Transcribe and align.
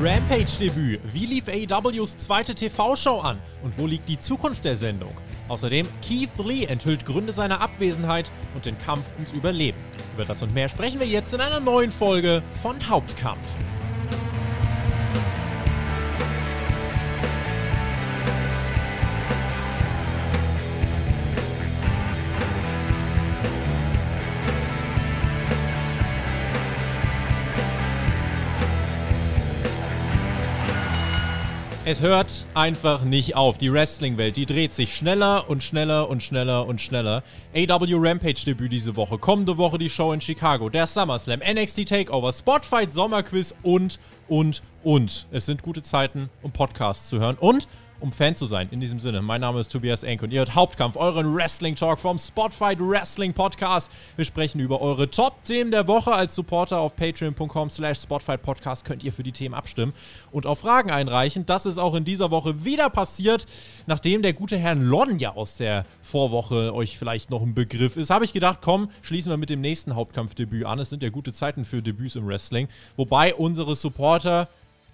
Rampage-Debüt. 0.00 1.00
Wie 1.12 1.26
lief 1.26 1.48
AEWs 1.48 2.16
zweite 2.16 2.54
TV-Show 2.54 3.18
an? 3.18 3.38
Und 3.64 3.76
wo 3.78 3.86
liegt 3.86 4.08
die 4.08 4.18
Zukunft 4.18 4.64
der 4.64 4.76
Sendung? 4.76 5.12
Außerdem, 5.48 5.88
Keith 6.06 6.30
Lee 6.44 6.66
enthüllt 6.66 7.04
Gründe 7.04 7.32
seiner 7.32 7.60
Abwesenheit 7.60 8.30
und 8.54 8.64
den 8.64 8.78
Kampf 8.78 9.12
ums 9.14 9.32
Überleben. 9.32 9.78
Über 10.14 10.24
das 10.24 10.40
und 10.42 10.54
mehr 10.54 10.68
sprechen 10.68 11.00
wir 11.00 11.06
jetzt 11.08 11.34
in 11.34 11.40
einer 11.40 11.58
neuen 11.58 11.90
Folge 11.90 12.44
von 12.62 12.88
Hauptkampf. 12.88 13.58
Es 31.90 32.02
hört 32.02 32.46
einfach 32.52 33.02
nicht 33.02 33.34
auf. 33.34 33.56
Die 33.56 33.72
Wrestling-Welt, 33.72 34.36
die 34.36 34.44
dreht 34.44 34.74
sich 34.74 34.94
schneller 34.94 35.48
und 35.48 35.62
schneller 35.62 36.10
und 36.10 36.22
schneller 36.22 36.66
und 36.66 36.82
schneller. 36.82 37.22
AW 37.56 37.94
Rampage 37.94 38.44
Debüt 38.44 38.70
diese 38.72 38.94
Woche. 38.94 39.16
Kommende 39.16 39.56
Woche 39.56 39.78
die 39.78 39.88
Show 39.88 40.12
in 40.12 40.20
Chicago. 40.20 40.68
Der 40.68 40.86
SummerSlam, 40.86 41.40
NXT 41.40 41.88
Takeover, 41.88 42.30
Spotfight, 42.30 42.92
Sommerquiz 42.92 43.54
und, 43.62 43.98
und, 44.28 44.62
und. 44.82 45.28
Es 45.30 45.46
sind 45.46 45.62
gute 45.62 45.80
Zeiten, 45.80 46.28
um 46.42 46.52
Podcasts 46.52 47.08
zu 47.08 47.20
hören. 47.20 47.38
Und 47.40 47.66
um 48.00 48.12
Fan 48.12 48.36
zu 48.36 48.46
sein. 48.46 48.68
In 48.70 48.80
diesem 48.80 49.00
Sinne, 49.00 49.22
mein 49.22 49.40
Name 49.40 49.60
ist 49.60 49.72
Tobias 49.72 50.02
Enk 50.02 50.22
und 50.22 50.32
ihr 50.32 50.40
hört 50.40 50.54
Hauptkampf, 50.54 50.96
euren 50.96 51.34
Wrestling 51.34 51.74
Talk 51.74 51.98
vom 51.98 52.18
Spotfight 52.18 52.78
Wrestling 52.80 53.32
Podcast. 53.32 53.90
Wir 54.16 54.24
sprechen 54.24 54.60
über 54.60 54.80
eure 54.80 55.10
Top-Themen 55.10 55.70
der 55.70 55.86
Woche. 55.86 56.12
Als 56.12 56.34
Supporter 56.34 56.78
auf 56.78 56.94
patreon.com 56.96 57.70
slash 57.70 58.00
Spotfight 58.00 58.42
Podcast 58.42 58.84
könnt 58.84 59.04
ihr 59.04 59.12
für 59.12 59.22
die 59.22 59.32
Themen 59.32 59.54
abstimmen 59.54 59.92
und 60.30 60.46
auch 60.46 60.56
Fragen 60.56 60.90
einreichen. 60.90 61.46
Das 61.46 61.66
ist 61.66 61.78
auch 61.78 61.94
in 61.94 62.04
dieser 62.04 62.30
Woche 62.30 62.64
wieder 62.64 62.90
passiert. 62.90 63.46
Nachdem 63.86 64.22
der 64.22 64.32
gute 64.32 64.56
Herr 64.56 64.74
Lon 64.74 65.18
ja 65.18 65.34
aus 65.34 65.56
der 65.56 65.84
Vorwoche 66.00 66.74
euch 66.74 66.98
vielleicht 66.98 67.30
noch 67.30 67.42
ein 67.42 67.54
Begriff 67.54 67.96
ist, 67.96 68.10
habe 68.10 68.24
ich 68.24 68.32
gedacht, 68.32 68.58
komm, 68.62 68.90
schließen 69.02 69.30
wir 69.30 69.36
mit 69.36 69.50
dem 69.50 69.60
nächsten 69.60 69.94
Hauptkampfdebüt 69.94 70.64
an. 70.64 70.78
Es 70.78 70.90
sind 70.90 71.02
ja 71.02 71.10
gute 71.10 71.32
Zeiten 71.32 71.64
für 71.64 71.82
Debüts 71.82 72.16
im 72.16 72.26
Wrestling. 72.26 72.68
Wobei 72.96 73.34
unsere 73.34 73.74
Supporter 73.76 74.48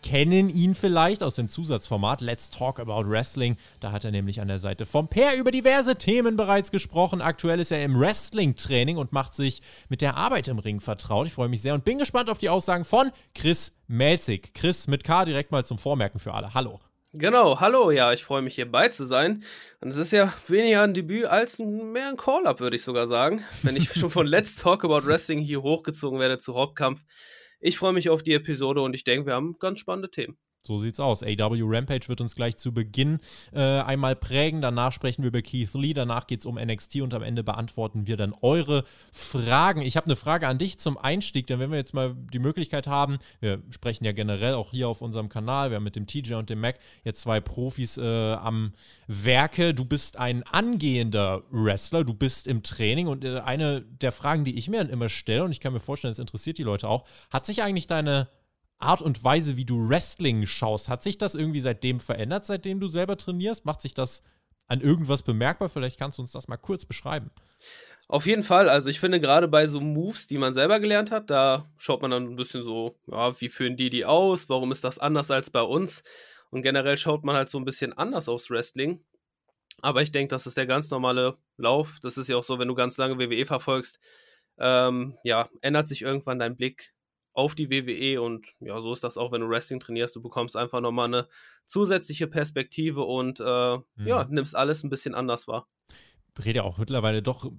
kennen 0.05 0.51
ihn 0.51 0.75
vielleicht 0.75 1.23
aus 1.23 1.35
dem 1.35 1.49
Zusatzformat 1.49 2.21
Let's 2.21 2.51
Talk 2.51 2.79
About 2.79 3.09
Wrestling. 3.09 3.57
Da 3.81 3.91
hat 3.91 4.05
er 4.05 4.11
nämlich 4.11 4.43
an 4.43 4.49
der 4.49 4.59
Seite 4.59 4.85
vom 4.85 5.09
Pair 5.09 5.35
über 5.35 5.51
diverse 5.51 5.97
Themen 5.97 6.37
bereits 6.37 6.71
gesprochen. 6.71 7.23
Aktuell 7.23 7.59
ist 7.59 7.73
er 7.73 7.83
im 7.83 7.99
Wrestling-Training 7.99 8.99
und 8.99 9.13
macht 9.13 9.35
sich 9.35 9.63
mit 9.89 10.03
der 10.03 10.19
Arbeit 10.19 10.49
im 10.49 10.59
Ring 10.59 10.81
vertraut. 10.81 11.27
Ich 11.27 11.33
freue 11.33 11.49
mich 11.49 11.63
sehr 11.63 11.73
und 11.73 11.87
bin 11.87 11.97
gespannt 11.97 12.29
auf 12.29 12.37
die 12.37 12.51
Aussagen 12.51 12.85
von 12.85 13.13
Chris 13.35 13.79
Melzig. 13.87 14.53
Chris 14.53 14.89
mit 14.89 15.05
K 15.05 15.25
direkt 15.25 15.53
mal 15.53 15.65
zum 15.65 15.79
Vormerken 15.79 16.21
für 16.21 16.35
alle. 16.35 16.53
Hallo. 16.53 16.81
Genau, 17.15 17.61
hallo, 17.61 17.91
ja, 17.91 18.13
ich 18.13 18.25
freue 18.25 18.43
mich 18.43 18.57
hierbei 18.57 18.91
zu 18.91 19.07
sein. 19.07 19.43
Und 19.81 19.89
es 19.89 19.97
ist 19.97 20.13
ja 20.13 20.35
weniger 20.49 20.83
ein 20.83 20.93
Debüt 20.93 21.25
als 21.25 21.59
mehr 21.59 22.11
ein 22.11 22.19
Call-Up, 22.19 22.61
würde 22.61 22.77
ich 22.77 22.83
sogar 22.83 23.07
sagen. 23.07 23.43
Wenn 23.63 23.77
ich 23.77 23.91
schon 23.91 24.11
von 24.11 24.27
Let's 24.27 24.57
Talk 24.57 24.85
About 24.85 25.07
Wrestling 25.07 25.39
hier 25.39 25.63
hochgezogen 25.63 26.21
werde 26.21 26.39
zu 26.39 26.55
Hauptkampf, 26.55 27.01
ich 27.65 27.79
freue 27.79 27.95
mich 27.95 28.11
auf 28.11 28.23
die 28.23 28.35
Episode 28.35 28.83
und 28.83 28.95
ich 28.95 29.05
denke, 29.05 29.27
wir 29.27 29.35
haben 29.35 29.59
ganz 29.59 29.81
spannende 29.81 30.11
Themen. 30.11 30.37
So 30.67 30.79
sieht's 30.79 30.99
aus. 30.99 31.23
AW 31.23 31.61
Rampage 31.63 32.09
wird 32.09 32.23
uns 32.23 32.35
gleich 32.35 32.57
zu 32.57 32.73
Beginn 32.73 33.21
äh, 33.53 33.61
einmal 33.61 34.17
prägen. 34.17 34.63
Danach 34.63 34.93
sprechen 34.93 35.23
wir 35.23 35.29
über 35.29 35.43
Keith 35.43 35.75
Lee. 35.75 35.93
Danach 35.93 36.27
geht's 36.27 36.47
um 36.47 36.55
NXT 36.57 37.03
und 37.03 37.13
am 37.13 37.23
Ende 37.23 37.45
beantworten 37.45 38.07
wir 38.07 38.17
dann 38.17 38.35
eure 38.41 38.85
Fragen. 39.13 39.83
Ich 39.83 39.99
habe 39.99 40.07
eine 40.07 40.17
Frage 40.17 40.49
an 40.49 40.57
dich 40.57 40.79
zum 40.79 40.97
Einstieg, 40.97 41.47
denn 41.49 41.59
wenn 41.59 41.71
wir 41.71 41.77
jetzt 41.77 41.93
mal 41.93 42.17
die 42.33 42.39
Möglichkeit 42.39 42.87
haben, 42.87 43.19
wir 43.41 43.63
sprechen 43.69 44.07
ja 44.07 44.13
generell 44.13 44.55
auch 44.55 44.71
hier 44.71 44.89
auf 44.89 45.03
unserem 45.03 45.29
Kanal, 45.29 45.69
wir 45.69 45.77
haben 45.77 45.85
mit 45.85 45.97
dem 45.97 46.07
TJ 46.07 46.35
und 46.35 46.49
dem 46.49 46.61
Mac 46.61 46.79
jetzt 47.05 47.21
zwei 47.21 47.41
Profis 47.41 47.99
äh, 47.99 48.33
am 48.33 48.73
Werke. 49.07 49.75
Du 49.75 49.85
bist 49.85 50.17
ein 50.17 50.45
angehender 50.45 51.43
Wrestler, 51.51 52.05
du 52.05 52.15
bist 52.15 52.47
im 52.47 52.63
Training 52.63 53.07
und 53.07 53.23
äh, 53.23 53.41
eine 53.41 53.83
der 53.83 54.13
Fragen, 54.13 54.47
die 54.47 54.57
ich 54.57 54.71
mir 54.71 54.79
dann 54.79 54.89
immer 54.89 55.11
stelle, 55.11 55.45
und 55.45 55.51
ich 55.51 55.61
kann 55.61 55.75
mir 55.75 55.81
vorstellen, 55.81 56.13
das 56.13 56.19
interessiert 56.19 56.57
die 56.57 56.63
Leute 56.63 56.89
auch, 56.89 57.05
hat 57.31 57.45
sich 57.45 57.63
eigentlich 57.63 57.87
deine 57.87 58.29
Art 58.79 59.03
und 59.03 59.23
Weise, 59.25 59.57
wie 59.57 59.65
du 59.65 59.89
Wrestling 59.89 60.47
schaust, 60.47 60.89
hat 60.89 61.03
sich 61.03 61.19
das 61.19 61.35
irgendwie 61.35 61.61
seitdem 61.61 62.01
verändert, 62.01 62.47
seitdem 62.47 62.81
du 62.81 62.89
selber 62.89 63.17
trainierst? 63.17 63.65
Macht 63.65 63.83
sich 63.83 63.95
das 63.95 64.23
an 64.67 64.81
irgendwas 64.81 65.23
bemerkbar? 65.23 65.69
Vielleicht 65.69 65.99
kannst 65.99 66.19
du 66.19 66.23
uns 66.23 66.33
das 66.33 66.49
mal 66.49 66.57
kurz 66.57 66.85
beschreiben. 66.85 67.31
Auf 68.07 68.27
jeden 68.27 68.45
Fall, 68.45 68.69
also 68.69 68.91
ich 68.91 69.01
finde 69.01 69.21
gerade 69.21 69.49
bei 69.49 69.67
so 69.67 69.81
Moves, 69.81 70.27
die 70.27 70.37
man 70.37 70.53
selber 70.53 70.79
gelernt 70.79 71.11
hat, 71.11 71.31
da 71.31 71.71
schaut 71.79 72.03
man 72.03 72.11
dann 72.11 72.25
ein 72.25 72.37
bisschen 72.37 72.63
so, 72.63 72.99
ja, 73.07 73.41
wie 73.41 73.49
führen 73.49 73.77
die 73.77 73.89
die 73.89 74.05
aus? 74.05 74.49
Warum 74.51 74.73
ist 74.73 74.85
das 74.85 74.99
anders 74.99 75.31
als 75.31 75.49
bei 75.49 75.63
uns? 75.63 76.03
Und 76.51 76.63
generell 76.63 76.99
schaut 76.99 77.25
man 77.25 77.35
halt 77.35 77.49
so 77.49 77.59
ein 77.59 77.65
bisschen 77.65 77.93
anders 77.95 78.29
aufs 78.29 78.51
Wrestling. 78.51 79.03
Aber 79.81 80.03
ich 80.03 80.13
denke, 80.13 80.29
das 80.29 80.47
ist 80.47 80.57
der 80.57 80.67
ganz 80.67 80.91
normale 80.91 81.39
Lauf. 81.57 81.99
Das 82.03 82.19
ist 82.19 82.29
ja 82.29 82.37
auch 82.37 82.45
so, 82.45 82.59
wenn 82.59 82.69
du 82.69 82.75
ganz 82.75 82.97
lange 82.99 83.19
WWE 83.19 83.47
verfolgst, 83.47 83.99
ähm, 84.59 85.17
ja, 85.25 85.49
ändert 85.63 85.89
sich 85.89 86.03
irgendwann 86.03 86.39
dein 86.39 86.57
Blick 86.57 86.95
auf 87.35 87.55
die 87.55 87.71
WWE 87.71 88.23
und 88.23 88.55
ja, 88.61 88.81
so 88.81 88.93
ist 88.93 89.05
das 89.05 89.19
auch, 89.19 89.33
wenn 89.33 89.41
du 89.41 89.49
Wrestling 89.49 89.81
trainierst. 89.81 90.17
Du 90.17 90.23
bekommst 90.23 90.57
einfach 90.57 90.81
nochmal 90.81 91.07
eine 91.07 91.29
zusätzliche 91.67 92.29
Perspektive 92.29 93.03
und 93.03 93.41
äh, 93.41 93.77
mhm. 93.77 94.07
ja, 94.07 94.25
nimmst 94.25 94.57
alles 94.57 94.85
ein 94.85 94.91
bisschen 94.91 95.15
anders 95.15 95.47
wahr. 95.49 95.69
Ich 96.39 96.45
rede 96.45 96.59
ja 96.59 96.63
auch 96.63 96.79
mittlerweile 96.79 97.23
doch 97.23 97.51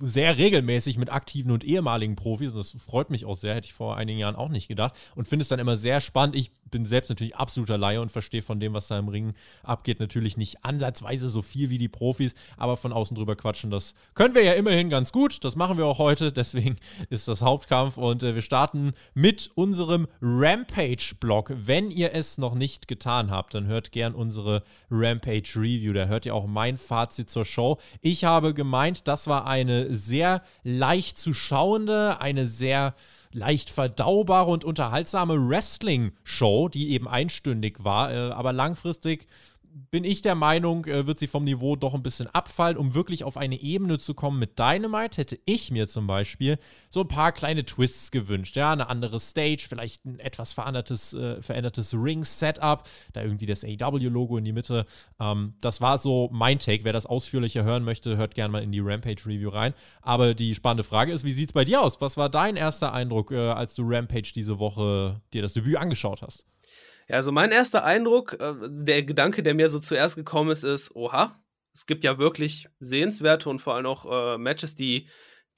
sehr 0.00 0.36
regelmäßig 0.36 0.98
mit 0.98 1.10
aktiven 1.10 1.50
und 1.50 1.64
ehemaligen 1.64 2.16
Profis 2.16 2.52
und 2.52 2.58
das 2.58 2.70
freut 2.70 3.10
mich 3.10 3.24
auch 3.24 3.36
sehr, 3.36 3.54
hätte 3.54 3.66
ich 3.66 3.72
vor 3.72 3.96
einigen 3.96 4.18
Jahren 4.18 4.36
auch 4.36 4.50
nicht 4.50 4.68
gedacht 4.68 4.94
und 5.14 5.26
finde 5.26 5.42
es 5.42 5.48
dann 5.48 5.58
immer 5.58 5.76
sehr 5.76 6.00
spannend. 6.00 6.36
Ich 6.36 6.52
bin 6.70 6.86
selbst 6.86 7.08
natürlich 7.08 7.36
absoluter 7.36 7.78
Laie 7.78 8.00
und 8.00 8.12
verstehe 8.12 8.42
von 8.42 8.60
dem, 8.60 8.74
was 8.74 8.88
da 8.88 8.98
im 8.98 9.08
Ring 9.08 9.34
abgeht, 9.62 10.00
natürlich 10.00 10.36
nicht 10.36 10.64
ansatzweise 10.64 11.28
so 11.28 11.42
viel 11.42 11.70
wie 11.70 11.78
die 11.78 11.88
Profis, 11.88 12.34
aber 12.56 12.76
von 12.76 12.92
außen 12.92 13.16
drüber 13.16 13.36
quatschen, 13.36 13.70
das 13.70 13.94
können 14.14 14.34
wir 14.34 14.42
ja 14.42 14.52
immerhin 14.52 14.90
ganz 14.90 15.12
gut. 15.12 15.44
Das 15.44 15.56
machen 15.56 15.78
wir 15.78 15.86
auch 15.86 15.98
heute, 15.98 16.32
deswegen 16.32 16.76
ist 17.10 17.28
das 17.28 17.42
Hauptkampf 17.42 17.96
und 17.96 18.22
äh, 18.22 18.34
wir 18.34 18.42
starten 18.42 18.92
mit 19.14 19.50
unserem 19.54 20.06
Rampage-Blog. 20.20 21.52
Wenn 21.54 21.90
ihr 21.90 22.14
es 22.14 22.38
noch 22.38 22.54
nicht 22.54 22.88
getan 22.88 23.30
habt, 23.30 23.54
dann 23.54 23.66
hört 23.66 23.92
gern 23.92 24.14
unsere 24.14 24.62
Rampage-Review. 24.90 25.92
Da 25.92 26.06
hört 26.06 26.26
ihr 26.26 26.34
auch 26.34 26.46
mein 26.46 26.76
Fazit 26.76 27.30
zur 27.30 27.44
Show. 27.44 27.78
Ich 28.00 28.24
habe 28.24 28.54
gemeint, 28.54 29.08
das 29.08 29.26
war 29.26 29.46
eine 29.46 29.94
sehr 29.94 30.42
leicht 30.62 31.18
zu 31.18 31.32
schauende, 31.32 32.20
eine 32.20 32.46
sehr 32.46 32.94
leicht 33.36 33.70
verdaubare 33.70 34.50
und 34.50 34.64
unterhaltsame 34.64 35.34
Wrestling-Show, 35.34 36.70
die 36.70 36.90
eben 36.90 37.06
einstündig 37.06 37.84
war, 37.84 38.10
äh, 38.10 38.30
aber 38.32 38.54
langfristig 38.54 39.26
bin 39.90 40.04
ich 40.04 40.22
der 40.22 40.34
Meinung, 40.34 40.86
äh, 40.86 41.06
wird 41.06 41.18
sie 41.18 41.26
vom 41.26 41.44
Niveau 41.44 41.76
doch 41.76 41.92
ein 41.92 42.02
bisschen 42.02 42.26
abfallen. 42.28 42.78
Um 42.78 42.94
wirklich 42.94 43.24
auf 43.24 43.36
eine 43.36 43.60
Ebene 43.60 43.98
zu 43.98 44.14
kommen 44.14 44.38
mit 44.38 44.58
Dynamite, 44.58 45.18
hätte 45.18 45.38
ich 45.44 45.70
mir 45.70 45.86
zum 45.86 46.06
Beispiel 46.06 46.58
so 46.88 47.02
ein 47.02 47.08
paar 47.08 47.32
kleine 47.32 47.64
Twists 47.64 48.10
gewünscht. 48.10 48.56
Ja, 48.56 48.72
eine 48.72 48.88
andere 48.88 49.20
Stage, 49.20 49.66
vielleicht 49.68 50.04
ein 50.06 50.18
etwas 50.18 50.54
verändertes, 50.54 51.12
äh, 51.12 51.42
verändertes 51.42 51.92
Ring-Setup, 51.92 52.88
da 53.12 53.22
irgendwie 53.22 53.44
das 53.44 53.64
AW-Logo 53.64 54.38
in 54.38 54.44
die 54.44 54.52
Mitte. 54.52 54.86
Ähm, 55.20 55.54
das 55.60 55.82
war 55.82 55.98
so 55.98 56.30
mein 56.32 56.58
Take. 56.58 56.84
Wer 56.84 56.94
das 56.94 57.04
ausführlicher 57.04 57.64
hören 57.64 57.84
möchte, 57.84 58.16
hört 58.16 58.34
gerne 58.34 58.52
mal 58.52 58.62
in 58.62 58.72
die 58.72 58.80
Rampage-Review 58.80 59.50
rein. 59.50 59.74
Aber 60.00 60.32
die 60.32 60.54
spannende 60.54 60.84
Frage 60.84 61.12
ist, 61.12 61.24
wie 61.24 61.32
sieht 61.32 61.50
es 61.50 61.52
bei 61.52 61.66
dir 61.66 61.82
aus? 61.82 62.00
Was 62.00 62.16
war 62.16 62.30
dein 62.30 62.56
erster 62.56 62.94
Eindruck, 62.94 63.30
äh, 63.30 63.50
als 63.50 63.74
du 63.74 63.82
Rampage 63.84 64.32
diese 64.34 64.58
Woche 64.58 65.20
dir 65.34 65.42
das 65.42 65.52
Debüt 65.52 65.76
angeschaut 65.76 66.22
hast? 66.22 66.46
Ja, 67.08 67.16
also 67.16 67.32
mein 67.32 67.52
erster 67.52 67.84
Eindruck, 67.84 68.34
äh, 68.40 68.54
der 68.68 69.02
Gedanke, 69.02 69.42
der 69.42 69.54
mir 69.54 69.68
so 69.68 69.78
zuerst 69.78 70.16
gekommen 70.16 70.50
ist, 70.50 70.64
ist, 70.64 70.94
oha, 70.94 71.40
es 71.72 71.86
gibt 71.86 72.04
ja 72.04 72.18
wirklich 72.18 72.68
sehenswerte 72.80 73.48
und 73.48 73.60
vor 73.60 73.74
allem 73.74 73.86
auch 73.86 74.06
äh, 74.34 74.38
Matches, 74.38 74.74
die, 74.74 75.08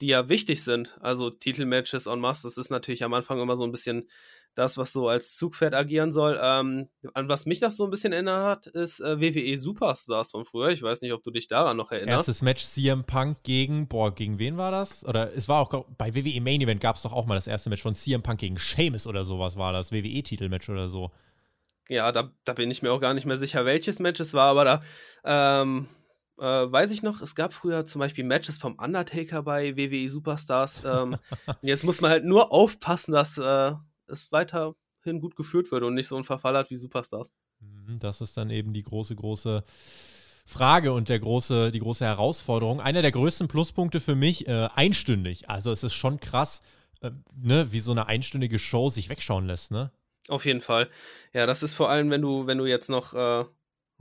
die 0.01 0.07
ja 0.07 0.29
wichtig 0.29 0.63
sind. 0.63 0.97
Also 1.01 1.29
Titelmatches 1.29 2.07
on 2.07 2.19
masse, 2.19 2.43
das 2.43 2.57
ist 2.57 2.69
natürlich 2.69 3.03
am 3.03 3.13
Anfang 3.13 3.39
immer 3.41 3.55
so 3.55 3.63
ein 3.63 3.71
bisschen 3.71 4.09
das, 4.55 4.77
was 4.77 4.91
so 4.91 5.07
als 5.07 5.35
Zugpferd 5.35 5.73
agieren 5.73 6.11
soll. 6.11 6.37
Ähm, 6.41 6.89
an 7.13 7.29
was 7.29 7.45
mich 7.45 7.59
das 7.59 7.77
so 7.77 7.85
ein 7.85 7.91
bisschen 7.91 8.11
erinnert 8.11 8.43
hat, 8.43 8.67
ist 8.67 8.99
äh, 8.99 9.21
WWE 9.21 9.57
Superstars 9.57 10.31
von 10.31 10.43
früher. 10.43 10.69
Ich 10.69 10.81
weiß 10.81 11.01
nicht, 11.01 11.13
ob 11.13 11.23
du 11.23 11.31
dich 11.31 11.47
daran 11.47 11.77
noch 11.77 11.91
erinnerst. 11.91 12.27
Erstes 12.27 12.41
Match 12.41 12.65
CM 12.65 13.05
Punk 13.05 13.43
gegen, 13.43 13.87
boah, 13.87 14.13
gegen 14.13 14.39
wen 14.39 14.57
war 14.57 14.71
das? 14.71 15.05
Oder 15.05 15.33
es 15.35 15.47
war 15.47 15.61
auch 15.61 15.85
bei 15.97 16.13
WWE 16.13 16.41
Main 16.41 16.61
Event 16.61 16.81
gab 16.81 16.97
es 16.97 17.03
doch 17.03 17.13
auch 17.13 17.25
mal 17.25 17.35
das 17.35 17.47
erste 17.47 17.69
Match 17.69 17.81
von 17.81 17.95
CM 17.95 18.21
Punk 18.21 18.39
gegen 18.39 18.57
Sheamus 18.57 19.07
oder 19.07 19.23
sowas 19.23 19.57
war 19.57 19.71
das. 19.71 19.91
WWE-Titelmatch 19.91 20.69
oder 20.69 20.89
so 20.89 21.11
ja, 21.89 22.11
da, 22.11 22.31
da 22.45 22.53
bin 22.53 22.71
ich 22.71 22.81
mir 22.81 22.91
auch 22.91 23.01
gar 23.01 23.13
nicht 23.13 23.25
mehr 23.25 23.37
sicher, 23.37 23.65
welches 23.65 23.99
Match 23.99 24.19
es 24.19 24.33
war, 24.33 24.49
aber 24.49 24.63
da 24.63 24.81
ähm, 25.25 25.87
äh, 26.37 26.43
weiß 26.43 26.91
ich 26.91 27.01
noch, 27.01 27.21
es 27.21 27.35
gab 27.35 27.53
früher 27.53 27.85
zum 27.85 27.99
Beispiel 27.99 28.23
Matches 28.23 28.57
vom 28.57 28.75
Undertaker 28.75 29.43
bei 29.43 29.75
WWE 29.75 30.07
Superstars. 30.07 30.83
Ähm, 30.85 31.17
jetzt 31.61 31.83
muss 31.83 31.99
man 31.99 32.11
halt 32.11 32.25
nur 32.25 32.53
aufpassen, 32.53 33.11
dass 33.11 33.37
äh, 33.37 33.73
es 34.07 34.31
weiterhin 34.31 35.19
gut 35.19 35.35
geführt 35.35 35.71
wird 35.71 35.83
und 35.83 35.95
nicht 35.95 36.07
so 36.07 36.15
einen 36.15 36.25
Verfall 36.25 36.55
hat 36.55 36.69
wie 36.69 36.77
Superstars. 36.77 37.33
Mhm, 37.59 37.99
das 37.99 38.21
ist 38.21 38.37
dann 38.37 38.51
eben 38.51 38.71
die 38.71 38.83
große, 38.83 39.15
große 39.15 39.63
Frage 40.45 40.93
und 40.93 41.09
der 41.09 41.19
große, 41.19 41.71
die 41.71 41.79
große 41.79 42.05
Herausforderung. 42.05 42.79
Einer 42.79 43.01
der 43.01 43.11
größten 43.11 43.47
Pluspunkte 43.47 43.99
für 43.99 44.15
mich, 44.15 44.47
äh, 44.47 44.69
einstündig. 44.73 45.49
Also 45.49 45.71
es 45.71 45.83
ist 45.83 45.93
schon 45.93 46.19
krass, 46.19 46.61
äh, 47.01 47.11
ne, 47.35 47.71
wie 47.71 47.79
so 47.79 47.91
eine 47.91 48.07
einstündige 48.07 48.59
Show 48.59 48.89
sich 48.89 49.09
wegschauen 49.09 49.45
lässt, 49.45 49.71
ne? 49.71 49.91
Auf 50.29 50.45
jeden 50.45 50.61
Fall. 50.61 50.89
Ja, 51.33 51.45
das 51.45 51.63
ist 51.63 51.73
vor 51.73 51.89
allem, 51.89 52.09
wenn 52.11 52.21
du, 52.21 52.45
wenn 52.47 52.57
du 52.57 52.65
jetzt 52.65 52.89
noch 52.89 53.13
äh, 53.13 53.45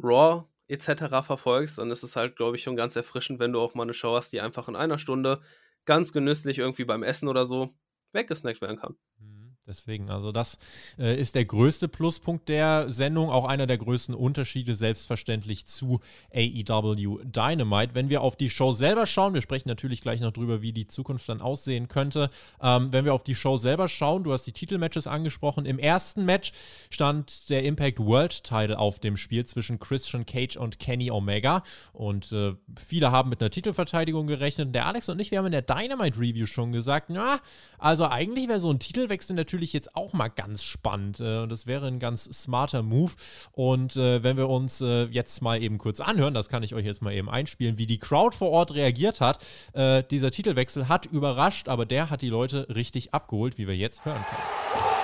Raw 0.02 0.44
etc. 0.68 1.22
verfolgst, 1.22 1.78
dann 1.78 1.90
ist 1.90 2.02
es 2.02 2.16
halt, 2.16 2.36
glaube 2.36 2.56
ich, 2.56 2.62
schon 2.62 2.76
ganz 2.76 2.96
erfrischend, 2.96 3.40
wenn 3.40 3.52
du 3.52 3.60
auch 3.60 3.74
mal 3.74 3.84
eine 3.84 3.94
Show 3.94 4.14
hast, 4.14 4.32
die 4.32 4.40
einfach 4.40 4.68
in 4.68 4.76
einer 4.76 4.98
Stunde 4.98 5.40
ganz 5.86 6.12
genüsslich 6.12 6.58
irgendwie 6.58 6.84
beim 6.84 7.02
Essen 7.02 7.28
oder 7.28 7.46
so 7.46 7.74
weggesnackt 8.12 8.60
werden 8.60 8.78
kann. 8.78 8.96
Mhm. 9.18 9.37
Deswegen, 9.68 10.08
also 10.10 10.32
das 10.32 10.58
äh, 10.98 11.20
ist 11.20 11.34
der 11.34 11.44
größte 11.44 11.88
Pluspunkt 11.88 12.48
der 12.48 12.90
Sendung, 12.90 13.28
auch 13.28 13.44
einer 13.44 13.66
der 13.66 13.76
größten 13.76 14.14
Unterschiede 14.14 14.74
selbstverständlich 14.74 15.66
zu 15.66 16.00
AEW 16.34 17.18
Dynamite. 17.24 17.94
Wenn 17.94 18.08
wir 18.08 18.22
auf 18.22 18.34
die 18.34 18.48
Show 18.48 18.72
selber 18.72 19.06
schauen, 19.06 19.34
wir 19.34 19.42
sprechen 19.42 19.68
natürlich 19.68 20.00
gleich 20.00 20.20
noch 20.20 20.32
drüber, 20.32 20.62
wie 20.62 20.72
die 20.72 20.86
Zukunft 20.86 21.28
dann 21.28 21.42
aussehen 21.42 21.88
könnte. 21.88 22.30
Ähm, 22.62 22.92
wenn 22.92 23.04
wir 23.04 23.12
auf 23.12 23.24
die 23.24 23.34
Show 23.34 23.58
selber 23.58 23.88
schauen, 23.88 24.24
du 24.24 24.32
hast 24.32 24.44
die 24.44 24.52
Titelmatches 24.52 25.06
angesprochen. 25.06 25.66
Im 25.66 25.78
ersten 25.78 26.24
Match 26.24 26.52
stand 26.88 27.50
der 27.50 27.62
Impact 27.64 27.98
World 27.98 28.44
Title 28.44 28.78
auf 28.78 29.00
dem 29.00 29.18
Spiel 29.18 29.44
zwischen 29.44 29.78
Christian 29.78 30.24
Cage 30.24 30.56
und 30.56 30.78
Kenny 30.78 31.10
Omega. 31.10 31.62
Und 31.92 32.32
äh, 32.32 32.54
viele 32.76 33.12
haben 33.12 33.28
mit 33.28 33.42
einer 33.42 33.50
Titelverteidigung 33.50 34.26
gerechnet. 34.26 34.74
Der 34.74 34.86
Alex 34.86 35.10
und 35.10 35.20
ich, 35.20 35.30
wir 35.30 35.38
haben 35.38 35.46
in 35.46 35.52
der 35.52 35.60
Dynamite 35.60 36.18
Review 36.18 36.46
schon 36.46 36.72
gesagt, 36.72 37.10
na, 37.10 37.40
also 37.78 38.06
eigentlich 38.06 38.48
wäre 38.48 38.60
so 38.60 38.70
ein 38.70 38.78
Titelwechsel 38.78 39.36
natürlich 39.36 39.57
natürlich 39.58 39.72
jetzt 39.72 39.96
auch 39.96 40.12
mal 40.12 40.28
ganz 40.28 40.62
spannend. 40.62 41.18
Äh, 41.18 41.38
und 41.38 41.50
das 41.50 41.66
wäre 41.66 41.88
ein 41.88 41.98
ganz 41.98 42.24
smarter 42.24 42.82
Move. 42.82 43.12
Und 43.52 43.96
äh, 43.96 44.22
wenn 44.22 44.36
wir 44.36 44.48
uns 44.48 44.80
äh, 44.80 45.04
jetzt 45.06 45.42
mal 45.42 45.60
eben 45.60 45.78
kurz 45.78 46.00
anhören, 46.00 46.32
das 46.32 46.48
kann 46.48 46.62
ich 46.62 46.74
euch 46.74 46.86
jetzt 46.86 47.02
mal 47.02 47.12
eben 47.12 47.28
einspielen, 47.28 47.76
wie 47.76 47.86
die 47.86 47.98
Crowd 47.98 48.36
vor 48.36 48.50
Ort 48.50 48.74
reagiert 48.74 49.20
hat. 49.20 49.44
Dieser 50.10 50.30
Titelwechsel 50.30 50.88
hat 50.88 51.06
überrascht, 51.06 51.68
aber 51.68 51.86
der 51.86 52.10
hat 52.10 52.22
die 52.22 52.28
Leute 52.28 52.66
richtig 52.74 53.14
abgeholt, 53.14 53.58
wie 53.58 53.66
wir 53.66 53.76
jetzt 53.76 54.04
hören 54.04 54.24
können. 54.28 54.97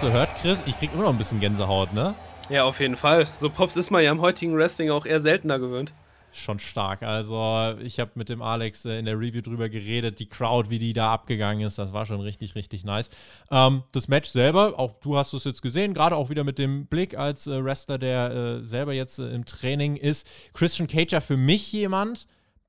Das 0.00 0.10
so 0.12 0.16
hört, 0.16 0.32
Chris, 0.40 0.62
ich 0.64 0.78
krieg 0.78 0.90
immer 0.94 1.02
noch 1.02 1.10
ein 1.10 1.18
bisschen 1.18 1.40
Gänsehaut, 1.40 1.92
ne? 1.92 2.14
Ja, 2.50 2.62
auf 2.62 2.78
jeden 2.78 2.96
Fall. 2.96 3.26
So 3.34 3.50
Pops 3.50 3.76
ist 3.76 3.90
man 3.90 4.04
ja 4.04 4.12
im 4.12 4.20
heutigen 4.20 4.56
Wrestling 4.56 4.90
auch 4.90 5.04
eher 5.04 5.18
seltener 5.18 5.58
gewöhnt. 5.58 5.92
Schon 6.30 6.60
stark. 6.60 7.02
Also, 7.02 7.74
ich 7.82 7.98
habe 7.98 8.12
mit 8.14 8.28
dem 8.28 8.40
Alex 8.40 8.84
äh, 8.84 8.96
in 9.00 9.06
der 9.06 9.18
Review 9.18 9.40
drüber 9.40 9.68
geredet, 9.68 10.20
die 10.20 10.28
Crowd, 10.28 10.70
wie 10.70 10.78
die 10.78 10.92
da 10.92 11.12
abgegangen 11.12 11.66
ist, 11.66 11.80
das 11.80 11.92
war 11.92 12.06
schon 12.06 12.20
richtig, 12.20 12.54
richtig 12.54 12.84
nice. 12.84 13.10
Ähm, 13.50 13.82
das 13.90 14.06
Match 14.06 14.30
selber, 14.30 14.78
auch 14.78 14.92
du 15.00 15.16
hast 15.16 15.32
es 15.32 15.42
jetzt 15.42 15.62
gesehen, 15.62 15.94
gerade 15.94 16.14
auch 16.14 16.30
wieder 16.30 16.44
mit 16.44 16.58
dem 16.58 16.86
Blick 16.86 17.18
als 17.18 17.48
äh, 17.48 17.64
Wrestler, 17.64 17.98
der 17.98 18.30
äh, 18.30 18.64
selber 18.64 18.92
jetzt 18.92 19.18
äh, 19.18 19.30
im 19.30 19.46
Training 19.46 19.96
ist. 19.96 20.28
Christian 20.54 20.86
Cager 20.86 21.20
für 21.20 21.36
mich 21.36 21.72
jemand, 21.72 22.28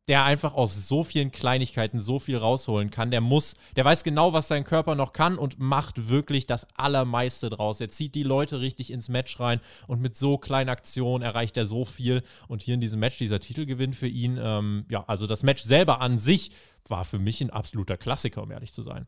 der 0.10 0.24
einfach 0.24 0.56
aus 0.56 0.88
so 0.88 1.04
vielen 1.04 1.32
Kleinigkeiten 1.32 2.02
so 2.02 2.18
viel 2.18 2.36
rausholen 2.36 2.90
kann. 2.90 3.12
Der 3.12 3.22
muss, 3.22 3.56
der 3.76 3.86
weiß 3.86 4.04
genau, 4.04 4.34
was 4.34 4.48
sein 4.48 4.64
Körper 4.64 4.96
noch 4.96 5.14
kann 5.14 5.38
und 5.38 5.60
macht 5.60 6.10
wirklich 6.10 6.48
das 6.48 6.68
Allermeiste 6.76 7.52
draus. 7.52 7.80
Er 7.80 7.90
zieht 7.90 8.16
die 8.16 8.24
Leute 8.24 8.60
richtig 8.60 8.92
ins 8.92 9.08
Match 9.08 9.40
rein 9.40 9.62
und 9.86 10.02
mit 10.02 10.18
so 10.18 10.40
kleinen 10.40 10.70
Aktionen 10.70 11.24
erreicht 11.24 11.58
er 11.58 11.68
so 11.68 11.86
viel. 11.86 12.24
Und 12.48 12.64
hier 12.64 12.74
in 12.74 12.82
diesem 12.82 13.00
Match, 13.00 13.20
dieser 13.20 13.40
Titelgewinn 13.40 13.94
für 13.94 14.08
ihn, 14.08 14.40
ähm, 14.42 14.86
ja, 14.90 15.06
also 15.06 15.28
das 15.28 15.44
Match 15.44 15.62
selber 15.62 16.02
an 16.02 16.18
sich 16.18 16.50
war 16.88 17.06
für 17.06 17.20
mich 17.20 17.40
ein 17.42 17.52
absoluter 17.52 17.96
Klassiker, 17.96 18.42
um 18.42 18.50
ehrlich 18.50 18.74
zu 18.74 18.82
sein. 18.82 19.06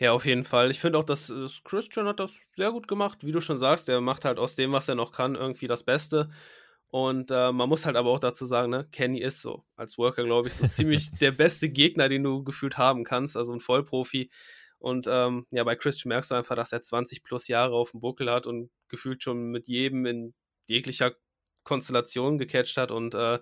Ja, 0.00 0.12
auf 0.12 0.26
jeden 0.26 0.44
Fall. 0.44 0.72
Ich 0.72 0.80
finde 0.80 0.98
auch, 0.98 1.04
dass 1.04 1.30
äh, 1.30 1.46
Christian 1.62 2.08
hat 2.08 2.18
das 2.18 2.46
sehr 2.50 2.72
gut 2.72 2.88
gemacht. 2.88 3.24
Wie 3.24 3.32
du 3.32 3.40
schon 3.40 3.58
sagst, 3.58 3.88
er 3.88 4.00
macht 4.00 4.24
halt 4.24 4.40
aus 4.40 4.56
dem, 4.56 4.72
was 4.72 4.88
er 4.88 4.96
noch 4.96 5.12
kann, 5.12 5.36
irgendwie 5.36 5.68
das 5.68 5.84
Beste. 5.84 6.30
Und 6.92 7.30
äh, 7.30 7.52
man 7.52 7.70
muss 7.70 7.86
halt 7.86 7.96
aber 7.96 8.10
auch 8.10 8.18
dazu 8.20 8.44
sagen, 8.44 8.70
ne, 8.70 8.86
Kenny 8.92 9.18
ist 9.22 9.40
so 9.40 9.64
als 9.76 9.96
Worker, 9.96 10.24
glaube 10.24 10.48
ich, 10.48 10.54
so 10.54 10.66
ziemlich 10.68 11.10
der 11.22 11.32
beste 11.32 11.70
Gegner, 11.70 12.10
den 12.10 12.22
du 12.22 12.44
gefühlt 12.44 12.76
haben 12.76 13.02
kannst, 13.02 13.34
also 13.34 13.54
ein 13.54 13.60
Vollprofi. 13.60 14.30
Und 14.78 15.06
ähm, 15.08 15.46
ja, 15.50 15.64
bei 15.64 15.74
Christian 15.74 16.10
merkst 16.10 16.30
du 16.30 16.34
einfach, 16.34 16.54
dass 16.54 16.70
er 16.70 16.82
20 16.82 17.22
plus 17.22 17.48
Jahre 17.48 17.74
auf 17.76 17.92
dem 17.92 18.00
Buckel 18.00 18.30
hat 18.30 18.46
und 18.46 18.70
gefühlt 18.88 19.22
schon 19.22 19.50
mit 19.50 19.68
jedem 19.68 20.04
in 20.04 20.34
jeglicher 20.68 21.14
Konstellation 21.64 22.36
gecatcht 22.36 22.76
hat. 22.76 22.90
Und 22.90 23.14
äh, 23.14 23.38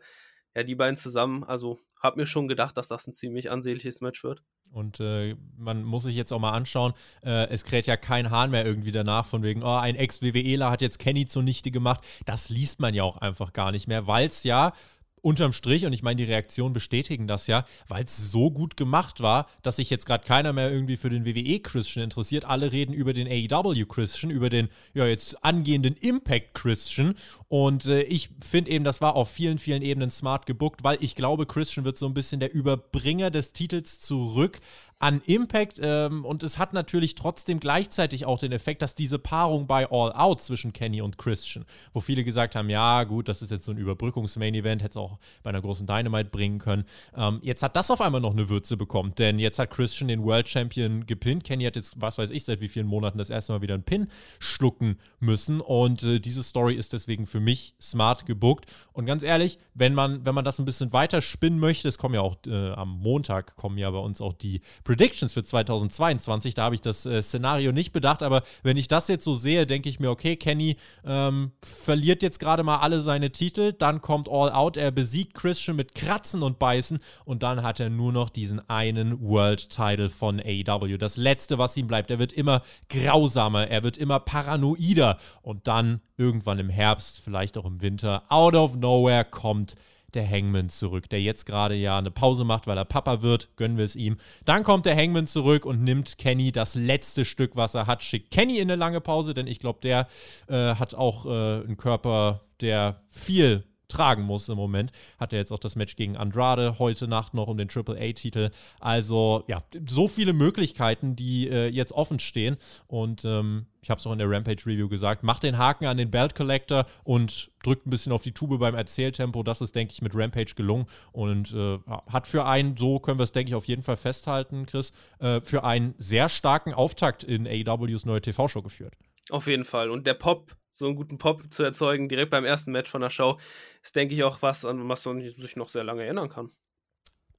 ja, 0.55 0.63
die 0.63 0.75
beiden 0.75 0.97
zusammen, 0.97 1.45
also 1.45 1.79
hab 2.01 2.17
mir 2.17 2.27
schon 2.27 2.49
gedacht, 2.49 2.77
dass 2.77 2.89
das 2.89 3.07
ein 3.07 3.13
ziemlich 3.13 3.51
ansehnliches 3.51 4.01
Match 4.01 4.25
wird. 4.25 4.43
Und 4.73 5.01
äh, 5.01 5.37
man 5.57 5.83
muss 5.83 6.05
sich 6.05 6.15
jetzt 6.15 6.33
auch 6.33 6.39
mal 6.39 6.53
anschauen, 6.53 6.93
äh, 7.25 7.49
es 7.49 7.65
kräht 7.65 7.87
ja 7.87 7.97
kein 7.97 8.31
Hahn 8.31 8.51
mehr 8.51 8.65
irgendwie 8.65 8.93
danach, 8.93 9.27
von 9.27 9.43
wegen, 9.43 9.63
oh, 9.65 9.77
ein 9.77 9.97
Ex-WWEler 9.97 10.71
hat 10.71 10.81
jetzt 10.81 10.99
Kenny 10.99 11.27
zunichte 11.27 11.71
gemacht. 11.71 12.05
Das 12.25 12.49
liest 12.49 12.79
man 12.81 12.95
ja 12.95 13.03
auch 13.03 13.17
einfach 13.17 13.53
gar 13.53 13.73
nicht 13.73 13.89
mehr, 13.89 14.07
weil 14.07 14.29
es 14.29 14.45
ja 14.45 14.73
unterm 15.23 15.53
Strich, 15.53 15.87
und 15.87 15.93
ich 15.93 16.03
meine, 16.03 16.17
die 16.17 16.25
Reaktionen 16.25 16.73
bestätigen 16.73 17.27
das 17.27 17.47
ja, 17.47 17.65
weil 17.89 18.05
es 18.05 18.31
so 18.31 18.51
gut 18.51 18.77
gemacht 18.77 19.21
war, 19.21 19.47
dass 19.63 19.77
sich 19.77 19.91
jetzt 19.91 20.07
gerade 20.07 20.25
keiner 20.25 20.53
mehr 20.53 20.71
irgendwie 20.71 20.97
für 20.97 21.11
den 21.11 21.25
WWE-Christian 21.25 22.05
interessiert. 22.05 22.45
Alle 22.45 22.73
reden 22.73 22.93
über 22.93 23.13
den 23.13 23.27
AEW-Christian, 23.27 24.31
über 24.31 24.51
den 24.51 24.69
ja 24.95 25.07
jetzt 25.07 25.45
angehenden 25.45 25.97
Impact-Christian. 25.97 27.15
Und 27.49 27.87
äh, 27.87 28.03
ich 28.03 28.31
finde 28.41 28.71
eben, 28.71 28.85
das 28.85 29.01
war 29.01 29.17
auf 29.17 29.31
vielen, 29.31 29.59
vielen 29.59 29.83
Ebenen 29.83 30.11
smart 30.11 30.47
gebuckt, 30.47 30.85
weil 30.85 30.99
ich 31.01 31.15
glaube, 31.15 31.47
Christian 31.47 31.85
wird 31.85 31.99
so 31.99 32.07
ein 32.07 32.15
bisschen 32.15 32.41
der 32.41 32.53
Überbringer 32.53 33.31
des 33.31 33.53
Titels 33.53 34.01
zurück 34.01 34.61
an 35.01 35.23
Impact 35.25 35.81
ähm, 35.83 36.27
und 36.27 36.43
es 36.43 36.59
hat 36.59 36.75
natürlich 36.75 37.15
trotzdem 37.15 37.59
gleichzeitig 37.59 38.27
auch 38.27 38.39
den 38.39 38.53
Effekt, 38.53 38.83
dass 38.83 38.95
diese 38.95 39.19
Paarung 39.19 39.67
bei 39.67 39.91
All 39.91 40.13
Out 40.13 40.43
zwischen 40.43 40.75
Kenny 40.75 41.01
und 41.01 41.17
Christian, 41.17 41.65
wo 41.95 42.01
viele 42.01 42.23
gesagt 42.23 42.55
haben, 42.55 42.69
ja 42.69 43.05
gut, 43.05 43.27
das 43.27 43.41
ist 43.41 43.51
jetzt 43.51 43.65
so 43.65 43.73
ein 43.73 43.79
Überbrückungs-Main-Event, 43.79 44.83
hätte 44.83 44.91
es 44.91 44.97
auch 44.99 45.19
bei 45.43 45.49
einer 45.49 45.63
großen 45.63 45.87
Dynamite 45.87 46.29
bringen 46.29 46.59
können. 46.59 46.85
Ähm, 47.17 47.41
jetzt 47.43 47.63
hat 47.63 47.77
das 47.77 47.91
auf 47.91 48.03
einmal 48.03 48.21
noch 48.21 48.33
eine 48.33 48.51
Würze 48.51 48.77
bekommen, 48.77 49.15
denn 49.17 49.39
jetzt 49.39 49.59
hat 49.59 49.71
Christian 49.71 50.09
den 50.09 50.23
World 50.23 50.51
Champion 50.51 51.07
gepinnt. 51.07 51.45
Kenny 51.45 51.65
hat 51.65 51.77
jetzt, 51.77 51.99
was 51.99 52.19
weiß 52.19 52.29
ich, 52.29 52.45
seit 52.45 52.61
wie 52.61 52.69
vielen 52.69 52.87
Monaten 52.87 53.17
das 53.17 53.31
erste 53.31 53.55
Mal 53.55 53.63
wieder 53.63 53.75
einen 53.75 53.85
Pin 53.85 54.09
schlucken 54.39 54.99
müssen 55.19 55.63
und 55.63 56.03
äh, 56.03 56.21
diese 56.21 56.43
Story 56.43 56.75
ist 56.75 56.93
deswegen 56.93 57.27
für 57.27 57.41
mich 57.41 57.75
smart 57.81 58.27
gebuckt 58.27 58.71
und 58.93 59.07
ganz 59.07 59.23
ehrlich, 59.23 59.59
wenn 59.73 59.95
man, 59.95 60.27
wenn 60.27 60.35
man 60.35 60.45
das 60.45 60.59
ein 60.59 60.67
bisschen 60.67 60.93
weiter 60.93 61.23
spinnen 61.23 61.59
möchte, 61.59 61.89
es 61.89 61.97
kommen 61.97 62.17
ja 62.17 62.21
auch 62.21 62.37
äh, 62.47 62.73
am 62.73 63.01
Montag 63.01 63.57
kommen 63.57 63.79
ja 63.79 63.91
bei 63.91 63.99
uns 63.99 64.21
auch 64.21 64.35
die 64.35 64.61
Predictions 64.91 65.33
für 65.33 65.45
2022. 65.45 66.55
Da 66.55 66.65
habe 66.65 66.75
ich 66.75 66.81
das 66.81 67.07
äh, 67.07 67.23
Szenario 67.23 67.71
nicht 67.71 67.93
bedacht, 67.93 68.25
aber 68.25 68.43
wenn 68.65 68.77
ich 68.77 68.89
das 68.89 69.07
jetzt 69.07 69.23
so 69.23 69.35
sehe, 69.35 69.65
denke 69.65 69.89
ich 69.89 70.01
mir, 70.01 70.11
okay, 70.11 70.35
Kenny 70.35 70.79
ähm, 71.05 71.53
verliert 71.63 72.25
jetzt 72.25 72.41
gerade 72.41 72.65
mal 72.65 72.79
alle 72.79 73.01
seine 73.01 73.31
Titel, 73.31 73.73
dann 73.73 74.01
kommt 74.01 74.29
All 74.29 74.51
Out, 74.51 74.77
er 74.77 74.91
besiegt 74.91 75.35
Christian 75.35 75.77
mit 75.77 75.95
Kratzen 75.95 76.43
und 76.43 76.59
Beißen 76.59 76.99
und 77.25 77.45
dann 77.45 77.63
hat 77.63 77.79
er 77.79 77.89
nur 77.89 78.13
noch 78.13 78.31
diesen 78.31 78.69
einen 78.69 79.21
World 79.21 79.71
Title 79.71 80.11
von 80.11 80.41
AEW. 80.41 80.99
Das 80.99 81.17
letzte, 81.17 81.57
was 81.57 81.77
ihm 81.77 81.87
bleibt. 81.87 82.11
Er 82.11 82.19
wird 82.19 82.33
immer 82.33 82.63
grausamer, 82.89 83.69
er 83.69 83.85
wird 83.85 83.97
immer 83.97 84.19
paranoider 84.19 85.19
und 85.43 85.69
dann 85.69 86.01
irgendwann 86.17 86.59
im 86.59 86.69
Herbst, 86.69 87.21
vielleicht 87.21 87.57
auch 87.57 87.65
im 87.65 87.81
Winter, 87.81 88.25
out 88.29 88.57
of 88.57 88.75
nowhere 88.75 89.25
kommt 89.25 89.77
der 90.15 90.29
Hangman 90.29 90.69
zurück, 90.69 91.09
der 91.09 91.21
jetzt 91.21 91.47
gerade 91.47 91.75
ja 91.75 91.99
eine 91.99 92.11
Pause 92.11 92.45
macht, 92.45 92.67
weil 92.67 92.77
er 92.77 92.85
Papa 92.85 93.23
wird, 93.23 93.57
gönnen 93.57 93.77
wir 93.77 93.85
es 93.85 93.97
ihm. 93.97 94.17
Dann 94.45 94.63
kommt 94.63 94.87
der 94.87 94.97
Hangman 94.97 95.27
zurück 95.27 95.65
und 95.65 95.83
nimmt 95.83 96.19
Kenny 96.19 96.53
das 96.53 96.75
letzte 96.75 97.25
Stück, 97.25 97.57
was 97.57 97.75
er 97.75 97.87
hat, 97.87 98.03
schickt 98.03 98.31
Kenny 98.31 98.59
in 98.59 98.71
eine 98.71 98.77
lange 98.77 99.01
Pause, 99.01 99.35
denn 99.35 99.47
ich 99.47 99.59
glaube, 99.59 99.81
der 99.83 100.07
äh, 100.49 100.75
hat 100.75 100.95
auch 100.95 101.27
äh, 101.27 101.29
einen 101.29 101.77
Körper, 101.77 102.43
der 102.61 103.01
viel 103.09 103.65
tragen 103.91 104.23
muss 104.23 104.49
im 104.49 104.57
Moment. 104.57 104.93
Hat 105.19 105.33
er 105.33 105.39
jetzt 105.39 105.53
auch 105.53 105.59
das 105.59 105.77
Match 105.77 105.97
gegen 105.97 106.17
Andrade 106.17 106.79
heute 106.79 107.09
Nacht 107.09 107.35
noch 107.35 107.49
um 107.49 107.59
den 107.59 107.69
Triple 107.69 108.01
A-Titel. 108.01 108.51
Also 108.81 109.45
ja, 109.47 109.61
so 109.87 110.09
viele 110.09 110.33
Möglichkeiten, 110.33 111.17
die 111.17 111.49
äh, 111.49 111.69
jetzt 111.69 111.93
offen 111.93 112.19
stehen. 112.19 112.57
Und 112.87 113.25
ähm, 113.25 113.67
ich 113.83 113.91
habe 113.91 113.99
es 113.99 114.07
auch 114.07 114.13
in 114.13 114.19
der 114.19 114.31
Rampage-Review 114.31 114.89
gesagt, 114.89 115.23
macht 115.23 115.43
den 115.43 115.59
Haken 115.59 115.87
an 115.87 115.97
den 115.97 116.11
Belt 116.11 116.35
Collector 116.35 116.87
und 117.05 117.51
drückt 117.63 117.87
ein 117.87 117.91
bisschen 117.91 118.13
auf 118.13 118.23
die 118.23 118.33
Tube 118.33 118.59
beim 118.59 118.75
Erzähltempo. 118.75 119.43
Das 119.43 119.61
ist, 119.61 119.75
denke 119.75 119.93
ich, 119.93 120.03
mit 120.03 120.15
Rampage 120.15 120.55
gelungen 120.55 120.87
und 121.13 121.53
äh, 121.53 121.79
hat 122.11 122.27
für 122.27 122.45
einen, 122.45 122.77
so 122.77 122.99
können 122.99 123.19
wir 123.19 123.25
es, 123.25 123.33
denke 123.33 123.51
ich, 123.51 123.55
auf 123.55 123.67
jeden 123.67 123.83
Fall 123.83 123.97
festhalten, 123.97 124.67
Chris, 124.67 124.93
äh, 125.19 125.41
für 125.41 125.65
einen 125.65 125.95
sehr 125.99 126.29
starken 126.29 126.75
Auftakt 126.75 127.25
in 127.25 127.47
AEWs 127.47 128.05
neue 128.05 128.21
TV-Show 128.21 128.63
geführt. 128.63 128.95
Auf 129.31 129.47
jeden 129.47 129.65
Fall. 129.65 129.91
Und 129.91 130.07
der 130.07 130.15
Pop 130.15 130.57
so 130.71 130.87
einen 130.87 130.97
guten 130.97 131.19
Pop 131.19 131.43
zu 131.51 131.63
erzeugen, 131.63 132.09
direkt 132.09 132.31
beim 132.31 132.45
ersten 132.45 132.73
Match 132.73 132.91
von 132.91 133.01
der 133.01 133.11
Show, 133.11 133.39
ist, 133.83 133.97
denke 133.97 134.15
ich, 134.15 134.25
auch 134.25 134.41
was, 134.43 134.65
an 134.65 134.89
was 134.89 135.05
man 135.07 135.21
sich 135.21 135.57
noch 135.57 135.69
sehr 135.69 135.85
lange 135.85 136.05
erinnern 136.05 136.29
kann. 136.29 136.51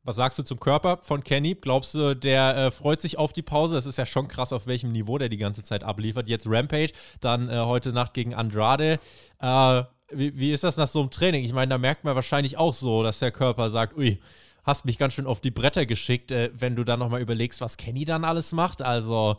Was 0.04 0.16
sagst 0.16 0.40
du 0.40 0.44
zum 0.44 0.60
Körper 0.60 0.98
von 1.04 1.24
Kenny? 1.24 1.54
Glaubst 1.54 1.94
du, 1.94 2.16
der 2.16 2.58
äh, 2.58 2.72
freut 2.72 3.02
sich 3.02 3.20
auf 3.20 3.34
die 3.34 3.44
Pause? 3.44 3.78
Es 3.78 3.86
ist 3.86 4.00
ja 4.00 4.08
schon 4.08 4.28
krass, 4.28 4.52
auf 4.52 4.66
welchem 4.66 4.92
Niveau 4.92 5.20
der 5.20 5.30
die 5.30 5.38
ganze 5.38 5.64
Zeit 5.64 5.84
abliefert. 5.84 6.28
Jetzt 6.28 6.48
Rampage, 6.50 6.94
dann 7.20 7.50
äh, 7.50 7.60
heute 7.60 7.94
Nacht 7.94 8.16
gegen 8.16 8.34
Andrade. 8.34 9.00
Äh, 9.40 9.84
wie, 10.10 10.38
wie, 10.38 10.52
ist 10.52 10.64
das 10.64 10.78
nach 10.78 10.88
so 10.88 11.02
einem 11.02 11.12
Training? 11.12 11.46
Ich 11.46 11.54
meine, 11.54 11.70
da 11.70 11.78
merkt 11.78 12.04
man 12.04 12.16
wahrscheinlich 12.16 12.58
auch 12.58 12.74
so, 12.74 13.04
dass 13.04 13.20
der 13.20 13.32
Körper 13.32 13.70
sagt, 13.70 13.96
ui, 13.96 14.20
hast 14.64 14.86
mich 14.86 14.98
ganz 14.98 15.14
schön 15.14 15.28
auf 15.28 15.40
die 15.40 15.52
Bretter 15.52 15.86
geschickt, 15.86 16.32
äh, 16.32 16.50
wenn 16.56 16.76
du 16.76 16.84
dann 16.84 17.00
nochmal 17.00 17.22
überlegst, 17.22 17.62
was 17.62 17.78
Kenny 17.78 18.04
dann 18.04 18.26
alles 18.26 18.54
macht. 18.54 18.82
Also 18.82 19.38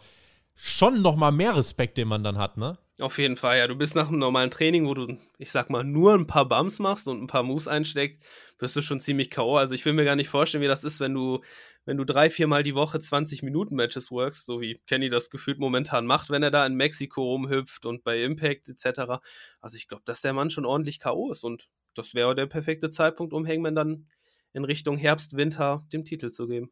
schon 0.54 1.02
nochmal 1.02 1.32
mehr 1.32 1.56
Respekt, 1.56 1.98
den 1.98 2.06
man 2.06 2.22
dann 2.22 2.38
hat, 2.38 2.56
ne? 2.56 2.78
Auf 3.00 3.18
jeden 3.18 3.36
Fall, 3.36 3.58
ja. 3.58 3.66
Du 3.66 3.74
bist 3.74 3.94
nach 3.94 4.08
einem 4.08 4.18
normalen 4.18 4.50
Training, 4.50 4.86
wo 4.86 4.94
du, 4.94 5.18
ich 5.38 5.50
sag 5.50 5.70
mal, 5.70 5.82
nur 5.82 6.14
ein 6.14 6.26
paar 6.26 6.46
Bumps 6.46 6.78
machst 6.78 7.08
und 7.08 7.22
ein 7.22 7.26
paar 7.26 7.42
Moves 7.42 7.66
einsteckst, 7.66 8.22
bist 8.58 8.76
du 8.76 8.82
schon 8.82 9.00
ziemlich 9.00 9.30
K.O. 9.30 9.56
Also 9.56 9.74
ich 9.74 9.84
will 9.84 9.94
mir 9.94 10.04
gar 10.04 10.14
nicht 10.14 10.28
vorstellen, 10.28 10.62
wie 10.62 10.68
das 10.68 10.84
ist, 10.84 11.00
wenn 11.00 11.14
du, 11.14 11.40
wenn 11.86 11.96
du 11.96 12.04
drei, 12.04 12.28
viermal 12.30 12.62
die 12.62 12.74
Woche 12.74 13.00
20 13.00 13.42
Minuten 13.42 13.74
Matches 13.76 14.10
workst, 14.10 14.44
so 14.44 14.60
wie 14.60 14.80
Kenny 14.86 15.08
das 15.08 15.30
gefühlt 15.30 15.58
momentan 15.58 16.06
macht, 16.06 16.30
wenn 16.30 16.42
er 16.42 16.50
da 16.50 16.66
in 16.66 16.74
Mexiko 16.74 17.22
rumhüpft 17.22 17.86
und 17.86 18.04
bei 18.04 18.22
Impact 18.22 18.68
etc. 18.68 19.20
Also 19.60 19.76
ich 19.76 19.88
glaube, 19.88 20.02
dass 20.04 20.20
der 20.20 20.34
Mann 20.34 20.50
schon 20.50 20.66
ordentlich 20.66 21.00
K.O. 21.00 21.30
ist 21.32 21.44
und 21.44 21.70
das 21.94 22.14
wäre 22.14 22.34
der 22.34 22.46
perfekte 22.46 22.90
Zeitpunkt, 22.90 23.32
um 23.32 23.46
Hangman 23.46 23.74
dann 23.74 24.06
in 24.52 24.64
Richtung 24.64 24.98
Herbst, 24.98 25.34
Winter 25.36 25.82
dem 25.92 26.04
Titel 26.04 26.30
zu 26.30 26.46
geben. 26.46 26.70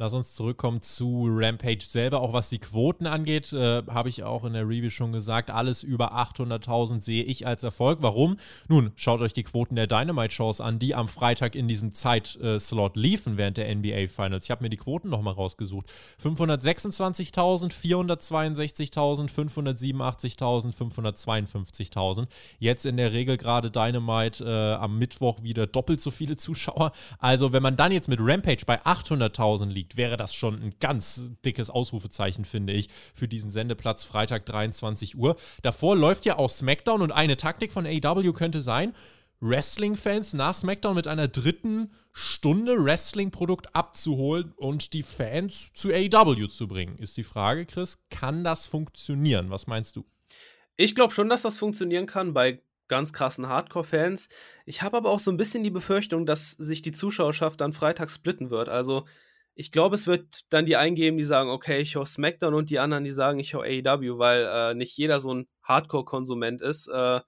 Lass 0.00 0.12
uns 0.12 0.36
zurückkommen 0.36 0.80
zu 0.80 1.26
Rampage 1.28 1.84
selber. 1.84 2.20
Auch 2.20 2.32
was 2.32 2.50
die 2.50 2.60
Quoten 2.60 3.08
angeht, 3.08 3.52
äh, 3.52 3.82
habe 3.88 4.08
ich 4.08 4.22
auch 4.22 4.44
in 4.44 4.52
der 4.52 4.62
Review 4.62 4.90
schon 4.90 5.10
gesagt, 5.10 5.50
alles 5.50 5.82
über 5.82 6.12
800.000 6.12 7.00
sehe 7.02 7.24
ich 7.24 7.48
als 7.48 7.64
Erfolg. 7.64 7.98
Warum? 8.00 8.36
Nun, 8.68 8.92
schaut 8.94 9.20
euch 9.20 9.32
die 9.32 9.42
Quoten 9.42 9.74
der 9.74 9.88
Dynamite-Shows 9.88 10.60
an, 10.60 10.78
die 10.78 10.94
am 10.94 11.08
Freitag 11.08 11.56
in 11.56 11.66
diesem 11.66 11.90
Zeitslot 11.90 12.94
liefen 12.94 13.36
während 13.38 13.56
der 13.56 13.74
NBA 13.74 14.06
Finals. 14.06 14.44
Ich 14.44 14.52
habe 14.52 14.62
mir 14.62 14.70
die 14.70 14.76
Quoten 14.76 15.08
nochmal 15.08 15.34
rausgesucht. 15.34 15.92
526.000, 16.22 17.72
462.000, 17.72 19.32
587.000, 19.32 20.76
552.000. 20.76 22.28
Jetzt 22.60 22.86
in 22.86 22.98
der 22.98 23.12
Regel 23.12 23.36
gerade 23.36 23.72
Dynamite 23.72 24.44
äh, 24.44 24.74
am 24.74 24.96
Mittwoch 24.96 25.42
wieder 25.42 25.66
doppelt 25.66 26.00
so 26.00 26.12
viele 26.12 26.36
Zuschauer. 26.48 26.92
Also 27.18 27.52
wenn 27.52 27.64
man 27.64 27.76
dann 27.76 27.90
jetzt 27.90 28.08
mit 28.08 28.20
Rampage 28.22 28.62
bei 28.64 28.80
800.000 28.82 29.66
liegt, 29.66 29.87
liegt, 29.88 29.96
wäre 29.96 30.16
das 30.16 30.34
schon 30.34 30.54
ein 30.54 30.74
ganz 30.80 31.32
dickes 31.44 31.70
Ausrufezeichen, 31.70 32.44
finde 32.44 32.72
ich, 32.72 32.88
für 33.14 33.28
diesen 33.28 33.50
Sendeplatz 33.50 34.04
Freitag 34.04 34.46
23 34.46 35.16
Uhr. 35.16 35.36
Davor 35.62 35.96
läuft 35.96 36.26
ja 36.26 36.38
auch 36.38 36.50
SmackDown 36.50 37.02
und 37.02 37.12
eine 37.12 37.36
Taktik 37.36 37.72
von 37.72 37.86
AEW 37.86 38.32
könnte 38.32 38.62
sein, 38.62 38.94
Wrestling-Fans 39.40 40.34
nach 40.34 40.54
SmackDown 40.54 40.96
mit 40.96 41.06
einer 41.06 41.28
dritten 41.28 41.92
Stunde 42.12 42.84
Wrestling-Produkt 42.84 43.74
abzuholen 43.74 44.52
und 44.56 44.92
die 44.92 45.04
Fans 45.04 45.72
zu 45.74 45.90
AEW 45.90 46.48
zu 46.48 46.66
bringen. 46.66 46.98
Ist 46.98 47.16
die 47.16 47.22
Frage, 47.22 47.64
Chris, 47.64 47.98
kann 48.10 48.42
das 48.42 48.66
funktionieren? 48.66 49.50
Was 49.50 49.68
meinst 49.68 49.94
du? 49.94 50.04
Ich 50.76 50.94
glaube 50.94 51.14
schon, 51.14 51.28
dass 51.28 51.42
das 51.42 51.56
funktionieren 51.56 52.06
kann 52.06 52.34
bei 52.34 52.60
ganz 52.88 53.12
krassen 53.12 53.48
Hardcore-Fans. 53.48 54.28
Ich 54.66 54.82
habe 54.82 54.96
aber 54.96 55.10
auch 55.10 55.20
so 55.20 55.30
ein 55.30 55.36
bisschen 55.36 55.62
die 55.62 55.70
Befürchtung, 55.70 56.26
dass 56.26 56.52
sich 56.52 56.82
die 56.82 56.92
Zuschauerschaft 56.92 57.60
dann 57.60 57.72
Freitag 57.72 58.10
splitten 58.10 58.50
wird. 58.50 58.68
Also 58.68 59.04
ich 59.58 59.72
glaube, 59.72 59.96
es 59.96 60.06
wird 60.06 60.44
dann 60.50 60.66
die 60.66 60.76
eingeben, 60.76 61.18
die 61.18 61.24
sagen, 61.24 61.50
okay, 61.50 61.80
ich 61.80 61.96
höre 61.96 62.06
SmackDown 62.06 62.54
und 62.54 62.70
die 62.70 62.78
anderen, 62.78 63.02
die 63.02 63.10
sagen, 63.10 63.40
ich 63.40 63.54
höre 63.54 63.64
AEW, 63.64 64.16
weil 64.16 64.44
äh, 64.44 64.74
nicht 64.74 64.96
jeder 64.96 65.18
so 65.18 65.34
ein 65.34 65.48
Hardcore-Konsument 65.64 66.62
ist. 66.62 66.86
Äh, 66.86 67.20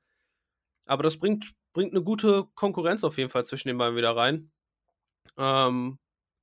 aber 0.86 1.02
das 1.02 1.18
bringt, 1.18 1.52
bringt 1.72 1.92
eine 1.92 2.04
gute 2.04 2.44
Konkurrenz 2.54 3.02
auf 3.02 3.18
jeden 3.18 3.30
Fall 3.30 3.44
zwischen 3.46 3.66
den 3.66 3.78
beiden 3.78 3.96
wieder 3.96 4.14
rein. 4.14 4.52
Ähm, 5.36 5.98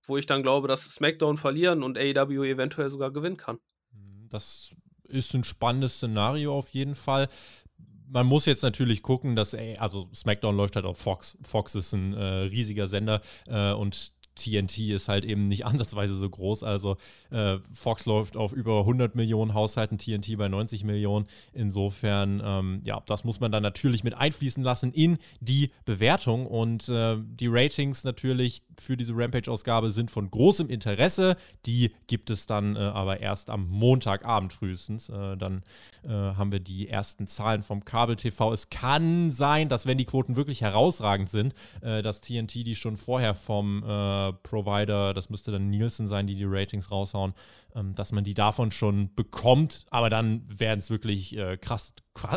wo 0.07 0.17
ich 0.17 0.25
dann 0.25 0.43
glaube, 0.43 0.67
dass 0.67 0.83
SmackDown 0.83 1.37
verlieren 1.37 1.83
und 1.83 1.97
AEW 1.97 2.43
eventuell 2.43 2.89
sogar 2.89 3.11
gewinnen 3.11 3.37
kann. 3.37 3.57
Das 4.27 4.75
ist 5.07 5.33
ein 5.35 5.45
spannendes 5.45 5.95
Szenario 5.95 6.53
auf 6.53 6.69
jeden 6.71 6.95
Fall 6.95 7.29
man 8.09 8.25
muss 8.25 8.45
jetzt 8.45 8.63
natürlich 8.63 9.01
gucken, 9.01 9.35
dass, 9.35 9.53
ey, 9.53 9.77
also 9.77 10.09
SmackDown 10.15 10.55
läuft 10.55 10.75
halt 10.75 10.85
auf 10.85 10.97
Fox. 10.97 11.37
Fox 11.41 11.75
ist 11.75 11.93
ein 11.93 12.13
äh, 12.13 12.23
riesiger 12.23 12.87
Sender 12.87 13.21
äh, 13.47 13.73
und 13.73 14.13
TNT 14.37 14.79
ist 14.89 15.07
halt 15.07 15.25
eben 15.25 15.47
nicht 15.47 15.65
ansatzweise 15.65 16.15
so 16.15 16.29
groß. 16.29 16.63
Also 16.63 16.97
äh, 17.29 17.57
Fox 17.73 18.05
läuft 18.05 18.37
auf 18.37 18.53
über 18.53 18.79
100 18.79 19.15
Millionen 19.15 19.53
Haushalten, 19.53 19.97
TNT 19.97 20.37
bei 20.37 20.47
90 20.47 20.83
Millionen. 20.83 21.27
Insofern, 21.53 22.41
ähm, 22.43 22.81
ja, 22.83 23.01
das 23.05 23.23
muss 23.23 23.39
man 23.39 23.51
dann 23.51 23.63
natürlich 23.63 24.03
mit 24.03 24.13
einfließen 24.13 24.63
lassen 24.63 24.93
in 24.93 25.17
die 25.41 25.71
Bewertung. 25.85 26.47
Und 26.47 26.89
äh, 26.89 27.17
die 27.19 27.47
Ratings 27.47 28.03
natürlich 28.03 28.61
für 28.79 28.97
diese 28.97 29.13
Rampage-Ausgabe 29.15 29.91
sind 29.91 30.11
von 30.11 30.29
großem 30.29 30.69
Interesse. 30.69 31.37
Die 31.65 31.91
gibt 32.07 32.29
es 32.29 32.45
dann 32.45 32.75
äh, 32.75 32.79
aber 32.79 33.19
erst 33.19 33.49
am 33.49 33.67
Montagabend 33.69 34.53
frühestens. 34.53 35.09
Äh, 35.09 35.37
dann 35.37 35.63
äh, 36.03 36.09
haben 36.09 36.51
wir 36.51 36.59
die 36.59 36.87
ersten 36.87 37.27
Zahlen 37.27 37.63
vom 37.63 37.83
Kabel-TV. 37.85 38.53
Es 38.53 38.69
kann 38.69 39.31
sein, 39.31 39.69
dass 39.69 39.85
wenn 39.85 39.97
die 39.97 40.05
Quoten 40.05 40.35
wirklich 40.35 40.61
herausragend 40.61 41.29
sind, 41.29 41.53
äh, 41.81 42.01
dass 42.01 42.21
TNT 42.21 42.55
die 42.55 42.75
schon 42.75 42.97
vorher 42.97 43.35
vom 43.35 43.83
Provider, 44.33 45.13
das 45.13 45.29
müsste 45.29 45.51
dann 45.51 45.69
Nielsen 45.69 46.07
sein, 46.07 46.27
die 46.27 46.35
die 46.35 46.45
Ratings 46.45 46.91
raushauen, 46.91 47.33
ähm, 47.75 47.93
dass 47.93 48.11
man 48.11 48.23
die 48.23 48.33
davon 48.33 48.71
schon 48.71 49.13
bekommt, 49.15 49.85
aber 49.89 50.09
dann 50.09 50.43
wären 50.47 50.79
es 50.79 50.89
wirklich 50.89 51.37
äh, 51.37 51.57
krass, 51.57 51.93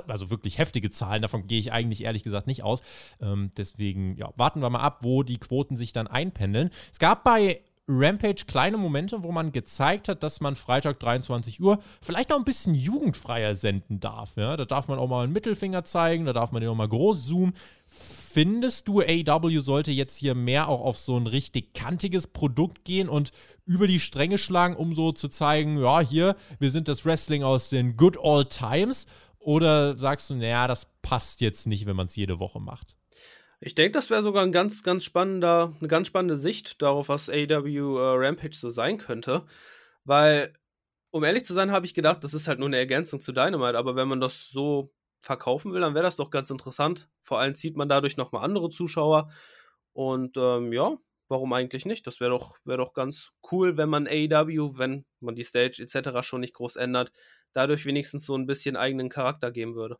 also 0.08 0.30
wirklich 0.30 0.58
heftige 0.58 0.90
Zahlen, 0.90 1.22
davon 1.22 1.46
gehe 1.46 1.58
ich 1.58 1.72
eigentlich 1.72 2.04
ehrlich 2.04 2.22
gesagt 2.22 2.46
nicht 2.46 2.62
aus. 2.62 2.82
Ähm, 3.20 3.50
deswegen, 3.56 4.16
ja, 4.16 4.30
warten 4.36 4.60
wir 4.60 4.70
mal 4.70 4.80
ab, 4.80 4.98
wo 5.02 5.22
die 5.22 5.38
Quoten 5.38 5.76
sich 5.76 5.92
dann 5.92 6.06
einpendeln. 6.06 6.70
Es 6.92 6.98
gab 6.98 7.24
bei 7.24 7.60
Rampage 7.90 8.44
kleine 8.46 8.76
Momente, 8.76 9.22
wo 9.22 9.32
man 9.32 9.52
gezeigt 9.52 10.08
hat, 10.08 10.22
dass 10.22 10.40
man 10.40 10.56
Freitag 10.56 11.00
23 11.00 11.60
Uhr 11.60 11.80
vielleicht 12.00 12.32
auch 12.32 12.38
ein 12.38 12.44
bisschen 12.44 12.74
jugendfreier 12.74 13.54
senden 13.54 14.00
darf. 14.00 14.36
Ja? 14.36 14.56
Da 14.56 14.64
darf 14.64 14.88
man 14.88 14.98
auch 14.98 15.08
mal 15.08 15.24
einen 15.24 15.32
Mittelfinger 15.32 15.84
zeigen, 15.84 16.24
da 16.24 16.32
darf 16.32 16.52
man 16.52 16.60
den 16.60 16.70
auch 16.70 16.76
mal 16.76 16.88
groß 16.88 17.26
zoomen. 17.26 17.54
Findest 17.88 18.86
du, 18.86 19.00
AW 19.00 19.58
sollte 19.58 19.90
jetzt 19.90 20.16
hier 20.16 20.36
mehr 20.36 20.68
auch 20.68 20.82
auf 20.82 20.96
so 20.96 21.16
ein 21.16 21.26
richtig 21.26 21.74
kantiges 21.74 22.28
Produkt 22.28 22.84
gehen 22.84 23.08
und 23.08 23.32
über 23.66 23.88
die 23.88 23.98
Stränge 23.98 24.38
schlagen, 24.38 24.76
um 24.76 24.94
so 24.94 25.10
zu 25.10 25.28
zeigen, 25.28 25.76
ja, 25.80 26.00
hier, 26.00 26.36
wir 26.60 26.70
sind 26.70 26.86
das 26.86 27.04
Wrestling 27.04 27.42
aus 27.42 27.68
den 27.68 27.96
Good 27.96 28.16
Old 28.16 28.50
Times? 28.50 29.06
Oder 29.40 29.98
sagst 29.98 30.30
du, 30.30 30.34
naja, 30.34 30.68
das 30.68 30.86
passt 31.02 31.40
jetzt 31.40 31.66
nicht, 31.66 31.86
wenn 31.86 31.96
man 31.96 32.06
es 32.06 32.14
jede 32.14 32.38
Woche 32.38 32.60
macht? 32.60 32.96
Ich 33.62 33.74
denke, 33.74 33.92
das 33.92 34.08
wäre 34.08 34.22
sogar 34.22 34.42
ein 34.42 34.52
ganz, 34.52 34.82
ganz 34.82 35.04
spannender, 35.04 35.74
eine 35.78 35.88
ganz 35.88 36.06
spannende 36.06 36.36
Sicht 36.36 36.80
darauf, 36.80 37.08
was 37.10 37.28
AW 37.28 37.68
äh, 37.68 38.26
Rampage 38.26 38.56
so 38.56 38.70
sein 38.70 38.96
könnte. 38.96 39.44
Weil, 40.04 40.54
um 41.10 41.24
ehrlich 41.24 41.44
zu 41.44 41.52
sein, 41.52 41.70
habe 41.70 41.84
ich 41.86 41.92
gedacht, 41.94 42.24
das 42.24 42.32
ist 42.34 42.48
halt 42.48 42.58
nur 42.58 42.68
eine 42.68 42.78
Ergänzung 42.78 43.20
zu 43.20 43.32
Dynamite, 43.32 43.76
aber 43.76 43.96
wenn 43.96 44.08
man 44.08 44.20
das 44.20 44.48
so 44.48 44.92
verkaufen 45.22 45.72
will, 45.74 45.82
dann 45.82 45.94
wäre 45.94 46.04
das 46.04 46.16
doch 46.16 46.30
ganz 46.30 46.50
interessant. 46.50 47.10
Vor 47.22 47.38
allem 47.38 47.54
zieht 47.54 47.76
man 47.76 47.88
dadurch 47.88 48.16
nochmal 48.16 48.44
andere 48.44 48.70
Zuschauer. 48.70 49.30
Und 49.92 50.36
ähm, 50.38 50.72
ja, 50.72 50.96
warum 51.28 51.52
eigentlich 51.52 51.84
nicht? 51.84 52.06
Das 52.06 52.20
wäre 52.20 52.30
doch, 52.30 52.56
wär 52.64 52.78
doch 52.78 52.94
ganz 52.94 53.32
cool, 53.52 53.76
wenn 53.76 53.90
man 53.90 54.06
AEW, 54.08 54.78
wenn 54.78 55.04
man 55.20 55.34
die 55.34 55.44
Stage 55.44 55.82
etc. 55.82 56.22
schon 56.26 56.40
nicht 56.40 56.54
groß 56.54 56.76
ändert, 56.76 57.12
dadurch 57.52 57.84
wenigstens 57.84 58.24
so 58.24 58.36
ein 58.36 58.46
bisschen 58.46 58.76
eigenen 58.76 59.10
Charakter 59.10 59.50
geben 59.50 59.74
würde. 59.74 59.98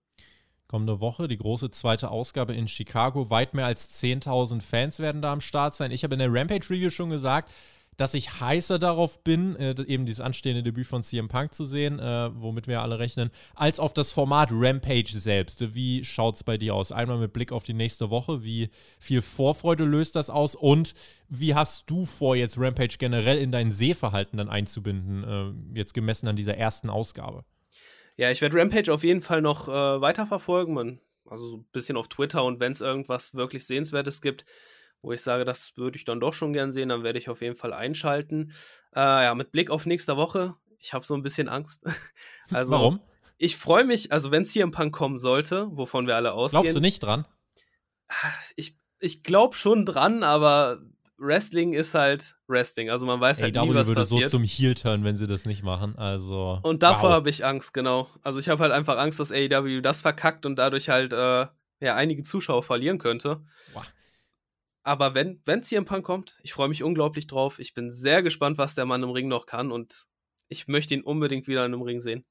Kommende 0.71 1.01
Woche 1.01 1.27
die 1.27 1.37
große 1.37 1.73
zweite 1.73 2.13
Ausgabe 2.13 2.55
in 2.55 2.69
Chicago. 2.69 3.29
Weit 3.29 3.55
mehr 3.55 3.67
als 3.67 4.01
10.000 4.01 4.63
Fans 4.63 5.01
werden 5.01 5.21
da 5.21 5.33
am 5.33 5.41
Start 5.41 5.75
sein. 5.75 5.91
Ich 5.91 6.05
habe 6.05 6.15
in 6.15 6.21
der 6.21 6.33
Rampage 6.33 6.71
Review 6.71 6.91
schon 6.91 7.11
gesagt, 7.11 7.51
dass 7.97 8.15
ich 8.15 8.39
heißer 8.39 8.79
darauf 8.79 9.25
bin, 9.25 9.57
äh, 9.57 9.75
eben 9.89 10.07
dieses 10.07 10.21
anstehende 10.21 10.63
Debüt 10.63 10.87
von 10.87 11.03
CM 11.03 11.27
Punk 11.27 11.55
zu 11.55 11.65
sehen, 11.65 11.99
äh, 11.99 12.31
womit 12.41 12.69
wir 12.69 12.83
alle 12.83 13.01
rechnen, 13.01 13.31
als 13.57 13.81
auf 13.81 13.93
das 13.95 14.13
Format 14.13 14.51
Rampage 14.53 15.19
selbst. 15.19 15.75
Wie 15.75 16.05
schaut 16.05 16.37
es 16.37 16.45
bei 16.45 16.57
dir 16.57 16.77
aus? 16.77 16.93
Einmal 16.93 17.19
mit 17.19 17.33
Blick 17.33 17.51
auf 17.51 17.65
die 17.65 17.75
nächste 17.75 18.11
Woche, 18.11 18.45
wie 18.45 18.71
viel 19.01 19.23
Vorfreude 19.23 19.83
löst 19.83 20.15
das 20.15 20.31
aus 20.31 20.55
und 20.55 20.95
wie 21.29 21.57
hast 21.57 21.91
du 21.91 22.07
vor, 22.07 22.37
jetzt 22.37 22.57
Rampage 22.57 22.95
generell 22.97 23.39
in 23.39 23.51
dein 23.51 23.73
Sehverhalten 23.73 24.37
dann 24.37 24.49
einzubinden, 24.49 25.25
äh, 25.25 25.77
jetzt 25.77 25.95
gemessen 25.95 26.29
an 26.29 26.37
dieser 26.37 26.57
ersten 26.57 26.91
Ausgabe? 26.91 27.45
Ja, 28.21 28.31
ich 28.31 28.43
werde 28.43 28.59
Rampage 28.59 28.93
auf 28.93 29.03
jeden 29.03 29.23
Fall 29.23 29.41
noch 29.41 29.67
äh, 29.67 30.01
weiterverfolgen. 30.03 30.75
Man, 30.75 31.01
also 31.25 31.49
so 31.49 31.57
ein 31.57 31.65
bisschen 31.73 31.97
auf 31.97 32.09
Twitter 32.09 32.45
und 32.45 32.61
wenn 32.61 32.73
es 32.73 32.83
irgendwas 32.83 33.35
wirklich 33.35 33.67
Sehenswertes 33.67 34.21
gibt, 34.21 34.45
wo 35.01 35.11
ich 35.13 35.23
sage, 35.23 35.47
das 35.47 35.75
würde 35.79 35.97
ich 35.97 36.05
dann 36.05 36.21
doch 36.21 36.35
schon 36.35 36.53
gern 36.53 36.71
sehen, 36.71 36.91
dann 36.91 37.03
werde 37.03 37.19
ich 37.19 37.31
auf 37.31 37.41
jeden 37.41 37.57
Fall 37.57 37.73
einschalten. 37.73 38.53
Äh, 38.95 39.01
ja, 39.01 39.35
mit 39.35 39.53
Blick 39.53 39.71
auf 39.71 39.87
nächste 39.87 40.19
Woche, 40.19 40.55
ich 40.79 40.93
habe 40.93 41.07
so 41.07 41.15
ein 41.15 41.23
bisschen 41.23 41.49
Angst. 41.49 41.83
also, 42.53 42.73
Warum? 42.73 43.01
Ich 43.39 43.57
freue 43.57 43.85
mich, 43.85 44.13
also 44.13 44.31
wenn 44.31 44.43
es 44.43 44.53
hier 44.53 44.65
im 44.65 44.71
Punk 44.71 44.95
kommen 44.95 45.17
sollte, 45.17 45.69
wovon 45.73 46.07
wir 46.07 46.15
alle 46.15 46.35
ausgehen. 46.35 46.61
Glaubst 46.61 46.77
du 46.77 46.81
nicht 46.81 47.03
dran? 47.03 47.25
Ich, 48.55 48.77
ich 48.99 49.23
glaube 49.23 49.57
schon 49.57 49.87
dran, 49.87 50.25
aber 50.25 50.83
Wrestling 51.21 51.75
ist 51.75 51.95
halt 51.95 52.37
Wrestling. 52.49 52.89
Also 52.91 53.05
man 53.05 53.21
weiß 53.21 53.43
halt 53.43 53.57
AW 53.57 53.67
nie, 53.67 53.75
was 53.75 53.89
würde 53.89 54.01
passiert. 54.01 54.31
so 54.31 54.39
zum 54.39 54.45
Heel 54.45 54.75
turn, 54.75 55.05
wenn 55.05 55.17
sie 55.17 55.27
das 55.27 55.45
nicht 55.45 55.63
machen. 55.63 55.95
Also 55.97 56.59
und 56.63 56.83
davor 56.83 57.11
wow. 57.11 57.17
habe 57.17 57.31
ich 57.31 57.45
Angst, 57.45 57.75
genau. 57.75 58.09
Also 58.23 58.39
ich 58.39 58.49
habe 58.49 58.63
halt 58.63 58.73
einfach 58.73 58.97
Angst, 58.97 59.21
dass 59.21 59.31
AEW 59.31 59.83
das 59.83 60.01
verkackt 60.01 60.47
und 60.47 60.57
dadurch 60.57 60.89
halt 60.89 61.13
äh, 61.13 61.47
ja 61.81 61.95
einige 61.95 62.23
Zuschauer 62.23 62.63
verlieren 62.63 62.99
könnte. 62.99 63.43
Wow. 63.75 63.85
Aber 64.83 65.15
wenn 65.15 65.43
es 65.47 65.69
hier 65.69 65.79
im 65.79 65.85
Punk 65.85 66.05
kommt, 66.05 66.39
ich 66.43 66.55
freue 66.55 66.69
mich 66.69 66.83
unglaublich 66.83 67.27
drauf. 67.27 67.59
Ich 67.59 67.75
bin 67.75 67.91
sehr 67.91 68.23
gespannt, 68.23 68.57
was 68.57 68.75
der 68.75 68.87
Mann 68.87 69.03
im 69.03 69.11
Ring 69.11 69.29
noch 69.29 69.45
kann 69.45 69.71
und 69.71 70.07
ich 70.49 70.69
möchte 70.69 70.95
ihn 70.95 71.03
unbedingt 71.03 71.47
wieder 71.47 71.67
in 71.67 71.75
einem 71.75 71.83
Ring 71.83 72.01
sehen. 72.01 72.25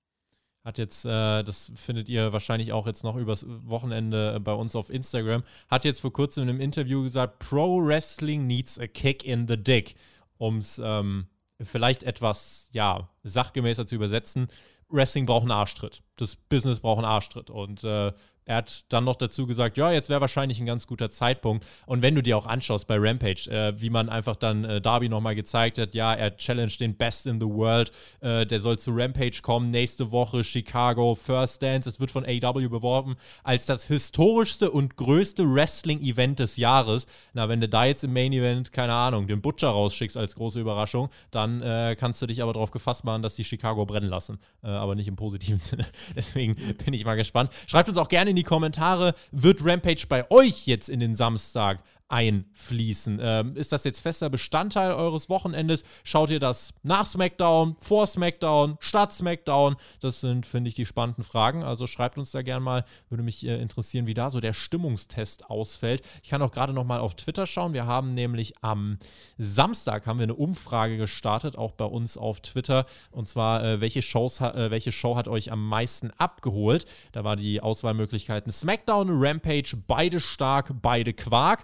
Hat 0.70 0.78
jetzt, 0.78 1.04
äh, 1.04 1.44
das 1.44 1.72
findet 1.76 2.10
ihr 2.10 2.32
wahrscheinlich 2.32 2.72
auch 2.74 2.86
jetzt 2.86 3.04
noch 3.04 3.16
übers 3.16 3.44
Wochenende 3.48 4.40
bei 4.40 4.54
uns 4.54 4.76
auf 4.76 4.92
Instagram, 4.92 5.44
hat 5.68 5.84
jetzt 5.84 6.02
vor 6.02 6.14
kurzem 6.14 6.44
in 6.44 6.50
einem 6.50 6.62
Interview 6.62 7.02
gesagt, 7.02 7.40
Pro 7.40 7.84
Wrestling 7.84 8.46
needs 8.46 8.80
a 8.80 8.86
kick 8.86 9.26
in 9.26 9.48
the 9.48 9.58
dick, 9.58 9.96
um 10.38 10.60
es 10.60 10.80
ähm, 10.84 11.26
vielleicht 11.60 12.04
etwas, 12.04 12.70
ja, 12.72 13.10
sachgemäßer 13.24 13.88
zu 13.88 13.96
übersetzen. 13.96 14.48
Wrestling 14.90 15.26
braucht 15.26 15.42
einen 15.42 15.52
Arschtritt. 15.52 16.04
Das 16.18 16.36
Business 16.36 16.80
braucht 16.80 17.00
einen 17.00 17.12
Arschtritt. 17.12 17.50
Und 17.50 17.84
äh, 17.84 18.14
er 18.50 18.56
hat 18.56 18.92
dann 18.92 19.04
noch 19.04 19.16
dazu 19.16 19.46
gesagt, 19.46 19.78
ja, 19.78 19.92
jetzt 19.92 20.10
wäre 20.10 20.22
wahrscheinlich 20.22 20.60
ein 20.60 20.66
ganz 20.66 20.88
guter 20.88 21.12
Zeitpunkt. 21.12 21.64
Und 21.86 22.02
wenn 22.02 22.16
du 22.16 22.24
dir 22.24 22.36
auch 22.36 22.48
anschaust 22.48 22.88
bei 22.88 22.98
Rampage, 22.98 23.48
äh, 23.52 23.80
wie 23.80 23.92
man 23.92 24.10
einfach 24.10 24.36
dann 24.36 24.66
äh, 24.66 24.82
Darby 24.82 25.08
nochmal 25.08 25.36
gezeigt 25.36 25.78
hat, 25.78 25.94
ja, 25.94 26.16
er 26.16 26.36
challenge 26.36 26.74
den 26.80 26.96
Best 26.96 27.28
in 27.28 27.40
the 27.40 27.46
World, 27.46 27.92
äh, 28.22 28.48
der 28.48 28.60
soll 28.60 28.80
zu 28.80 28.90
Rampage 28.90 29.42
kommen, 29.44 29.70
nächste 29.70 30.10
Woche 30.10 30.44
Chicago, 30.44 31.14
First 31.14 31.62
Dance, 31.62 31.88
es 31.88 32.00
wird 32.00 32.10
von 32.10 32.26
AW 32.26 32.68
beworben 32.70 33.18
als 33.44 33.68
das 33.68 33.84
historischste 33.84 34.72
und 34.72 34.98
größte 34.98 35.44
Wrestling-Event 35.44 36.40
des 36.40 36.58
Jahres. 36.58 37.06
Na, 37.34 37.50
wenn 37.50 37.62
du 37.62 37.70
da 37.70 37.86
jetzt 37.86 38.04
im 38.04 38.14
Main-Event, 38.14 38.72
keine 38.72 38.94
Ahnung, 38.94 39.28
den 39.28 39.42
Butcher 39.42 39.70
rausschickst 39.70 40.18
als 40.18 40.34
große 40.34 40.60
Überraschung, 40.60 41.10
dann 41.30 41.62
äh, 41.62 41.96
kannst 42.00 42.20
du 42.24 42.26
dich 42.26 42.42
aber 42.42 42.54
darauf 42.54 42.72
gefasst 42.72 43.04
machen, 43.04 43.22
dass 43.22 43.36
die 43.36 43.44
Chicago 43.44 43.86
brennen 43.86 44.10
lassen. 44.10 44.40
Äh, 44.64 44.70
aber 44.70 44.96
nicht 44.96 45.08
im 45.08 45.18
positiven 45.18 45.60
Sinne. 45.62 45.86
Deswegen 46.16 46.56
bin 46.84 46.96
ich 46.96 47.06
mal 47.06 47.14
gespannt. 47.14 47.52
Schreibt 47.68 47.90
uns 47.90 48.00
auch 48.00 48.10
gerne 48.10 48.32
in 48.32 48.36
die 48.36 48.39
die 48.40 48.44
Kommentare, 48.44 49.14
wird 49.32 49.64
Rampage 49.64 50.06
bei 50.08 50.30
euch 50.32 50.66
jetzt 50.66 50.90
in 50.90 51.00
den 51.00 51.16
Samstag 51.16 51.84
einfließen. 52.10 53.20
Ähm, 53.22 53.56
ist 53.56 53.72
das 53.72 53.84
jetzt 53.84 54.02
fester 54.02 54.30
Bestandteil 54.30 54.92
eures 54.92 55.30
Wochenendes? 55.30 55.84
Schaut 56.04 56.32
ihr 56.32 56.40
das 56.40 56.74
nach 56.84 57.06
SmackDown, 57.06 57.78
vor 57.80 58.08
SmackDown, 58.08 58.78
statt 58.80 59.14
SmackDown? 59.14 59.76
Das 60.02 60.20
sind, 60.20 60.46
finde 60.46 60.70
ich, 60.70 60.76
die 60.76 60.86
spannenden 60.86 61.24
Fragen. 61.24 61.64
Also 61.64 61.88
schreibt 61.88 62.18
uns 62.18 62.32
da 62.32 62.42
gerne 62.42 62.62
mal. 62.62 62.86
Würde 63.10 63.24
mich 63.24 63.46
äh, 63.46 63.62
interessieren, 63.62 64.08
wie 64.08 64.16
da 64.16 64.30
so 64.30 64.40
der 64.40 64.54
Stimmungstest 64.54 65.50
ausfällt. 65.50 66.02
Ich 66.24 66.30
kann 66.30 66.42
auch 66.42 66.52
gerade 66.52 66.74
noch 66.74 66.84
mal 66.84 67.00
auf 67.00 67.16
Twitter 67.16 67.46
schauen. 67.46 67.74
Wir 67.74 67.86
haben 67.86 68.16
nämlich 68.16 68.56
am 68.62 68.98
Samstag 69.38 70.08
haben 70.08 70.18
wir 70.18 70.24
eine 70.24 70.36
Umfrage 70.36 70.98
gestartet, 70.98 71.56
auch 71.56 71.74
bei 71.74 71.86
uns 71.86 72.18
auf 72.18 72.42
Twitter. 72.42 72.86
Und 73.12 73.30
zwar, 73.30 73.64
äh, 73.64 73.82
welche, 73.82 74.02
Shows, 74.02 74.42
äh, 74.42 74.72
welche 74.72 74.92
Show 74.92 75.16
hat 75.16 75.28
euch 75.28 75.52
am 75.52 75.68
meisten 75.68 76.12
abgeholt? 76.18 76.86
Da 77.12 77.24
war 77.24 77.36
die 77.36 77.62
Auswahlmöglichkeiten 77.62 78.52
SmackDown, 78.52 79.10
Rampage, 79.12 79.78
beide 79.88 80.20
stark, 80.20 80.74
beide 80.82 81.14
Quark. 81.14 81.64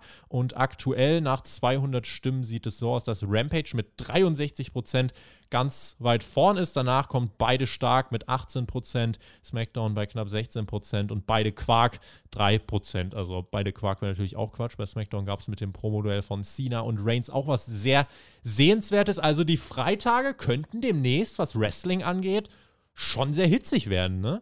Aktuell 0.57 1.21
nach 1.21 1.41
200 1.41 2.05
Stimmen 2.05 2.43
sieht 2.43 2.65
es 2.65 2.77
so 2.77 2.91
aus, 2.91 3.03
dass 3.03 3.23
Rampage 3.25 3.71
mit 3.75 3.87
63 3.97 4.73
Prozent 4.73 5.13
ganz 5.49 5.95
weit 5.99 6.23
vorn 6.23 6.57
ist. 6.57 6.75
Danach 6.75 7.07
kommt 7.07 7.37
beide 7.37 7.65
stark 7.65 8.11
mit 8.11 8.27
18 8.27 8.67
Prozent, 8.67 9.19
SmackDown 9.43 9.93
bei 9.93 10.05
knapp 10.05 10.29
16 10.29 10.65
Prozent 10.65 11.11
und 11.11 11.25
beide 11.25 11.51
Quark 11.51 11.99
3 12.31 12.59
Prozent. 12.59 13.15
Also 13.15 13.47
beide 13.49 13.71
Quark 13.71 14.01
wäre 14.01 14.11
natürlich 14.11 14.35
auch 14.35 14.51
Quatsch. 14.51 14.75
Bei 14.77 14.85
SmackDown 14.85 15.25
gab 15.25 15.39
es 15.39 15.47
mit 15.47 15.61
dem 15.61 15.71
Promo-Duell 15.71 16.21
von 16.21 16.43
Cena 16.43 16.81
und 16.81 16.99
Reigns 17.01 17.29
auch 17.29 17.47
was 17.47 17.65
sehr 17.65 18.07
sehenswertes. 18.43 19.19
Also 19.19 19.43
die 19.43 19.57
Freitage 19.57 20.33
könnten 20.33 20.81
demnächst, 20.81 21.39
was 21.39 21.57
Wrestling 21.57 22.03
angeht, 22.03 22.49
schon 22.93 23.33
sehr 23.33 23.47
hitzig 23.47 23.89
werden, 23.89 24.19
ne? 24.19 24.41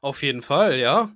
Auf 0.00 0.22
jeden 0.22 0.42
Fall, 0.42 0.78
ja. 0.78 1.12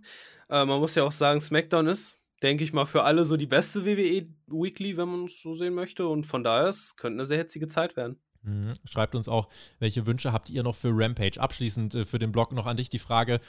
Äh, 0.49 0.64
man 0.64 0.79
muss 0.79 0.95
ja 0.95 1.05
auch 1.05 1.12
sagen, 1.12 1.41
SmackDown 1.41 1.87
ist 1.88 2.22
denke 2.43 2.65
ich 2.65 2.73
mal, 2.73 2.87
für 2.87 3.05
alle 3.05 3.25
so 3.25 3.37
die 3.37 3.47
beste 3.47 3.85
WWE 3.87 4.27
Weekly, 4.49 4.97
wenn 4.97 5.09
man 5.09 5.25
es 5.27 5.41
so 5.41 5.55
sehen 5.55 5.75
möchte. 5.75 6.07
Und 6.07 6.27
von 6.27 6.43
daher, 6.43 6.69
es 6.69 6.97
könnte 6.97 7.21
eine 7.21 7.27
sehr 7.27 7.39
hitzige 7.39 7.69
Zeit 7.69 7.97
werden. 7.97 8.17
Mhm. 8.43 8.71
Schreibt 8.85 9.15
uns 9.15 9.29
auch, 9.29 9.49
welche 9.79 10.07
Wünsche 10.07 10.33
habt 10.33 10.51
ihr 10.51 10.63
noch 10.63 10.75
für 10.75 10.91
Rampage? 10.93 11.41
Abschließend 11.41 11.95
äh, 11.95 12.05
für 12.05 12.19
den 12.19 12.33
Blog 12.33 12.53
noch 12.53 12.67
an 12.67 12.77
dich 12.77 12.91
die 12.91 12.99
Frage, 12.99 13.41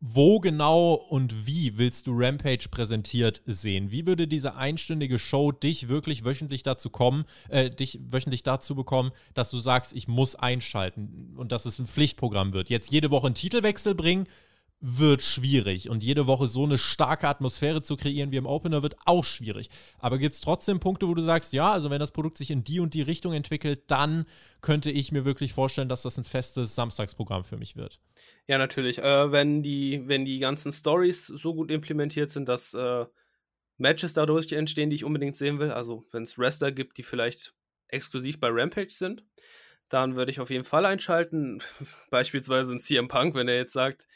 wo 0.00 0.38
genau 0.38 0.94
und 0.94 1.46
wie 1.46 1.76
willst 1.76 2.06
du 2.06 2.12
Rampage 2.14 2.68
präsentiert 2.70 3.42
sehen? 3.46 3.90
Wie 3.90 4.06
würde 4.06 4.28
diese 4.28 4.54
einstündige 4.54 5.18
Show 5.18 5.50
dich 5.50 5.88
wirklich 5.88 6.24
wöchentlich 6.24 6.62
dazu 6.62 6.88
kommen, 6.88 7.24
äh, 7.48 7.68
dich 7.68 7.98
wöchentlich 8.08 8.44
dazu 8.44 8.76
bekommen, 8.76 9.10
dass 9.34 9.50
du 9.50 9.58
sagst, 9.58 9.92
ich 9.92 10.06
muss 10.06 10.36
einschalten 10.36 11.34
und 11.36 11.50
dass 11.50 11.66
es 11.66 11.80
ein 11.80 11.88
Pflichtprogramm 11.88 12.52
wird? 12.52 12.70
Jetzt 12.70 12.92
jede 12.92 13.10
Woche 13.10 13.26
einen 13.26 13.34
Titelwechsel 13.34 13.96
bringen, 13.96 14.28
wird 14.80 15.22
schwierig. 15.22 15.90
Und 15.90 16.04
jede 16.04 16.26
Woche 16.26 16.46
so 16.46 16.64
eine 16.64 16.78
starke 16.78 17.26
Atmosphäre 17.26 17.82
zu 17.82 17.96
kreieren 17.96 18.30
wie 18.30 18.36
im 18.36 18.46
Opener 18.46 18.82
wird 18.82 18.96
auch 19.06 19.24
schwierig. 19.24 19.70
Aber 19.98 20.18
gibt 20.18 20.36
es 20.36 20.40
trotzdem 20.40 20.78
Punkte, 20.78 21.08
wo 21.08 21.14
du 21.14 21.22
sagst, 21.22 21.52
ja, 21.52 21.72
also 21.72 21.90
wenn 21.90 21.98
das 21.98 22.12
Produkt 22.12 22.38
sich 22.38 22.50
in 22.50 22.62
die 22.62 22.78
und 22.78 22.94
die 22.94 23.02
Richtung 23.02 23.32
entwickelt, 23.32 23.82
dann 23.88 24.26
könnte 24.60 24.90
ich 24.90 25.10
mir 25.10 25.24
wirklich 25.24 25.52
vorstellen, 25.52 25.88
dass 25.88 26.02
das 26.02 26.16
ein 26.16 26.24
festes 26.24 26.74
Samstagsprogramm 26.76 27.44
für 27.44 27.56
mich 27.56 27.76
wird. 27.76 28.00
Ja, 28.46 28.58
natürlich. 28.58 28.98
Äh, 28.98 29.32
wenn, 29.32 29.62
die, 29.62 30.06
wenn 30.06 30.24
die 30.24 30.38
ganzen 30.38 30.72
Stories 30.72 31.26
so 31.26 31.54
gut 31.54 31.70
implementiert 31.70 32.30
sind, 32.30 32.48
dass 32.48 32.72
äh, 32.74 33.06
Matches 33.78 34.12
dadurch 34.12 34.52
entstehen, 34.52 34.90
die 34.90 34.96
ich 34.96 35.04
unbedingt 35.04 35.36
sehen 35.36 35.58
will, 35.58 35.72
also 35.72 36.06
wenn 36.12 36.22
es 36.22 36.38
Wrestler 36.38 36.70
gibt, 36.70 36.98
die 36.98 37.02
vielleicht 37.02 37.54
exklusiv 37.88 38.38
bei 38.38 38.48
Rampage 38.50 38.90
sind, 38.90 39.24
dann 39.88 40.14
würde 40.16 40.30
ich 40.30 40.40
auf 40.40 40.50
jeden 40.50 40.64
Fall 40.64 40.86
einschalten. 40.86 41.62
Beispielsweise 42.10 42.74
ein 42.74 42.80
CM 42.80 43.08
Punk, 43.08 43.34
wenn 43.34 43.48
er 43.48 43.56
jetzt 43.56 43.72
sagt, 43.72 44.06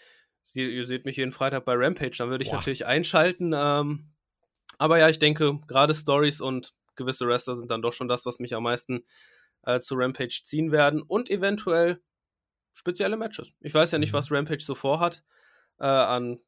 Sie, 0.42 0.64
ihr 0.64 0.87
seht 0.87 1.05
mich 1.05 1.16
jeden 1.16 1.33
Freitag 1.33 1.64
bei 1.64 1.74
Rampage, 1.74 2.16
dann 2.18 2.31
würde 2.31 2.42
ich 2.42 2.50
Boah. 2.50 2.57
natürlich 2.57 2.87
einschalten. 2.87 3.52
Ähm, 3.55 4.12
aber 4.78 4.98
ja, 4.98 5.09
ich 5.09 5.18
denke, 5.18 5.61
gerade 5.66 5.94
Stories 5.94 6.40
und 6.40 6.74
gewisse 6.96 7.26
Wrestler 7.26 7.57
sind 7.57 7.70
dann 7.70 7.83
doch 7.83 7.92
schon 7.92 8.09
das, 8.09 8.26
was 8.26 8.40
mich 8.40 8.55
am 8.55 8.64
meisten 8.64 9.05
äh, 9.62 9.81
zu 9.81 9.94
Rampage 9.94 10.42
ziehen 10.44 10.72
werden. 10.72 11.02
Und 11.02 11.31
eventuell 11.31 12.00
spezielle 12.74 13.16
Matches. 13.16 13.52
Ich 13.61 13.74
weiß 13.74 13.92
ja 13.92 13.98
nicht, 13.98 14.12
mhm. 14.12 14.16
was 14.16 14.31
Rampage 14.31 14.64
so 14.64 14.74
vorhat. 14.74 15.24
Äh, 15.78 15.87
an, 15.87 16.40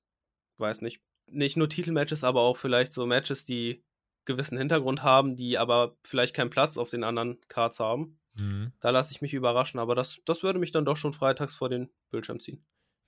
weiß 0.59 0.83
nicht, 0.83 1.01
nicht 1.27 1.57
nur 1.57 1.69
Titelmatches, 1.69 2.25
aber 2.25 2.41
auch 2.43 2.57
vielleicht 2.57 2.93
so 2.93 3.07
Matches, 3.07 3.45
die 3.45 3.85
gewissen 4.25 4.59
Hintergrund 4.59 5.03
haben, 5.03 5.37
die 5.37 5.59
aber 5.59 5.97
vielleicht 6.03 6.35
keinen 6.35 6.51
Platz 6.51 6.79
auf 6.79 6.91
den 6.91 7.05
anderen 7.05 7.41
Cards 7.49 7.81
haben. 7.81 8.19
Mhm. 8.35 8.73
Da 8.81 8.91
lasse 8.91 9.13
ich 9.13 9.21
mich 9.21 9.35
überraschen, 9.35 9.81
aber 9.81 9.95
das, 9.95 10.21
das 10.25 10.43
würde 10.43 10.59
mich 10.59 10.71
dann 10.71 10.85
doch 10.85 10.97
schon 10.97 11.13
freitags 11.13 11.55
vor 11.55 11.69
den 11.69 11.91
Bildschirm 12.11 12.41
ziehen. 12.41 12.65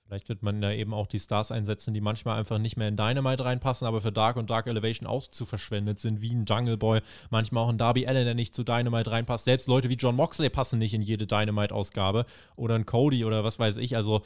Vielleicht 0.07 0.29
wird 0.29 0.41
man 0.41 0.61
da 0.61 0.71
eben 0.71 0.93
auch 0.93 1.05
die 1.05 1.19
Stars 1.19 1.51
einsetzen, 1.51 1.93
die 1.93 1.99
manchmal 1.99 2.39
einfach 2.39 2.59
nicht 2.59 2.77
mehr 2.77 2.87
in 2.87 2.95
Dynamite 2.95 3.43
reinpassen, 3.43 3.85
aber 3.85 3.99
für 3.99 4.13
Dark 4.13 4.37
und 4.37 4.49
Dark 4.49 4.65
Elevation 4.67 5.05
auch 5.05 5.27
zu 5.27 5.45
verschwendet 5.45 5.99
sind, 5.99 6.21
wie 6.21 6.33
ein 6.33 6.45
Jungle 6.45 6.77
Boy, 6.77 7.01
manchmal 7.29 7.65
auch 7.65 7.69
ein 7.69 7.77
Darby 7.77 8.07
Allen, 8.07 8.23
der 8.23 8.33
nicht 8.33 8.55
zu 8.55 8.63
Dynamite 8.63 9.11
reinpasst. 9.11 9.43
Selbst 9.43 9.67
Leute 9.67 9.89
wie 9.89 9.95
John 9.95 10.15
Moxley 10.15 10.49
passen 10.49 10.79
nicht 10.79 10.93
in 10.93 11.01
jede 11.01 11.27
Dynamite-Ausgabe 11.27 12.25
oder 12.55 12.75
ein 12.75 12.85
Cody 12.85 13.25
oder 13.25 13.43
was 13.43 13.59
weiß 13.59 13.75
ich. 13.77 13.97
Also 13.97 14.21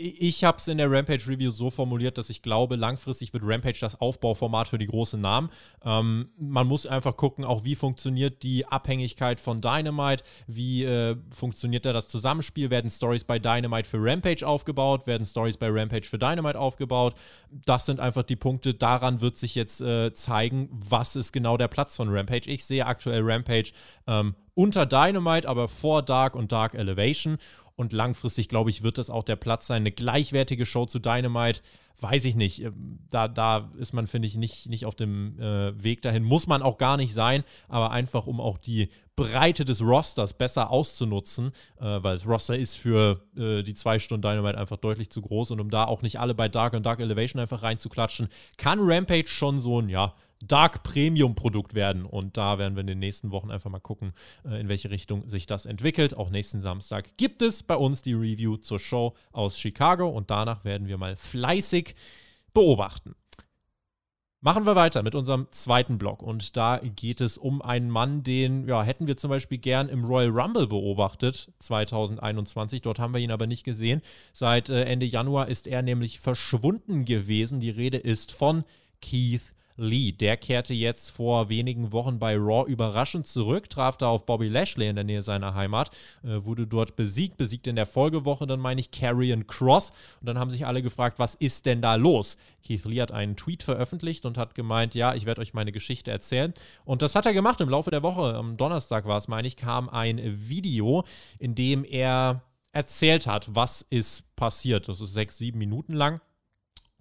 ich 0.00 0.44
habe 0.44 0.58
es 0.58 0.68
in 0.68 0.78
der 0.78 0.88
Rampage 0.88 1.26
Review 1.26 1.50
so 1.50 1.70
formuliert, 1.70 2.18
dass 2.18 2.30
ich 2.30 2.40
glaube, 2.40 2.76
langfristig 2.76 3.32
wird 3.32 3.42
Rampage 3.44 3.78
das 3.80 4.00
Aufbauformat 4.00 4.68
für 4.68 4.78
die 4.78 4.86
großen 4.86 5.20
Namen. 5.20 5.50
Ähm, 5.84 6.28
man 6.38 6.68
muss 6.68 6.86
einfach 6.86 7.16
gucken, 7.16 7.44
auch 7.44 7.64
wie 7.64 7.74
funktioniert 7.74 8.44
die 8.44 8.64
Abhängigkeit 8.64 9.40
von 9.40 9.60
Dynamite, 9.60 10.22
wie 10.46 10.84
äh, 10.84 11.16
funktioniert 11.30 11.84
da 11.84 11.92
das 11.92 12.06
Zusammenspiel, 12.06 12.70
werden 12.70 12.90
Stories 12.90 13.24
bei 13.24 13.40
Dynamite 13.40 13.88
für 13.88 13.98
Rampage 14.00 14.46
aufgebaut, 14.46 15.08
werden 15.08 15.26
Stories 15.26 15.56
bei 15.56 15.68
Rampage 15.68 16.06
für 16.06 16.18
Dynamite 16.18 16.60
aufgebaut. 16.60 17.16
Das 17.50 17.84
sind 17.84 17.98
einfach 17.98 18.22
die 18.22 18.36
Punkte, 18.36 18.74
daran 18.74 19.20
wird 19.20 19.36
sich 19.36 19.56
jetzt 19.56 19.80
äh, 19.80 20.12
zeigen, 20.12 20.68
was 20.70 21.16
ist 21.16 21.32
genau 21.32 21.56
der 21.56 21.68
Platz 21.68 21.96
von 21.96 22.08
Rampage. 22.08 22.48
Ich 22.48 22.64
sehe 22.64 22.86
aktuell 22.86 23.22
Rampage 23.22 23.72
ähm, 24.06 24.36
unter 24.54 24.86
Dynamite, 24.86 25.48
aber 25.48 25.66
vor 25.66 26.02
Dark 26.02 26.36
und 26.36 26.52
Dark 26.52 26.74
Elevation. 26.74 27.38
Und 27.78 27.92
langfristig, 27.92 28.48
glaube 28.48 28.70
ich, 28.70 28.82
wird 28.82 28.98
das 28.98 29.08
auch 29.08 29.22
der 29.22 29.36
Platz 29.36 29.68
sein. 29.68 29.82
Eine 29.82 29.92
gleichwertige 29.92 30.66
Show 30.66 30.86
zu 30.86 30.98
Dynamite, 30.98 31.60
weiß 32.00 32.24
ich 32.24 32.34
nicht. 32.34 32.60
Ähm, 32.60 32.98
da, 33.08 33.28
da 33.28 33.70
ist 33.78 33.92
man, 33.92 34.08
finde 34.08 34.26
ich, 34.26 34.36
nicht, 34.36 34.68
nicht 34.68 34.84
auf 34.84 34.96
dem 34.96 35.38
äh, 35.38 35.80
Weg 35.80 36.02
dahin. 36.02 36.24
Muss 36.24 36.48
man 36.48 36.60
auch 36.60 36.76
gar 36.76 36.96
nicht 36.96 37.14
sein, 37.14 37.44
aber 37.68 37.92
einfach, 37.92 38.26
um 38.26 38.40
auch 38.40 38.58
die 38.58 38.88
Breite 39.14 39.64
des 39.64 39.80
Rosters 39.80 40.32
besser 40.32 40.72
auszunutzen, 40.72 41.52
äh, 41.78 41.84
weil 42.02 42.16
das 42.16 42.26
Roster 42.26 42.58
ist 42.58 42.74
für 42.74 43.22
äh, 43.36 43.62
die 43.62 43.74
zwei 43.74 44.00
Stunden 44.00 44.22
Dynamite 44.22 44.58
einfach 44.58 44.78
deutlich 44.78 45.10
zu 45.10 45.22
groß 45.22 45.52
und 45.52 45.60
um 45.60 45.70
da 45.70 45.84
auch 45.84 46.02
nicht 46.02 46.18
alle 46.18 46.34
bei 46.34 46.48
Dark 46.48 46.72
und 46.72 46.84
Dark 46.84 46.98
Elevation 46.98 47.40
einfach 47.40 47.62
reinzuklatschen, 47.62 48.26
kann 48.56 48.80
Rampage 48.80 49.28
schon 49.28 49.60
so 49.60 49.80
ein, 49.80 49.88
ja, 49.88 50.14
Dark 50.40 50.82
Premium 50.82 51.34
Produkt 51.34 51.74
werden. 51.74 52.04
Und 52.04 52.36
da 52.36 52.58
werden 52.58 52.74
wir 52.74 52.80
in 52.82 52.86
den 52.86 52.98
nächsten 52.98 53.30
Wochen 53.30 53.50
einfach 53.50 53.70
mal 53.70 53.80
gucken, 53.80 54.12
äh, 54.44 54.60
in 54.60 54.68
welche 54.68 54.90
Richtung 54.90 55.28
sich 55.28 55.46
das 55.46 55.66
entwickelt. 55.66 56.16
Auch 56.16 56.30
nächsten 56.30 56.60
Samstag 56.60 57.16
gibt 57.16 57.42
es 57.42 57.62
bei 57.62 57.76
uns 57.76 58.02
die 58.02 58.14
Review 58.14 58.56
zur 58.56 58.78
Show 58.78 59.14
aus 59.32 59.58
Chicago 59.58 60.08
und 60.08 60.30
danach 60.30 60.64
werden 60.64 60.86
wir 60.88 60.98
mal 60.98 61.16
fleißig 61.16 61.94
beobachten. 62.52 63.14
Machen 64.40 64.66
wir 64.66 64.76
weiter 64.76 65.02
mit 65.02 65.16
unserem 65.16 65.48
zweiten 65.50 65.98
Block 65.98 66.22
und 66.22 66.56
da 66.56 66.78
geht 66.78 67.20
es 67.20 67.38
um 67.38 67.60
einen 67.60 67.90
Mann, 67.90 68.22
den 68.22 68.68
ja, 68.68 68.84
hätten 68.84 69.08
wir 69.08 69.16
zum 69.16 69.30
Beispiel 69.30 69.58
gern 69.58 69.88
im 69.88 70.04
Royal 70.04 70.30
Rumble 70.30 70.68
beobachtet 70.68 71.52
2021. 71.58 72.80
Dort 72.82 73.00
haben 73.00 73.12
wir 73.12 73.20
ihn 73.20 73.32
aber 73.32 73.48
nicht 73.48 73.64
gesehen. 73.64 74.00
Seit 74.32 74.68
äh, 74.68 74.84
Ende 74.84 75.06
Januar 75.06 75.48
ist 75.48 75.66
er 75.66 75.82
nämlich 75.82 76.20
verschwunden 76.20 77.04
gewesen. 77.04 77.58
Die 77.58 77.70
Rede 77.70 77.96
ist 77.96 78.30
von 78.30 78.62
Keith 79.02 79.54
Lee. 79.78 80.12
Der 80.12 80.36
kehrte 80.36 80.74
jetzt 80.74 81.10
vor 81.10 81.48
wenigen 81.48 81.92
Wochen 81.92 82.18
bei 82.18 82.36
Raw 82.36 82.70
überraschend 82.70 83.26
zurück, 83.26 83.70
traf 83.70 83.96
da 83.96 84.08
auf 84.08 84.26
Bobby 84.26 84.48
Lashley 84.48 84.88
in 84.88 84.96
der 84.96 85.04
Nähe 85.04 85.22
seiner 85.22 85.54
Heimat, 85.54 85.90
äh, 86.24 86.44
wurde 86.44 86.66
dort 86.66 86.96
besiegt, 86.96 87.38
besiegt 87.38 87.66
in 87.66 87.76
der 87.76 87.86
Folgewoche 87.86 88.46
dann 88.46 88.60
meine 88.60 88.80
ich 88.80 88.90
Karrion 88.90 89.46
Cross 89.46 89.92
und 90.20 90.26
dann 90.28 90.38
haben 90.38 90.50
sich 90.50 90.66
alle 90.66 90.82
gefragt, 90.82 91.18
was 91.18 91.34
ist 91.36 91.64
denn 91.64 91.80
da 91.80 91.94
los? 91.94 92.36
Keith 92.66 92.84
Lee 92.84 93.00
hat 93.00 93.12
einen 93.12 93.36
Tweet 93.36 93.62
veröffentlicht 93.62 94.26
und 94.26 94.36
hat 94.36 94.54
gemeint, 94.54 94.94
ja, 94.94 95.14
ich 95.14 95.24
werde 95.24 95.40
euch 95.40 95.54
meine 95.54 95.72
Geschichte 95.72 96.10
erzählen 96.10 96.52
und 96.84 97.00
das 97.00 97.14
hat 97.14 97.24
er 97.24 97.32
gemacht 97.32 97.60
im 97.60 97.68
Laufe 97.68 97.90
der 97.90 98.02
Woche. 98.02 98.34
Am 98.34 98.56
Donnerstag 98.56 99.06
war 99.06 99.16
es, 99.16 99.28
meine 99.28 99.46
ich, 99.46 99.56
kam 99.56 99.88
ein 99.88 100.20
Video, 100.48 101.04
in 101.38 101.54
dem 101.54 101.84
er 101.84 102.42
erzählt 102.72 103.26
hat, 103.26 103.54
was 103.54 103.82
ist 103.90 104.34
passiert. 104.36 104.88
Das 104.88 105.00
ist 105.00 105.12
sechs, 105.12 105.38
sieben 105.38 105.58
Minuten 105.58 105.92
lang. 105.92 106.20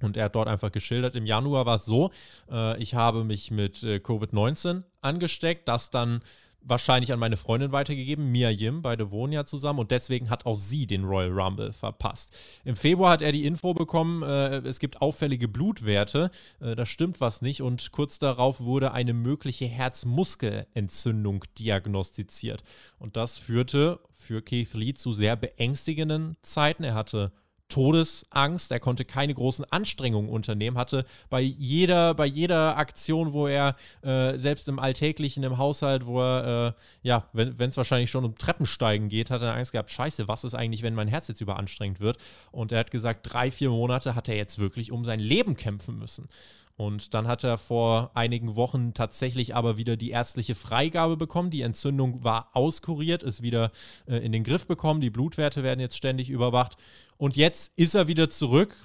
Und 0.02 0.16
er 0.16 0.26
hat 0.26 0.36
dort 0.36 0.48
einfach 0.48 0.72
geschildert, 0.72 1.16
im 1.16 1.26
Januar 1.26 1.66
war 1.66 1.76
es 1.76 1.86
so, 1.86 2.12
äh, 2.52 2.82
ich 2.82 2.94
habe 2.94 3.24
mich 3.24 3.50
mit 3.50 3.82
äh, 3.84 3.96
Covid-19 3.96 4.84
angesteckt, 5.02 5.68
das 5.68 5.90
dann 5.90 6.22
wahrscheinlich 6.68 7.14
an 7.14 7.20
meine 7.20 7.38
Freundin 7.38 7.72
weitergegeben, 7.72 8.32
Mia 8.32 8.50
Yim, 8.50 8.82
beide 8.82 9.12
wohnen 9.12 9.34
ja 9.34 9.46
zusammen 9.46 9.80
und 9.80 9.92
deswegen 9.92 10.30
hat 10.30 10.46
auch 10.46 10.56
sie 10.56 10.86
den 10.86 11.06
Royal 11.06 11.32
Rumble 11.32 11.72
verpasst. 11.72 12.36
Im 12.66 12.76
Februar 12.76 13.12
hat 13.12 13.22
er 13.22 13.32
die 13.32 13.46
Info 13.46 13.74
bekommen, 13.74 14.24
äh, 14.24 14.58
es 14.60 14.80
gibt 14.80 15.02
auffällige 15.02 15.48
Blutwerte, 15.48 16.30
äh, 16.60 16.76
da 16.76 16.86
stimmt 16.86 17.22
was 17.22 17.42
nicht 17.42 17.62
und 17.62 17.92
kurz 17.92 18.20
darauf 18.20 18.60
wurde 18.62 18.92
eine 18.92 19.14
mögliche 19.14 19.66
Herzmuskelentzündung 19.66 21.46
diagnostiziert. 21.58 22.64
Und 23.00 23.16
das 23.16 23.38
führte 23.38 24.00
für 24.14 24.42
Keith 24.42 24.74
Lee 24.74 24.94
zu 24.94 25.14
sehr 25.14 25.36
beängstigenden 25.36 26.36
Zeiten. 26.42 26.84
Er 26.84 26.96
hatte 26.96 27.32
Todesangst. 27.70 28.72
Er 28.72 28.80
konnte 28.80 29.06
keine 29.06 29.34
großen 29.34 29.66
Anstrengungen 29.66 30.30
unternehmen, 30.30 30.78
hatte 30.78 31.06
bei 31.30 31.42
jeder, 31.42 32.14
bei 32.14 32.26
jeder 32.26 32.78
Aktion, 32.78 33.34
wo 33.34 33.48
er 33.48 33.76
äh, 34.02 34.38
selbst 34.38 34.70
im 34.70 34.80
Alltäglichen, 34.80 35.44
im 35.44 35.58
Haushalt, 35.58 36.06
wo 36.06 36.22
er, 36.22 36.76
äh, 36.76 37.08
ja, 37.08 37.28
wenn 37.34 37.70
es 37.70 37.78
wahrscheinlich 37.78 38.10
schon 38.10 38.26
um 38.26 38.38
Treppensteigen 38.38 39.10
geht, 39.10 39.30
hat 39.30 39.42
er 39.42 39.56
Angst 39.56 39.72
gehabt, 39.72 39.92
scheiße, 39.92 40.28
was 40.28 40.44
ist 40.44 40.56
eigentlich, 40.56 40.84
wenn 40.84 40.96
mein 40.96 41.08
Herz 41.08 41.28
jetzt 41.28 41.42
überanstrengt 41.42 42.00
wird? 42.00 42.18
Und 42.52 42.72
er 42.72 42.80
hat 42.80 42.92
gesagt, 42.92 43.32
drei, 43.32 43.52
vier 43.52 43.70
Monate 43.70 44.16
hat 44.16 44.30
er 44.30 44.36
jetzt 44.36 44.60
wirklich 44.60 44.92
um 44.92 45.06
sein 45.06 45.20
Leben 45.20 45.56
kämpfen 45.56 45.98
müssen. 45.98 46.30
Und 46.78 47.16
dann 47.16 47.28
hat 47.28 47.44
er 47.44 47.58
vor 47.58 48.12
einigen 48.14 48.56
Wochen 48.56 48.94
tatsächlich 48.94 49.56
aber 49.56 49.78
wieder 49.78 49.98
die 49.98 50.12
ärztliche 50.12 50.54
Freigabe 50.54 51.18
bekommen. 51.18 51.50
Die 51.50 51.64
Entzündung 51.64 52.24
war 52.24 52.52
auskuriert, 52.54 53.24
ist 53.24 53.42
wieder 53.42 53.72
äh, 54.08 54.18
in 54.18 54.32
den 54.32 54.44
Griff 54.44 54.68
bekommen. 54.68 55.02
Die 55.02 55.10
Blutwerte 55.10 55.64
werden 55.64 55.80
jetzt 55.80 55.98
ständig 55.98 56.30
überwacht. 56.30 56.78
Und 57.18 57.36
jetzt 57.36 57.74
ist 57.78 57.96
er 57.96 58.08
wieder 58.08 58.30
zurück. 58.30 58.76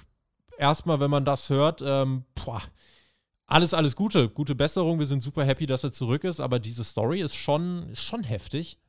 Erstmal, 0.57 0.99
wenn 0.99 1.11
man 1.11 1.23
das 1.23 1.51
hört, 1.51 1.83
ähm, 1.85 2.25
boah, 2.33 2.63
alles, 3.45 3.75
alles 3.75 3.95
Gute, 3.95 4.27
gute 4.27 4.55
Besserung. 4.55 4.97
Wir 4.97 5.05
sind 5.05 5.21
super 5.21 5.45
happy, 5.45 5.67
dass 5.67 5.83
er 5.83 5.91
zurück 5.91 6.23
ist. 6.23 6.39
Aber 6.39 6.57
diese 6.57 6.83
Story 6.83 7.21
ist 7.21 7.35
schon, 7.35 7.89
ist 7.91 8.01
schon 8.01 8.23
heftig. 8.23 8.79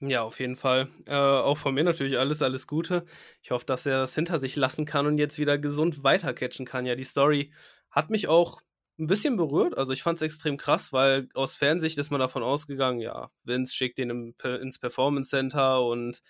Ja, 0.00 0.22
auf 0.22 0.38
jeden 0.38 0.56
Fall. 0.56 0.88
Äh, 1.06 1.14
auch 1.14 1.56
von 1.56 1.72
mir 1.72 1.84
natürlich 1.84 2.18
alles, 2.18 2.42
alles 2.42 2.66
Gute. 2.66 3.06
Ich 3.42 3.52
hoffe, 3.52 3.64
dass 3.64 3.86
er 3.86 4.00
das 4.00 4.14
hinter 4.14 4.38
sich 4.38 4.54
lassen 4.54 4.84
kann 4.84 5.06
und 5.06 5.16
jetzt 5.16 5.38
wieder 5.38 5.56
gesund 5.56 6.04
weitercatchen 6.04 6.66
kann. 6.66 6.84
Ja, 6.84 6.94
die 6.94 7.04
Story 7.04 7.50
hat 7.94 8.10
mich 8.10 8.26
auch 8.28 8.60
ein 8.98 9.06
bisschen 9.06 9.36
berührt. 9.36 9.76
Also 9.76 9.92
ich 9.92 10.02
fand 10.02 10.16
es 10.16 10.22
extrem 10.22 10.56
krass, 10.56 10.92
weil 10.92 11.28
aus 11.34 11.54
Fernsicht 11.54 11.98
ist 11.98 12.10
man 12.10 12.20
davon 12.20 12.42
ausgegangen, 12.42 13.00
ja, 13.00 13.30
Vince 13.44 13.74
schickt 13.74 13.98
ihn 13.98 14.10
im, 14.10 14.34
ins 14.60 14.78
Performance 14.78 15.30
Center 15.30 15.84
und 15.84 16.20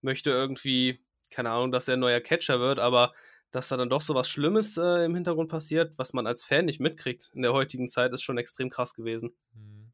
möchte 0.00 0.30
irgendwie, 0.30 1.00
keine 1.30 1.50
Ahnung, 1.50 1.72
dass 1.72 1.88
er 1.88 1.94
ein 1.94 2.00
neuer 2.00 2.20
Catcher 2.20 2.60
wird, 2.60 2.78
aber 2.78 3.12
dass 3.50 3.68
da 3.68 3.76
dann 3.76 3.88
doch 3.88 4.00
so 4.00 4.14
was 4.14 4.28
Schlimmes 4.28 4.76
äh, 4.76 5.04
im 5.04 5.14
Hintergrund 5.14 5.48
passiert, 5.48 5.96
was 5.96 6.12
man 6.12 6.26
als 6.26 6.44
Fan 6.44 6.64
nicht 6.64 6.80
mitkriegt 6.80 7.30
in 7.34 7.42
der 7.42 7.52
heutigen 7.52 7.88
Zeit, 7.88 8.12
ist 8.12 8.22
schon 8.22 8.38
extrem 8.38 8.68
krass 8.68 8.94
gewesen. 8.94 9.30
Mhm. 9.52 9.92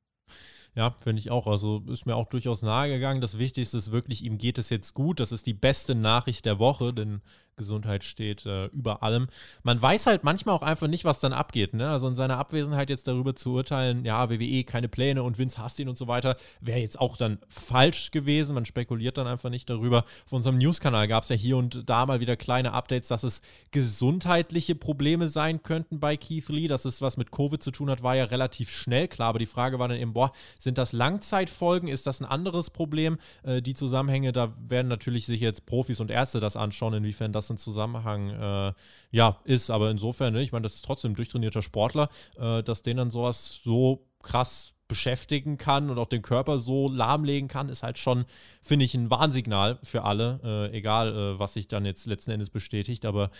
Ja, 0.76 0.96
finde 1.00 1.20
ich 1.20 1.30
auch. 1.30 1.46
Also 1.46 1.82
ist 1.88 2.06
mir 2.06 2.14
auch 2.14 2.28
durchaus 2.28 2.62
nahegegangen. 2.62 3.20
Das 3.20 3.38
Wichtigste 3.38 3.76
ist 3.76 3.90
wirklich, 3.90 4.22
ihm 4.22 4.38
geht 4.38 4.56
es 4.56 4.70
jetzt 4.70 4.94
gut. 4.94 5.18
Das 5.18 5.32
ist 5.32 5.46
die 5.46 5.54
beste 5.54 5.94
Nachricht 5.94 6.46
der 6.46 6.58
Woche, 6.58 6.94
denn 6.94 7.22
Gesundheit 7.60 8.02
steht 8.02 8.46
äh, 8.46 8.66
über 8.66 9.02
allem. 9.02 9.28
Man 9.62 9.80
weiß 9.80 10.06
halt 10.06 10.24
manchmal 10.24 10.56
auch 10.56 10.62
einfach 10.62 10.88
nicht, 10.88 11.04
was 11.04 11.20
dann 11.20 11.32
abgeht. 11.32 11.74
Ne? 11.74 11.88
Also 11.88 12.08
in 12.08 12.16
seiner 12.16 12.38
Abwesenheit 12.38 12.90
jetzt 12.90 13.06
darüber 13.06 13.36
zu 13.36 13.52
urteilen, 13.52 14.04
ja, 14.04 14.30
WWE, 14.30 14.64
keine 14.64 14.88
Pläne 14.88 15.22
und 15.22 15.38
Vince 15.38 15.58
hasst 15.58 15.78
ihn 15.78 15.88
und 15.88 15.98
so 15.98 16.08
weiter, 16.08 16.36
wäre 16.60 16.80
jetzt 16.80 16.98
auch 16.98 17.16
dann 17.16 17.38
falsch 17.48 18.10
gewesen. 18.10 18.54
Man 18.54 18.64
spekuliert 18.64 19.18
dann 19.18 19.26
einfach 19.26 19.50
nicht 19.50 19.68
darüber. 19.68 20.04
Auf 20.24 20.32
unserem 20.32 20.58
News-Kanal 20.58 21.06
gab 21.06 21.22
es 21.24 21.28
ja 21.28 21.36
hier 21.36 21.56
und 21.58 21.88
da 21.88 22.06
mal 22.06 22.20
wieder 22.20 22.36
kleine 22.36 22.72
Updates, 22.72 23.08
dass 23.08 23.22
es 23.22 23.42
gesundheitliche 23.70 24.74
Probleme 24.74 25.28
sein 25.28 25.62
könnten 25.62 26.00
bei 26.00 26.16
Keith 26.16 26.48
Lee. 26.48 26.66
Dass 26.66 26.86
es 26.86 27.02
was 27.02 27.16
mit 27.18 27.30
Covid 27.30 27.62
zu 27.62 27.70
tun 27.70 27.90
hat, 27.90 28.02
war 28.02 28.16
ja 28.16 28.24
relativ 28.24 28.70
schnell 28.70 29.06
klar. 29.06 29.28
Aber 29.28 29.38
die 29.38 29.46
Frage 29.46 29.78
war 29.78 29.88
dann 29.88 29.98
eben, 29.98 30.14
boah, 30.14 30.32
sind 30.58 30.78
das 30.78 30.92
Langzeitfolgen? 30.92 31.88
Ist 31.88 32.06
das 32.06 32.20
ein 32.20 32.26
anderes 32.26 32.70
Problem? 32.70 33.18
Äh, 33.42 33.60
die 33.60 33.74
Zusammenhänge, 33.74 34.32
da 34.32 34.54
werden 34.66 34.88
natürlich 34.88 35.26
sich 35.26 35.40
jetzt 35.40 35.66
Profis 35.66 36.00
und 36.00 36.10
Ärzte 36.10 36.40
das 36.40 36.56
anschauen, 36.56 36.94
inwiefern 36.94 37.32
das 37.32 37.49
ein 37.50 37.58
Zusammenhang 37.58 38.30
äh, 38.30 38.72
ja, 39.10 39.38
ist. 39.44 39.70
Aber 39.70 39.90
insofern, 39.90 40.32
ne, 40.32 40.42
ich 40.42 40.52
meine, 40.52 40.62
das 40.62 40.76
ist 40.76 40.84
trotzdem 40.84 41.12
ein 41.12 41.16
durchtrainierter 41.16 41.62
Sportler, 41.62 42.08
äh, 42.38 42.62
dass 42.62 42.82
den 42.82 42.96
dann 42.96 43.10
sowas 43.10 43.60
so 43.62 44.06
krass 44.22 44.72
beschäftigen 44.90 45.56
kann 45.56 45.88
und 45.88 45.98
auch 45.98 46.08
den 46.08 46.20
Körper 46.20 46.58
so 46.58 46.88
lahmlegen 46.88 47.48
kann, 47.48 47.68
ist 47.68 47.84
halt 47.84 47.96
schon, 47.96 48.24
finde 48.60 48.84
ich, 48.84 48.94
ein 48.94 49.08
Warnsignal 49.08 49.78
für 49.84 50.02
alle, 50.02 50.40
äh, 50.42 50.76
egal 50.76 51.14
äh, 51.14 51.38
was 51.38 51.54
sich 51.54 51.68
dann 51.68 51.84
jetzt 51.84 52.06
letzten 52.06 52.32
Endes 52.32 52.50
bestätigt. 52.50 53.04
Aber 53.04 53.30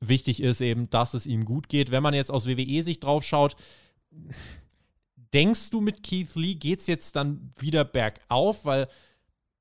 wichtig 0.00 0.42
ist 0.42 0.60
eben, 0.60 0.90
dass 0.90 1.14
es 1.14 1.24
ihm 1.24 1.44
gut 1.44 1.68
geht. 1.68 1.92
Wenn 1.92 2.02
man 2.02 2.12
jetzt 2.12 2.32
aus 2.32 2.46
WWE-Sicht 2.46 3.04
drauf 3.04 3.22
schaut, 3.22 3.54
denkst 5.32 5.70
du 5.70 5.80
mit 5.80 6.02
Keith 6.02 6.34
Lee 6.34 6.54
geht 6.54 6.80
es 6.80 6.88
jetzt 6.88 7.14
dann 7.14 7.52
wieder 7.56 7.84
bergauf? 7.84 8.64
Weil 8.64 8.88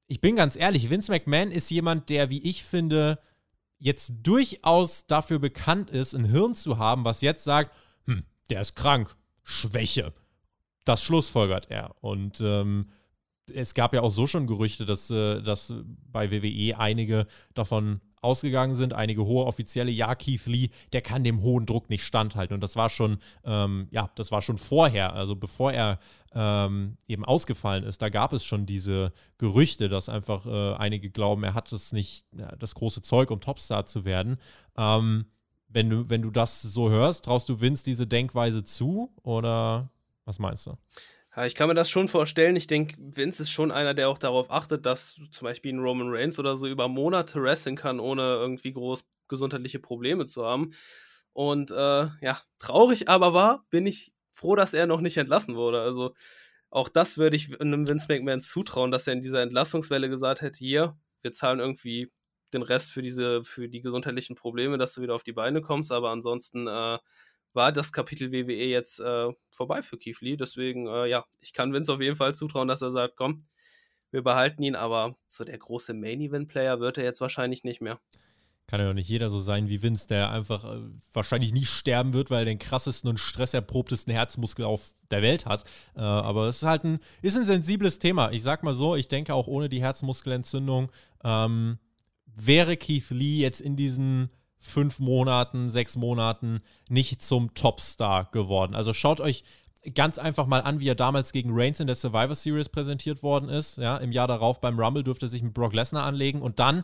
ich 0.08 0.22
bin 0.22 0.36
ganz 0.36 0.56
ehrlich, 0.56 0.90
Vince 0.90 1.12
McMahon 1.12 1.52
ist 1.52 1.70
jemand, 1.70 2.10
der, 2.10 2.32
wie 2.32 2.42
ich 2.42 2.64
finde, 2.64 3.20
jetzt 3.80 4.14
durchaus 4.24 5.08
dafür 5.08 5.40
bekannt 5.40 5.90
ist, 5.90 6.14
ein 6.14 6.26
Hirn 6.26 6.56
zu 6.56 6.78
haben, 6.78 7.06
was 7.06 7.22
jetzt 7.22 7.44
sagt, 7.44 7.76
hm, 8.06 8.24
der 8.50 8.62
ist 8.62 8.76
krank, 8.76 9.16
Schwäche. 9.44 10.14
Das 10.86 11.02
schlussfolgert 11.02 11.70
er. 11.70 11.96
Und 12.02 12.42
ähm, 12.42 12.90
es 13.54 13.74
gab 13.74 13.94
ja 13.94 14.02
auch 14.02 14.10
so 14.10 14.28
schon 14.28 14.48
Gerüchte, 14.48 14.86
dass, 14.86 15.10
äh, 15.10 15.42
dass 15.42 15.74
bei 16.12 16.32
WWE 16.32 16.78
einige 16.78 17.28
davon 17.54 18.02
ausgegangen 18.26 18.76
sind, 18.76 18.94
einige 18.94 19.26
hohe 19.26 19.46
Offizielle, 19.46 19.92
ja, 19.92 20.16
Keith 20.16 20.46
Lee, 20.48 20.70
der 20.92 21.02
kann 21.02 21.24
dem 21.24 21.42
hohen 21.42 21.66
Druck 21.66 21.90
nicht 21.90 22.04
standhalten. 22.04 22.54
Und 22.54 22.62
das 22.62 22.76
war 22.76 22.90
schon, 22.90 23.20
ähm, 23.46 23.88
ja, 23.92 24.10
das 24.16 24.32
war 24.32 24.42
schon 24.42 24.58
vorher, 24.58 25.14
also 25.14 25.36
bevor 25.36 25.72
er 25.72 26.00
ähm, 26.34 26.98
eben 27.08 27.24
ausgefallen 27.24 27.86
ist, 27.86 28.02
da 28.02 28.10
gab 28.10 28.34
es 28.34 28.44
schon 28.44 28.66
diese 28.66 29.14
Gerüchte, 29.38 29.88
dass 29.88 30.10
einfach 30.10 30.46
äh, 30.46 30.74
einige 30.76 31.10
glauben, 31.10 31.44
er 31.44 31.54
hat 31.54 31.72
es 31.72 31.94
nicht, 31.94 32.26
ja, 32.38 32.54
das 32.58 32.76
große 32.76 33.02
Zeug, 33.02 33.32
um 33.32 33.40
Topstar 33.40 33.86
zu 33.86 34.04
werden. 34.04 34.38
Ähm, 34.78 35.26
wenn 35.70 35.90
du, 35.90 36.10
wenn 36.10 36.22
du 36.22 36.32
das 36.32 36.62
so 36.62 36.90
hörst, 36.90 37.26
traust 37.26 37.48
du 37.50 37.62
Vince 37.62 37.84
diese 37.84 38.08
Denkweise 38.08 38.64
zu 38.64 39.14
oder 39.24 39.90
was 40.26 40.40
meinst 40.40 40.66
du? 40.66 40.78
Ja, 41.36 41.46
ich 41.46 41.56
kann 41.56 41.68
mir 41.68 41.74
das 41.76 41.90
schon 41.90 42.08
vorstellen. 42.08 42.56
Ich 42.56 42.68
denke, 42.68 42.96
Vince 42.98 43.44
ist 43.44 43.52
schon 43.52 43.72
einer, 43.72 43.94
der 43.94 44.08
auch 44.10 44.18
darauf 44.18 44.50
achtet, 44.52 44.86
dass 44.86 45.20
zum 45.32 45.46
Beispiel 45.46 45.74
ein 45.74 45.80
Roman 45.80 46.10
Reigns 46.10 46.40
oder 46.40 46.56
so 46.56 46.68
über 46.68 46.88
Monate 46.88 47.42
wrestlen 47.44 47.76
kann, 47.76 48.00
ohne 48.00 48.22
irgendwie 48.22 48.72
groß 48.72 49.06
gesundheitliche 49.28 49.80
Probleme 49.80 50.26
zu 50.26 50.46
haben. 50.46 50.72
Und 51.34 51.72
äh, 51.72 51.76
ja, 52.22 52.40
traurig 52.60 53.10
aber 53.10 53.34
war, 53.34 53.66
bin 53.70 53.86
ich 53.86 54.14
froh, 54.34 54.56
dass 54.56 54.74
er 54.74 54.88
noch 54.88 55.02
nicht 55.02 55.18
entlassen 55.18 55.56
wurde. 55.56 55.82
Also 55.82 56.14
auch 56.70 56.88
das 56.90 57.18
würde 57.18 57.36
ich 57.36 57.60
einem 57.60 57.88
Vince 57.88 58.08
McMahon 58.10 58.42
zutrauen, 58.42 58.92
dass 58.92 59.08
er 59.08 59.14
in 59.14 59.22
dieser 59.22 59.42
Entlassungswelle 59.42 60.10
gesagt 60.10 60.42
hätte, 60.42 60.58
hier, 60.60 60.98
wir 61.22 61.34
zahlen 61.34 61.60
irgendwie 61.60 62.12
den 62.54 62.62
Rest 62.62 62.92
für 62.92 63.02
diese, 63.02 63.44
für 63.44 63.68
die 63.68 63.82
gesundheitlichen 63.82 64.36
Probleme, 64.36 64.78
dass 64.78 64.94
du 64.94 65.02
wieder 65.02 65.16
auf 65.16 65.24
die 65.24 65.34
Beine 65.34 65.62
kommst, 65.62 65.92
aber 65.92 66.12
ansonsten 66.12 66.68
äh, 66.68 66.98
war 67.56 67.72
das 67.72 67.92
Kapitel 67.92 68.32
WWE 68.32 68.66
jetzt 68.66 69.00
äh, 69.00 69.32
vorbei 69.52 69.82
für 69.82 69.98
Keith 69.98 70.22
Lee. 70.22 70.36
Deswegen, 70.36 70.88
äh, 70.88 71.08
ja, 71.08 71.26
ich 71.40 71.54
kann 71.54 71.74
Vince 71.74 71.94
auf 71.94 72.02
jeden 72.02 72.16
Fall 72.16 72.36
zutrauen, 72.36 72.68
dass 72.68 72.82
er 72.82 72.92
sagt, 72.92 73.16
komm, 73.16 73.46
wir 74.12 74.24
behalten 74.24 74.64
ihn, 74.64 74.76
aber 74.76 75.16
so 75.28 75.44
der 75.44 75.58
große 75.58 75.94
Main-Event-Player 75.94 76.80
wird 76.80 76.98
er 76.98 77.04
jetzt 77.04 77.22
wahrscheinlich 77.22 77.64
nicht 77.64 77.82
mehr. 77.82 78.00
Kann 78.68 78.82
ja 78.82 78.90
auch 78.90 78.94
nicht 78.94 79.10
jeder 79.10 79.30
so 79.30 79.40
sein 79.40 79.70
wie 79.70 79.84
Vince, 79.84 80.08
der 80.08 80.32
einfach 80.32 80.64
äh, 80.66 80.82
wahrscheinlich 81.14 81.54
nie 81.54 81.66
sterben 81.66 82.14
wird, 82.14 82.32
weil 82.32 82.40
er 82.40 82.46
den 82.46 82.58
krassesten 82.58 83.10
und 83.10 83.20
stresserprobtesten 83.20 84.12
Herzmuskel 84.12 84.66
auf 84.66 84.96
der 85.12 85.22
Welt 85.22 85.46
hat. 85.46 85.64
Äh, 85.96 86.02
aber 86.02 86.48
es 86.48 86.58
ist 86.58 86.64
halt 86.64 86.84
ein, 86.84 87.00
ist 87.22 87.38
ein 87.38 87.46
sensibles 87.46 88.00
Thema. 88.00 88.32
Ich 88.32 88.42
sag 88.42 88.64
mal 88.64 88.74
so, 88.74 88.96
ich 88.96 89.08
denke 89.08 89.36
auch 89.36 89.48
ohne 89.48 89.70
die 89.70 89.82
Herzmuskelentzündung 89.82 90.92
ähm, 91.24 91.78
wäre 92.26 92.76
Keith 92.76 93.12
Lee 93.12 93.40
jetzt 93.40 93.62
in 93.62 93.76
diesen 93.76 94.30
fünf 94.66 95.00
Monaten, 95.00 95.70
sechs 95.70 95.96
Monaten 95.96 96.62
nicht 96.90 97.24
zum 97.24 97.54
Topstar 97.54 98.30
geworden. 98.32 98.76
Also 98.76 98.94
schaut 98.94 99.22
euch 99.22 99.44
ganz 99.94 100.18
einfach 100.18 100.48
mal 100.48 100.62
an, 100.62 100.80
wie 100.80 100.90
er 100.90 100.96
damals 100.96 101.32
gegen 101.32 101.52
Reigns 101.54 101.80
in 101.80 101.88
der 101.88 101.96
Survivor 101.96 102.36
Series 102.36 102.70
präsentiert 102.70 103.22
worden 103.22 103.50
ist. 103.50 103.78
Ja, 103.78 103.98
Im 103.98 104.12
Jahr 104.12 104.28
darauf 104.28 104.60
beim 104.60 104.80
Rumble 104.80 105.04
durfte 105.04 105.28
er 105.28 105.30
sich 105.30 105.44
mit 105.44 105.54
Brock 105.54 105.74
Lesnar 105.74 106.04
anlegen 106.04 106.42
und 106.42 106.60
dann 106.60 106.84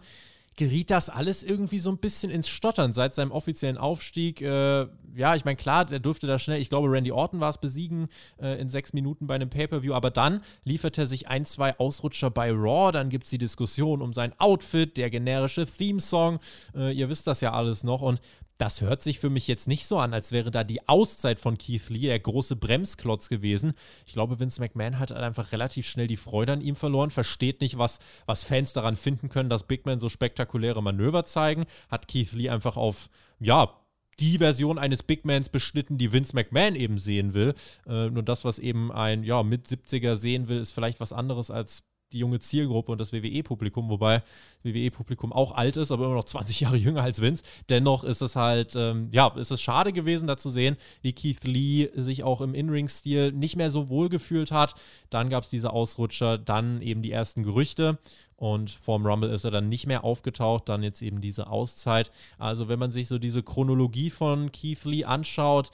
geriet 0.58 0.92
das 0.92 1.10
alles 1.10 1.44
irgendwie 1.44 1.80
so 1.80 1.90
ein 1.90 1.98
bisschen 1.98 2.30
ins 2.30 2.50
Stottern 2.50 2.94
seit 2.94 3.16
seinem 3.16 3.32
offiziellen 3.32 3.78
Aufstieg. 3.78 4.42
Äh, 4.42 4.88
ja, 5.16 5.36
ich 5.36 5.46
meine, 5.46 5.56
klar, 5.56 5.86
der 5.86 6.00
durfte 6.00 6.28
da 6.28 6.40
schnell, 6.40 6.60
ich 6.60 6.70
glaube, 6.70 6.90
Randy 6.90 7.12
Orton 7.12 7.40
war 7.40 7.50
es 7.50 7.58
besiegen 7.58 8.08
äh, 8.42 8.60
in 8.60 8.70
sechs 8.70 8.94
Minuten 8.94 9.28
bei 9.28 9.36
einem 9.36 9.50
Pay-Per-View, 9.50 9.94
aber 9.94 10.12
dann 10.12 10.42
liefert 10.64 10.98
er 10.98 11.08
sich 11.08 11.28
ein, 11.28 11.46
zwei 11.46 11.78
Ausrutscher 11.80 12.30
bei 12.30 12.52
Raw. 12.52 12.92
Dann 12.92 13.10
gibt 13.10 13.26
es 13.26 13.30
die 13.30 13.38
Diskussion 13.38 14.02
um 14.02 14.14
sein 14.14 14.34
Outfit, 14.40 14.98
der 14.98 15.10
generische 15.10 15.66
Theme-Song. 15.66 16.40
Äh, 16.76 16.94
ihr 16.94 17.10
wisst 17.10 17.28
das 17.28 17.42
ja 17.42 17.54
alles 17.54 17.84
noch. 17.84 18.02
Und 18.02 18.20
das 18.62 18.80
hört 18.80 19.02
sich 19.02 19.20
für 19.20 19.32
mich 19.32 19.48
jetzt 19.48 19.68
nicht 19.68 19.88
so 19.88 19.98
an, 19.98 20.14
als 20.14 20.32
wäre 20.32 20.52
da 20.52 20.64
die 20.64 20.88
Auszeit 20.88 21.40
von 21.40 21.58
Keith 21.58 21.90
Lee 21.90 22.06
der 22.06 22.20
große 22.20 22.56
Bremsklotz 22.56 23.28
gewesen. 23.28 23.74
Ich 24.06 24.14
glaube, 24.14 24.40
Vince 24.40 24.62
McMahon 24.62 25.00
hat 25.00 25.12
einfach 25.12 25.52
relativ 25.52 25.88
schnell 25.88 26.06
die 26.06 26.16
Freude 26.16 26.54
an 26.54 26.62
ihm 26.62 26.76
verloren, 26.76 27.10
versteht 27.10 27.62
nicht, 27.62 27.80
was, 27.80 27.98
was 28.28 28.44
Fans 28.44 28.74
daran 28.74 28.98
finden 28.98 29.30
können, 29.30 29.50
dass 29.50 29.66
Big 29.66 29.88
Men 29.88 30.00
so 30.00 30.10
spektakuläre 30.10 30.84
Manöver 30.84 31.26
zeigen, 31.26 31.66
hat 31.90 32.08
Keith 32.08 32.34
Lee 32.34 32.50
einfach 32.50 32.78
auf, 32.78 33.10
ja, 33.40 33.82
die 34.20 34.38
Version 34.38 34.78
eines 34.78 35.02
Big 35.02 35.26
Mans 35.26 35.50
beschnitten, 35.50 35.98
die 35.98 36.14
Vince 36.14 36.36
McMahon 36.36 36.76
eben 36.76 37.00
sehen 37.00 37.34
will. 37.34 37.56
Äh, 37.88 38.12
nur 38.12 38.22
das, 38.22 38.46
was 38.46 38.60
eben 38.60 38.92
ein 38.92 39.24
ja, 39.24 39.42
mit 39.42 39.66
70er 39.66 40.16
sehen 40.16 40.48
will, 40.48 40.60
ist 40.60 40.74
vielleicht 40.74 41.00
was 41.00 41.14
anderes 41.14 41.50
als 41.50 41.84
die 42.14 42.20
junge 42.20 42.40
Zielgruppe 42.40 42.92
und 42.92 42.98
das 43.00 43.14
WWE-Publikum, 43.14 43.90
wobei 43.90 44.24
WWE-Publikum 44.64 45.32
auch 45.34 45.54
alt 45.54 45.78
ist, 45.78 45.92
aber 45.92 46.06
immer 46.06 46.16
noch 46.16 46.26
20 46.26 46.62
Jahre 46.62 46.78
jünger 46.78 47.04
als 47.04 47.22
Vince. 47.22 47.44
Dennoch 47.70 48.04
ist 48.04 48.22
es 48.22 48.36
halt, 48.36 48.74
ähm, 48.76 49.10
ja, 49.12 49.28
ist 49.36 49.52
es 49.52 49.62
schade 49.62 49.94
gewesen, 49.94 50.28
da 50.28 50.38
zu 50.38 50.50
sehen, 50.50 50.78
wie 51.02 51.14
Keith 51.14 51.44
Lee 51.44 51.90
sich 51.96 52.24
auch 52.24 52.42
im 52.42 52.54
In-Ring-Stil 52.54 53.32
nicht 53.32 53.56
mehr 53.56 53.72
so 53.72 53.90
wohl 53.90 54.10
gefühlt 54.10 54.52
hat. 54.52 54.76
Dann 55.10 55.30
gab 55.30 55.44
es 55.44 55.50
diese 55.50 55.72
Ausrutscher, 55.72 56.38
dann 56.38 56.82
eben 56.82 57.02
die 57.02 57.12
ersten 57.12 57.44
Gerüchte 57.44 58.00
und 58.42 58.72
vorm 58.72 59.06
Rumble 59.06 59.30
ist 59.30 59.44
er 59.44 59.52
dann 59.52 59.70
nicht 59.70 59.86
mehr 59.86 60.04
aufgetaucht, 60.04 60.68
dann 60.68 60.82
jetzt 60.82 61.04
eben 61.04 61.22
diese 61.22 61.46
Auszeit. 61.46 62.12
Also 62.40 62.68
wenn 62.68 62.80
man 62.80 62.92
sich 62.92 63.08
so 63.08 63.20
diese 63.20 63.44
Chronologie 63.44 64.10
von 64.10 64.52
Keith 64.52 64.84
Lee 64.84 65.04
anschaut, 65.04 65.70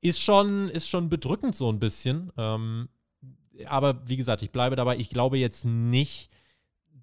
ist 0.00 0.20
schon, 0.20 0.68
ist 0.68 0.88
schon 0.88 1.08
bedrückend 1.08 1.56
so 1.56 1.68
ein 1.72 1.80
bisschen. 1.80 2.30
Ähm, 2.36 2.88
aber 3.66 4.06
wie 4.06 4.16
gesagt, 4.16 4.42
ich 4.42 4.50
bleibe 4.50 4.76
dabei. 4.76 4.96
Ich 4.96 5.10
glaube 5.10 5.38
jetzt 5.38 5.64
nicht, 5.64 6.30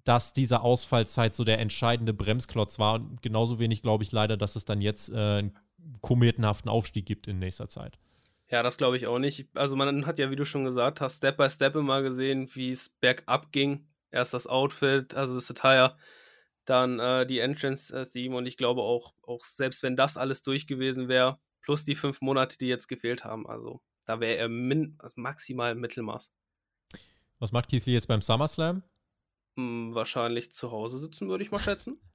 dass 0.04 0.32
diese 0.32 0.62
Ausfallzeit 0.62 1.34
so 1.34 1.44
der 1.44 1.58
entscheidende 1.60 2.12
Bremsklotz 2.12 2.78
war. 2.78 2.94
Und 2.94 3.22
genauso 3.22 3.58
wenig 3.58 3.82
glaube 3.82 4.04
ich 4.04 4.12
leider, 4.12 4.36
dass 4.36 4.56
es 4.56 4.64
dann 4.64 4.80
jetzt 4.80 5.10
äh, 5.10 5.16
einen 5.16 5.58
kometenhaften 6.00 6.68
Aufstieg 6.68 7.06
gibt 7.06 7.28
in 7.28 7.38
nächster 7.38 7.68
Zeit. 7.68 7.98
Ja, 8.50 8.62
das 8.62 8.76
glaube 8.76 8.96
ich 8.96 9.06
auch 9.06 9.18
nicht. 9.18 9.48
Also 9.54 9.76
man 9.76 10.06
hat 10.06 10.18
ja, 10.18 10.30
wie 10.30 10.36
du 10.36 10.44
schon 10.44 10.64
gesagt 10.64 11.00
hast, 11.00 11.18
Step 11.18 11.36
by 11.38 11.48
Step 11.48 11.74
immer 11.74 12.02
gesehen, 12.02 12.50
wie 12.54 12.70
es 12.70 12.90
bergab 13.00 13.50
ging. 13.52 13.86
Erst 14.10 14.34
das 14.34 14.46
Outfit, 14.46 15.14
also 15.14 15.34
das 15.34 15.50
Attire, 15.50 15.96
dann 16.66 16.98
äh, 16.98 17.26
die 17.26 17.38
Entrance-Theme 17.38 18.36
und 18.36 18.46
ich 18.46 18.58
glaube 18.58 18.82
auch, 18.82 19.14
auch 19.22 19.42
selbst 19.42 19.82
wenn 19.82 19.96
das 19.96 20.18
alles 20.18 20.42
durch 20.42 20.66
gewesen 20.66 21.08
wäre, 21.08 21.38
plus 21.62 21.84
die 21.84 21.94
fünf 21.94 22.20
Monate, 22.20 22.58
die 22.58 22.66
jetzt 22.66 22.88
gefehlt 22.88 23.24
haben, 23.24 23.46
also 23.46 23.80
da 24.04 24.20
wäre 24.20 24.36
er 24.36 24.48
min 24.48 24.96
also 24.98 25.14
maximal 25.16 25.74
Mittelmaß. 25.74 26.30
Was 27.42 27.50
macht 27.50 27.70
Keith 27.70 27.84
Lee 27.86 27.94
jetzt 27.94 28.06
beim 28.06 28.22
SummerSlam? 28.22 28.84
Hm, 29.56 29.92
wahrscheinlich 29.96 30.52
zu 30.52 30.70
Hause 30.70 30.96
sitzen, 30.96 31.28
würde 31.28 31.42
ich 31.42 31.50
mal 31.50 31.58
schätzen. 31.58 31.98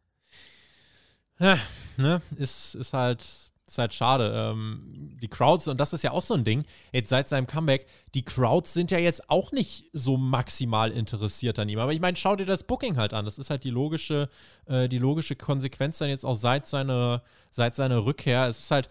Ja, 1.39 1.59
ne, 1.97 2.19
ist, 2.35 2.73
ist 2.73 2.93
halt, 2.93 3.21
ist 3.21 3.77
halt 3.77 3.93
schade. 3.93 4.31
Ähm, 4.33 5.15
die 5.21 5.27
Crowds, 5.27 5.67
und 5.67 5.79
das 5.79 5.93
ist 5.93 6.03
ja 6.03 6.09
auch 6.09 6.23
so 6.23 6.33
ein 6.33 6.43
Ding, 6.43 6.65
jetzt 6.91 7.09
seit 7.09 7.29
seinem 7.29 7.45
Comeback, 7.45 7.85
die 8.15 8.25
Crowds 8.25 8.73
sind 8.73 8.89
ja 8.89 8.97
jetzt 8.97 9.29
auch 9.29 9.51
nicht 9.51 9.85
so 9.93 10.17
maximal 10.17 10.91
interessiert 10.91 11.59
an 11.59 11.69
ihm. 11.69 11.77
Aber 11.77 11.93
ich 11.93 11.99
meine, 11.99 12.17
schau 12.17 12.35
dir 12.35 12.47
das 12.47 12.63
Booking 12.63 12.97
halt 12.97 13.13
an. 13.13 13.25
Das 13.25 13.37
ist 13.37 13.51
halt 13.51 13.65
die 13.65 13.69
logische, 13.69 14.29
äh, 14.65 14.89
die 14.89 14.97
logische 14.97 15.35
Konsequenz 15.35 15.99
dann 15.99 16.09
jetzt 16.09 16.25
auch 16.25 16.33
seit 16.33 16.65
seiner, 16.65 17.21
seit 17.51 17.75
seiner 17.75 18.03
Rückkehr. 18.03 18.47
Es 18.47 18.57
ist 18.57 18.71
halt, 18.71 18.89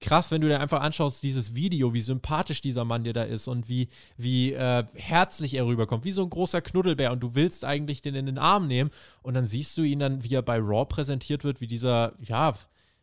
krass, 0.00 0.30
wenn 0.30 0.40
du 0.40 0.48
dir 0.48 0.60
einfach 0.60 0.80
anschaust, 0.80 1.22
dieses 1.22 1.54
Video, 1.54 1.92
wie 1.92 2.00
sympathisch 2.00 2.60
dieser 2.60 2.84
Mann 2.84 3.04
dir 3.04 3.12
da 3.12 3.22
ist 3.22 3.48
und 3.48 3.68
wie, 3.68 3.88
wie 4.16 4.52
äh, 4.52 4.84
herzlich 4.94 5.54
er 5.54 5.66
rüberkommt, 5.66 6.04
wie 6.04 6.12
so 6.12 6.22
ein 6.22 6.30
großer 6.30 6.62
Knuddelbär 6.62 7.12
und 7.12 7.20
du 7.20 7.34
willst 7.34 7.64
eigentlich 7.64 8.02
den 8.02 8.14
in 8.14 8.26
den 8.26 8.38
Arm 8.38 8.66
nehmen 8.66 8.90
und 9.22 9.34
dann 9.34 9.46
siehst 9.46 9.76
du 9.76 9.82
ihn 9.82 9.98
dann, 9.98 10.22
wie 10.22 10.34
er 10.34 10.42
bei 10.42 10.58
Raw 10.58 10.84
präsentiert 10.84 11.44
wird, 11.44 11.60
wie 11.60 11.66
dieser, 11.66 12.14
ja, 12.20 12.54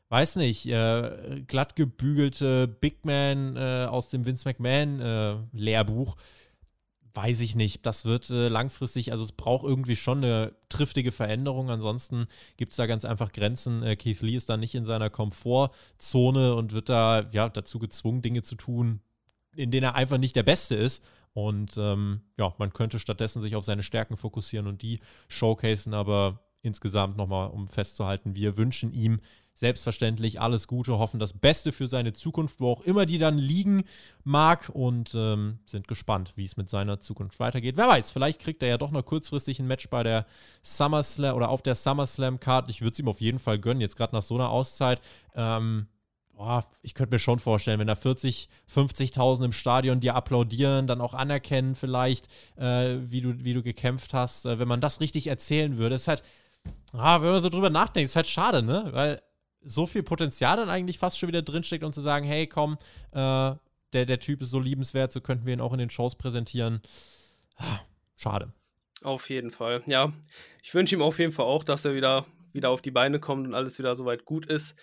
weiß 0.10 0.38
nicht, 0.38 0.66
äh, 0.68 1.44
glatt 1.48 1.76
gebügelte 1.76 2.68
Big 2.68 3.06
Man 3.06 3.56
äh, 3.56 3.86
aus 3.90 4.10
dem 4.10 4.26
Vince 4.26 4.48
McMahon 4.48 5.00
äh, 5.00 5.36
Lehrbuch 5.54 6.16
weiß 7.24 7.42
ich 7.42 7.56
nicht. 7.56 7.86
Das 7.86 8.06
wird 8.06 8.30
äh, 8.30 8.48
langfristig, 8.48 9.12
also 9.12 9.26
es 9.26 9.34
braucht 9.34 9.66
irgendwie 9.66 9.98
schon 9.98 10.24
eine 10.24 10.56
triftige 10.70 11.12
Veränderung. 11.12 11.70
Ansonsten 11.70 12.28
gibt 12.56 12.72
es 12.72 12.78
da 12.78 12.86
ganz 12.86 13.04
einfach 13.04 13.34
Grenzen. 13.34 13.84
Äh, 13.84 13.98
Keith 13.98 14.22
Lee 14.22 14.36
ist 14.36 14.50
da 14.50 14.56
nicht 14.56 14.74
in 14.74 14.86
seiner 14.86 15.10
Komfortzone 15.10 16.56
und 16.56 16.72
wird 16.72 16.88
da 16.88 17.30
ja 17.32 17.50
dazu 17.50 17.78
gezwungen, 17.78 18.22
Dinge 18.22 18.42
zu 18.42 18.56
tun, 18.56 19.02
in 19.54 19.70
denen 19.70 19.84
er 19.84 19.96
einfach 19.96 20.18
nicht 20.18 20.36
der 20.36 20.44
Beste 20.44 20.76
ist. 20.76 21.04
Und 21.34 21.76
ähm, 21.78 22.22
ja, 22.38 22.54
man 22.58 22.72
könnte 22.72 23.00
stattdessen 23.00 23.42
sich 23.42 23.56
auf 23.56 23.66
seine 23.66 23.84
Stärken 23.84 24.16
fokussieren 24.16 24.68
und 24.68 24.82
die 24.82 25.02
showcasen, 25.28 25.94
aber 25.94 26.40
insgesamt 26.62 27.18
nochmal, 27.18 27.50
um 27.50 27.68
festzuhalten, 27.68 28.34
wir 28.34 28.56
wünschen 28.56 28.94
ihm 28.94 29.20
selbstverständlich 29.60 30.40
alles 30.40 30.68
Gute, 30.68 30.98
hoffen 31.00 31.20
das 31.20 31.34
Beste 31.34 31.74
für 31.74 31.88
seine 31.88 32.14
Zukunft, 32.14 32.62
wo 32.62 32.72
auch 32.72 32.82
immer 32.82 33.06
die 33.06 33.18
dann 33.18 33.38
liegen 33.38 33.84
mag 34.24 34.70
und 34.72 35.14
ähm, 35.16 35.60
sind 35.66 35.90
gespannt, 35.90 36.32
wie 36.38 36.46
es 36.46 36.56
mit 36.56 36.70
seiner 36.70 37.02
Zukunft 37.02 37.42
weitergeht. 37.42 37.76
Wer 37.76 37.90
weiß, 37.90 38.12
vielleicht 38.12 38.40
kriegt 38.40 38.64
er 38.64 38.70
ja 38.70 38.78
doch 38.78 38.92
noch 38.92 39.04
kurzfristig 39.04 39.60
ein 39.60 39.68
Match 39.68 39.90
bei 39.90 40.02
der 40.04 40.26
SummerSlam 40.64 41.36
oder 41.36 41.50
auf 41.50 41.62
der 41.62 41.76
SummerSlam-Card. 41.76 42.70
Ich 42.70 42.80
würde 42.80 42.94
es 42.94 43.00
ihm 43.00 43.10
auf 43.10 43.20
jeden 43.20 43.40
Fall 43.40 43.60
gönnen, 43.60 43.82
jetzt 43.82 43.98
gerade 43.98 44.16
nach 44.16 44.22
so 44.22 44.36
einer 44.36 44.50
Auszeit. 44.50 45.02
Ähm, 45.36 45.88
boah, 46.32 46.66
ich 46.82 46.94
könnte 46.94 47.14
mir 47.14 47.20
schon 47.20 47.40
vorstellen, 47.40 47.82
wenn 47.82 47.88
da 47.88 47.96
40, 47.96 48.48
50.000 48.74 49.44
im 49.44 49.52
Stadion 49.52 50.00
dir 50.00 50.16
applaudieren, 50.16 50.88
dann 50.88 51.02
auch 51.02 51.14
anerkennen 51.14 51.76
vielleicht, 51.76 52.30
äh, 52.56 52.96
wie, 53.02 53.20
du, 53.20 53.44
wie 53.44 53.54
du 53.54 53.62
gekämpft 53.62 54.14
hast, 54.14 54.46
äh, 54.46 54.58
wenn 54.58 54.70
man 54.70 54.80
das 54.80 55.02
richtig 55.02 55.28
erzählen 55.28 55.78
würde, 55.78 55.96
ist 55.96 56.08
halt, 56.08 56.24
ah, 56.94 57.22
wenn 57.22 57.32
man 57.32 57.42
so 57.42 57.50
drüber 57.50 57.70
nachdenkt, 57.70 58.10
ist 58.10 58.16
halt 58.16 58.28
schade, 58.28 58.64
ne? 58.64 58.88
Weil 58.92 59.22
so 59.62 59.86
viel 59.86 60.04
Potenzial 60.04 60.58
dann 60.58 60.70
eigentlich 60.70 61.00
fast 61.00 61.20
schon 61.20 61.30
wieder 61.30 61.42
drinsteckt 61.42 61.84
und 61.84 61.94
zu 61.94 62.02
sagen, 62.02 62.26
hey, 62.26 62.48
komm, 62.48 62.78
äh, 63.12 63.56
der, 63.94 64.06
der 64.06 64.20
Typ 64.20 64.42
ist 64.42 64.52
so 64.52 64.60
liebenswert, 64.60 65.12
so 65.12 65.22
könnten 65.22 65.46
wir 65.46 65.54
ihn 65.54 65.62
auch 65.62 65.74
in 65.74 65.80
den 65.80 65.90
Shows 65.90 66.16
präsentieren. 66.16 66.82
Ah, 67.58 67.80
schade. 68.18 68.54
Auf 69.02 69.30
jeden 69.30 69.52
Fall. 69.52 69.82
Ja, 69.86 70.14
ich 70.62 70.74
wünsche 70.74 70.96
ihm 70.96 71.02
auf 71.02 71.20
jeden 71.20 71.32
Fall 71.32 71.46
auch, 71.46 71.64
dass 71.64 71.86
er 71.86 71.96
wieder, 71.96 72.26
wieder 72.54 72.70
auf 72.70 72.82
die 72.82 72.92
Beine 72.92 73.20
kommt 73.20 73.48
und 73.48 73.54
alles 73.54 73.80
wieder 73.80 73.96
soweit 73.96 74.26
gut 74.26 74.46
ist. 74.46 74.76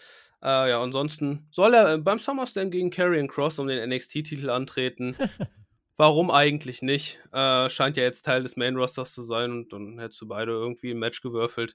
Äh, 0.43 0.71
ja, 0.71 0.83
ansonsten 0.83 1.49
soll 1.51 1.75
er 1.75 1.95
äh, 1.95 1.99
beim 1.99 2.19
SummerSlam 2.19 2.71
gegen 2.71 2.91
Karrion 2.91 3.29
Cross 3.29 3.59
um 3.59 3.69
den 3.69 3.89
NXT-Titel 3.89 4.51
antreten. 4.51 5.17
Warum 5.97 6.31
eigentlich 6.31 6.83
nicht? 6.83 7.19
Äh, 7.33 7.71
scheint 7.71 7.97
ja 7.97 8.03
jetzt 8.03 8.23
Teil 8.23 8.43
des 8.43 8.57
Main-Rosters 8.57 9.15
zu 9.15 9.23
sein 9.23 9.51
und 9.51 9.73
dann 9.73 9.99
hättest 9.99 10.21
du 10.21 10.29
beide 10.29 10.53
irgendwie 10.53 10.91
ein 10.91 10.99
Match 10.99 11.23
gewürfelt. 11.23 11.75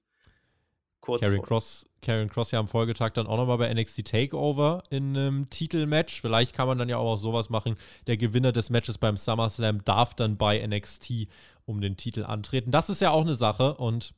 Kurz 1.02 1.22
Karrion 1.22 1.42
Cross, 1.42 1.86
Karrion 2.02 2.30
Cross 2.30 2.52
ja 2.52 2.60
am 2.60 2.68
Folgetag 2.68 3.12
dann 3.14 3.26
auch 3.26 3.38
nochmal 3.38 3.58
bei 3.58 3.74
NXT 3.74 4.06
Takeover 4.06 4.84
in 4.92 5.18
einem 5.18 5.50
Titelmatch. 5.50 6.22
Vielleicht 6.22 6.56
kann 6.56 6.68
man 6.68 6.78
dann 6.78 6.90
ja 6.90 6.98
auch 6.98 7.18
sowas 7.18 7.50
machen. 7.50 7.76
Der 8.06 8.18
Gewinner 8.18 8.52
des 8.52 8.70
Matches 8.70 9.00
beim 9.00 9.18
SummerSlam 9.18 9.84
darf 9.84 10.14
dann 10.14 10.38
bei 10.38 10.66
NXT 10.66 11.28
um 11.66 11.82
den 11.82 11.98
Titel 11.98 12.24
antreten. 12.24 12.72
Das 12.72 12.90
ist 12.90 13.02
ja 13.02 13.10
auch 13.10 13.22
eine 13.22 13.36
Sache 13.36 13.76
und 13.76 14.14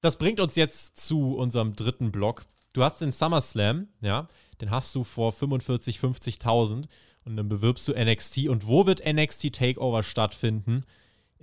das 0.00 0.16
bringt 0.16 0.40
uns 0.40 0.56
jetzt 0.56 0.98
zu 0.98 1.36
unserem 1.36 1.76
dritten 1.76 2.10
Block. 2.10 2.44
Du 2.72 2.82
hast 2.82 3.00
den 3.00 3.12
SummerSlam, 3.12 3.88
ja, 4.00 4.28
den 4.60 4.70
hast 4.70 4.94
du 4.94 5.04
vor 5.04 5.32
45, 5.32 5.98
50.000 5.98 6.86
und 7.24 7.36
dann 7.36 7.48
bewirbst 7.48 7.86
du 7.88 7.92
NXT. 7.92 8.48
Und 8.48 8.66
wo 8.66 8.86
wird 8.86 9.06
NXT 9.06 9.52
Takeover 9.54 10.02
stattfinden? 10.02 10.84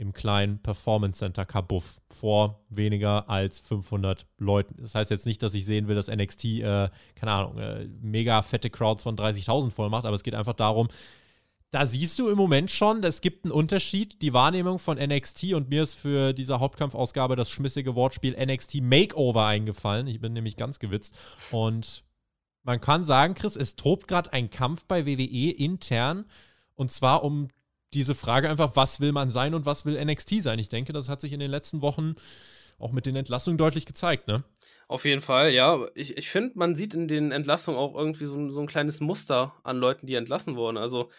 Im 0.02 0.14
kleinen 0.14 0.58
Performance 0.58 1.20
Center 1.20 1.46
Kabuff 1.46 2.02
vor 2.10 2.66
weniger 2.70 3.30
als 3.30 3.60
500 3.60 4.26
Leuten. 4.40 4.78
Das 4.82 4.96
heißt 4.96 5.12
jetzt 5.12 5.28
nicht, 5.28 5.44
dass 5.44 5.54
ich 5.54 5.64
sehen 5.64 5.88
will, 5.88 5.96
dass 5.96 6.08
NXT, 6.08 6.46
äh, 6.46 6.90
keine 7.14 7.32
Ahnung, 7.32 7.58
äh, 7.60 7.88
mega 8.02 8.42
fette 8.42 8.72
Crowds 8.72 9.04
von 9.04 9.16
30.000 9.16 9.70
voll 9.70 9.92
macht, 9.92 10.06
aber 10.06 10.16
es 10.16 10.24
geht 10.24 10.34
einfach 10.34 10.56
darum, 10.56 10.88
da 11.70 11.86
siehst 11.86 12.18
du 12.18 12.30
im 12.30 12.38
Moment 12.38 12.72
schon, 12.72 13.04
es 13.04 13.22
gibt 13.22 13.46
einen 13.46 13.52
Unterschied. 13.54 14.22
Die 14.24 14.34
Wahrnehmung 14.34 14.80
von 14.80 14.98
NXT 14.98 15.54
und 15.54 15.70
mir 15.70 15.84
ist 15.84 15.94
für 15.94 16.34
diese 16.34 16.60
Hauptkampfausgabe 16.60 17.36
das 17.36 17.52
schmissige 17.52 17.96
Wortspiel 17.96 18.36
NXT 18.36 18.82
Makeover 18.82 19.46
eingefallen. 19.46 20.08
Ich 20.08 20.20
bin 20.20 20.34
nämlich 20.34 20.58
ganz 20.58 20.80
gewitzt. 20.80 21.16
Und 21.52 22.04
man 22.64 22.82
kann 22.82 23.06
sagen, 23.06 23.36
Chris, 23.36 23.56
es 23.56 23.76
tobt 23.76 24.08
gerade 24.08 24.34
ein 24.34 24.50
Kampf 24.50 24.84
bei 24.86 25.06
WWE 25.06 25.52
intern. 25.52 26.26
Und 26.76 26.92
zwar 26.92 27.24
um 27.24 27.50
diese 27.94 28.16
Frage 28.16 28.50
einfach, 28.50 28.76
was 28.76 29.00
will 29.00 29.12
man 29.12 29.30
sein 29.30 29.54
und 29.54 29.66
was 29.66 29.86
will 29.86 30.04
NXT 30.04 30.42
sein? 30.42 30.60
Ich 30.60 30.70
denke, 30.70 30.94
das 30.94 31.10
hat 31.10 31.22
sich 31.22 31.34
in 31.34 31.40
den 31.40 31.52
letzten 31.52 31.82
Wochen 31.82 32.16
auch 32.80 32.92
mit 32.92 33.06
den 33.06 33.16
Entlassungen 33.16 33.58
deutlich 33.58 33.86
gezeigt, 33.86 34.28
ne? 34.28 34.44
Auf 34.88 35.06
jeden 35.06 35.22
Fall, 35.22 35.52
ja. 35.52 35.88
Ich, 35.96 36.18
ich 36.18 36.30
finde, 36.30 36.58
man 36.58 36.76
sieht 36.76 36.94
in 36.94 37.08
den 37.08 37.32
Entlassungen 37.32 37.80
auch 37.80 37.96
irgendwie 37.96 38.26
so, 38.26 38.50
so, 38.50 38.60
ein 38.60 38.68
kleines 38.68 39.00
Muster 39.00 39.56
an 39.64 39.78
Leuten, 39.78 40.06
die 40.06 40.16
entlassen 40.16 40.56
wurden. 40.58 40.78
Also, 40.78 41.10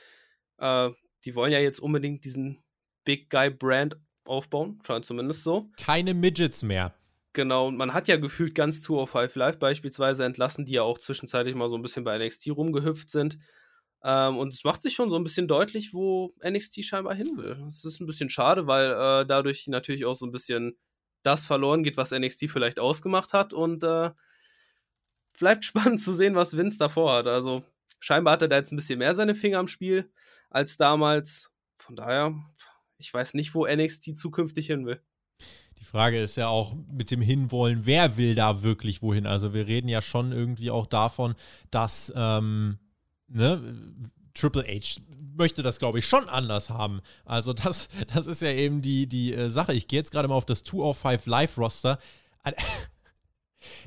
äh, 0.58 0.90
die 1.24 1.34
wollen 1.34 1.52
ja 1.52 1.58
jetzt 1.58 1.80
unbedingt 1.80 2.24
diesen 2.24 2.62
Big 3.04 3.30
Guy 3.30 3.48
Brand 3.50 3.96
aufbauen, 4.24 4.80
scheint 4.86 5.04
zumindest 5.04 5.44
so. 5.44 5.70
Keine 5.78 6.14
Midgets 6.14 6.62
mehr. 6.62 6.94
Genau, 7.32 7.68
und 7.68 7.76
man 7.76 7.94
hat 7.94 8.08
ja 8.08 8.16
gefühlt 8.16 8.54
ganz 8.54 8.82
Tour 8.82 9.02
of 9.02 9.10
Five 9.10 9.34
Live 9.36 9.58
beispielsweise 9.58 10.24
entlassen, 10.24 10.66
die 10.66 10.72
ja 10.72 10.82
auch 10.82 10.98
zwischenzeitlich 10.98 11.54
mal 11.54 11.70
so 11.70 11.76
ein 11.76 11.82
bisschen 11.82 12.04
bei 12.04 12.18
NXT 12.18 12.50
rumgehüpft 12.50 13.10
sind. 13.10 13.38
Ähm, 14.04 14.36
und 14.36 14.52
es 14.52 14.64
macht 14.64 14.82
sich 14.82 14.94
schon 14.94 15.10
so 15.10 15.16
ein 15.16 15.24
bisschen 15.24 15.48
deutlich, 15.48 15.94
wo 15.94 16.34
NXT 16.44 16.84
scheinbar 16.84 17.14
hin 17.14 17.36
will. 17.36 17.62
Es 17.68 17.84
ist 17.84 18.00
ein 18.00 18.06
bisschen 18.06 18.30
schade, 18.30 18.66
weil 18.66 18.90
äh, 18.90 19.26
dadurch 19.26 19.68
natürlich 19.68 20.04
auch 20.04 20.14
so 20.14 20.26
ein 20.26 20.32
bisschen 20.32 20.76
das 21.22 21.44
verloren 21.44 21.84
geht, 21.84 21.96
was 21.96 22.10
NXT 22.10 22.50
vielleicht 22.50 22.80
ausgemacht 22.80 23.32
hat. 23.32 23.52
Und 23.52 23.84
äh, 23.84 24.10
bleibt 25.38 25.64
spannend 25.64 26.00
zu 26.00 26.12
sehen, 26.14 26.34
was 26.34 26.56
Vince 26.56 26.78
davor 26.78 27.14
hat. 27.14 27.26
Also 27.26 27.62
scheinbar 28.00 28.34
hat 28.34 28.42
er 28.42 28.48
da 28.48 28.56
jetzt 28.56 28.72
ein 28.72 28.76
bisschen 28.76 28.98
mehr 28.98 29.14
seine 29.14 29.34
Finger 29.34 29.58
am 29.58 29.68
Spiel 29.68 30.10
als 30.50 30.76
damals. 30.76 31.52
Von 31.74 31.96
daher, 31.96 32.34
ich 32.98 33.12
weiß 33.12 33.34
nicht, 33.34 33.54
wo 33.54 33.66
NXT 33.66 34.16
zukünftig 34.16 34.66
hin 34.66 34.86
will. 34.86 35.00
Die 35.78 35.84
Frage 35.84 36.22
ist 36.22 36.36
ja 36.36 36.46
auch 36.46 36.76
mit 36.92 37.10
dem 37.10 37.20
Hinwollen, 37.20 37.86
wer 37.86 38.16
will 38.16 38.36
da 38.36 38.62
wirklich 38.62 39.02
wohin? 39.02 39.26
Also 39.26 39.52
wir 39.52 39.66
reden 39.66 39.88
ja 39.88 40.00
schon 40.00 40.30
irgendwie 40.30 40.70
auch 40.70 40.86
davon, 40.86 41.34
dass 41.72 42.12
ähm, 42.14 42.78
ne, 43.32 43.74
Triple 44.34 44.64
H 44.64 45.00
möchte 45.34 45.62
das, 45.62 45.78
glaube 45.78 45.98
ich, 45.98 46.06
schon 46.06 46.28
anders 46.28 46.70
haben. 46.70 47.00
Also 47.24 47.52
das, 47.52 47.88
das 48.14 48.26
ist 48.26 48.42
ja 48.42 48.50
eben 48.50 48.82
die, 48.82 49.06
die 49.06 49.32
äh, 49.32 49.50
Sache. 49.50 49.72
Ich 49.72 49.88
gehe 49.88 49.98
jetzt 49.98 50.10
gerade 50.10 50.28
mal 50.28 50.34
auf 50.34 50.46
das 50.46 50.64
205 50.64 51.26
Live-Roster. 51.26 51.98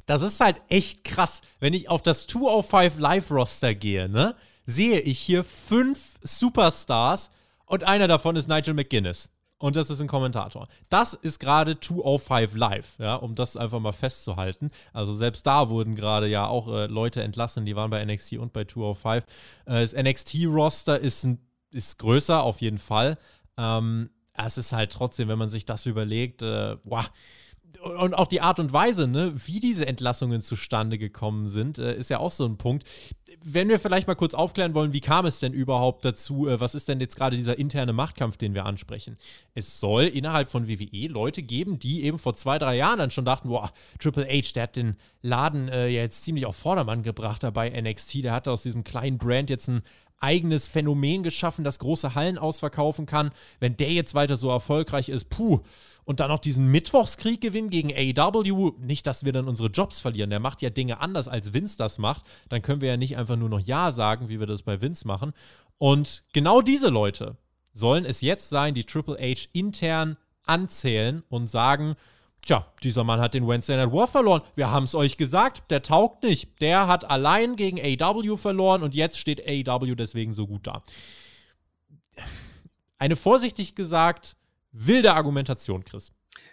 Das 0.06 0.22
ist 0.22 0.40
halt 0.40 0.62
echt 0.70 1.04
krass. 1.04 1.42
Wenn 1.60 1.74
ich 1.74 1.90
auf 1.90 2.02
das 2.02 2.28
205 2.28 2.98
Live-Roster 2.98 3.76
gehe, 3.76 4.08
ne, 4.08 4.34
sehe 4.66 5.02
ich 5.02 5.20
hier 5.20 5.44
fünf 5.44 6.18
Superstars 6.24 7.30
und 7.66 7.84
einer 7.84 8.08
davon 8.08 8.38
ist 8.38 8.48
Nigel 8.48 8.74
McGuinness. 8.74 9.35
Und 9.58 9.78
das 9.78 9.90
ist 9.90 10.02
ein 10.02 10.08
Kommentator. 10.08 10.68
Das 10.90 11.14
ist 11.14 11.40
gerade 11.40 11.80
205 11.80 12.56
Live, 12.56 13.00
ja, 13.00 13.16
um 13.16 13.36
das 13.36 13.56
einfach 13.56 13.80
mal 13.80 13.94
festzuhalten. 13.94 14.70
Also 14.92 15.14
selbst 15.14 15.48
da 15.48 15.70
wurden 15.70 15.96
gerade 15.96 16.28
ja 16.28 16.46
auch 16.46 16.68
äh, 16.68 16.88
Leute 16.88 17.24
entlassen, 17.24 17.66
die 17.66 17.76
waren 17.76 17.90
bei 17.90 18.04
NXT 18.04 18.34
und 18.34 18.52
bei 18.52 18.66
205. 18.66 19.24
Äh, 19.66 19.82
das 19.82 19.94
NXT-Roster 19.94 21.00
ist, 21.00 21.26
ist 21.72 22.00
größer, 22.00 22.44
auf 22.44 22.60
jeden 22.60 22.80
Fall. 22.80 23.18
Ähm, 23.58 24.10
es 24.34 24.58
ist 24.58 24.74
halt 24.74 24.92
trotzdem, 24.92 25.30
wenn 25.30 25.40
man 25.40 25.50
sich 25.50 25.66
das 25.66 25.86
überlegt, 25.86 26.42
äh, 26.42 26.76
wow, 26.84 27.10
und 27.82 28.14
auch 28.14 28.28
die 28.28 28.42
Art 28.42 28.60
und 28.60 28.74
Weise, 28.74 29.08
ne, 29.08 29.34
wie 29.46 29.60
diese 29.60 29.86
Entlassungen 29.86 30.42
zustande 30.42 30.98
gekommen 30.98 31.48
sind, 31.48 31.78
äh, 31.78 31.96
ist 31.96 32.10
ja 32.10 32.20
auch 32.20 32.32
so 32.32 32.46
ein 32.46 32.58
Punkt. 32.58 32.88
Wenn 33.48 33.70
wir 33.70 33.80
vielleicht 33.80 34.08
mal 34.08 34.16
kurz 34.16 34.34
aufklären 34.34 34.74
wollen, 34.74 34.92
wie 34.92 35.02
kam 35.02 35.28
es 35.28 35.40
denn 35.40 35.54
überhaupt 35.54 36.04
dazu? 36.04 36.48
Äh, 36.48 36.60
was 36.60 36.74
ist 36.74 36.88
denn 36.88 37.00
jetzt 37.00 37.16
gerade 37.16 37.38
dieser 37.38 37.60
interne 37.60 37.94
Machtkampf, 37.94 38.38
den 38.38 38.56
wir 38.56 38.66
ansprechen? 38.66 39.18
Es 39.54 39.80
soll 39.80 40.06
innerhalb 40.06 40.50
von 40.50 40.68
WWE 40.68 41.08
Leute 41.10 41.44
geben, 41.44 41.78
die 41.78 42.06
eben 42.06 42.18
vor 42.18 42.36
zwei, 42.36 42.58
drei 42.58 42.76
Jahren 42.76 42.98
dann 42.98 43.12
schon 43.12 43.24
dachten, 43.24 43.50
boah, 43.50 43.72
Triple 44.00 44.26
H, 44.26 44.54
der 44.56 44.64
hat 44.64 44.76
den 44.76 44.96
Laden 45.22 45.68
äh, 45.68 45.88
ja 45.90 46.02
jetzt 46.02 46.24
ziemlich 46.24 46.48
auf 46.48 46.56
Vordermann 46.56 47.04
gebracht 47.04 47.44
dabei 47.44 47.70
NXT. 47.70 48.24
Der 48.24 48.34
hat 48.34 48.48
aus 48.48 48.64
diesem 48.64 48.84
kleinen 48.84 49.20
Brand 49.20 49.52
jetzt 49.52 49.68
ein 49.68 49.84
eigenes 50.20 50.68
Phänomen 50.68 51.22
geschaffen, 51.22 51.64
das 51.64 51.78
große 51.78 52.16
Hallen 52.16 52.40
ausverkaufen 52.40 53.06
kann. 53.06 53.30
Wenn 53.60 53.78
der 53.78 53.92
jetzt 53.92 54.16
weiter 54.16 54.38
so 54.38 54.50
erfolgreich 54.50 55.08
ist, 55.10 55.30
puh, 55.30 55.60
und 56.06 56.20
dann 56.20 56.30
noch 56.30 56.40
diesen 56.40 56.68
Mittwochskrieg 56.68 57.42
gewinnen 57.42 57.70
gegen 57.70 57.92
AEW. 57.92 58.74
Nicht, 58.80 59.06
dass 59.08 59.26
wir 59.26 59.34
dann 59.34 59.48
unsere 59.48 59.70
Jobs 59.70 60.00
verlieren. 60.00 60.30
Der 60.30 60.40
macht 60.40 60.62
ja 60.62 60.70
Dinge 60.70 61.02
anders, 61.02 61.28
als 61.28 61.54
Vince 61.54 61.78
das 61.78 61.98
macht. 61.98 62.24
Dann 62.50 62.62
können 62.62 62.82
wir 62.82 62.90
ja 62.90 62.98
nicht 62.98 63.18
einfach 63.18 63.36
nur 63.36 63.50
noch 63.50 63.60
Ja 63.60 63.92
sagen, 63.92 64.30
wie 64.30 64.40
wir 64.40 64.48
das 64.48 64.64
bei 64.64 64.82
Vince 64.82 65.08
machen. 65.08 65.34
Und 65.78 66.24
genau 66.32 66.62
diese 66.62 66.90
Leute 66.90 67.38
sollen 67.74 68.06
es 68.06 68.22
jetzt 68.22 68.50
sein, 68.50 68.74
die 68.76 68.86
Triple 68.86 69.18
H 69.18 69.50
intern 69.52 70.18
anzählen 70.46 71.24
und 71.28 71.50
sagen, 71.50 71.96
Tja, 72.46 72.64
dieser 72.84 73.04
Mann 73.04 73.20
hat 73.20 73.34
den 73.34 73.48
Wednesday 73.48 73.76
Night 73.76 73.92
War 73.92 74.08
verloren. 74.08 74.44
Wir 74.54 74.70
haben 74.70 74.84
es 74.84 74.94
euch 74.94 75.18
gesagt, 75.18 75.72
der 75.72 75.82
taugt 75.82 76.22
nicht. 76.22 76.62
Der 76.62 76.86
hat 76.86 77.10
allein 77.10 77.56
gegen 77.56 77.80
AW 77.80 78.38
verloren 78.38 78.84
und 78.84 78.94
jetzt 78.94 79.18
steht 79.18 79.42
AW 79.68 79.96
deswegen 79.96 80.32
so 80.32 80.46
gut 80.46 80.68
da. 80.68 80.84
Eine 83.00 83.16
vorsichtig 83.16 83.74
gesagt 83.74 84.38
wilde 84.76 85.14
Argumentation, 85.14 85.84
Chris. 85.84 86.12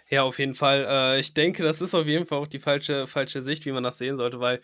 Ja, 0.09 0.23
auf 0.23 0.39
jeden 0.39 0.55
Fall. 0.55 0.85
Äh, 0.87 1.19
ich 1.19 1.33
denke, 1.33 1.63
das 1.63 1.81
ist 1.81 1.93
auf 1.93 2.05
jeden 2.05 2.25
Fall 2.25 2.39
auch 2.39 2.47
die 2.47 2.59
falsche, 2.59 3.07
falsche 3.07 3.41
Sicht, 3.41 3.65
wie 3.65 3.71
man 3.71 3.83
das 3.83 3.97
sehen 3.97 4.17
sollte, 4.17 4.39
weil 4.39 4.61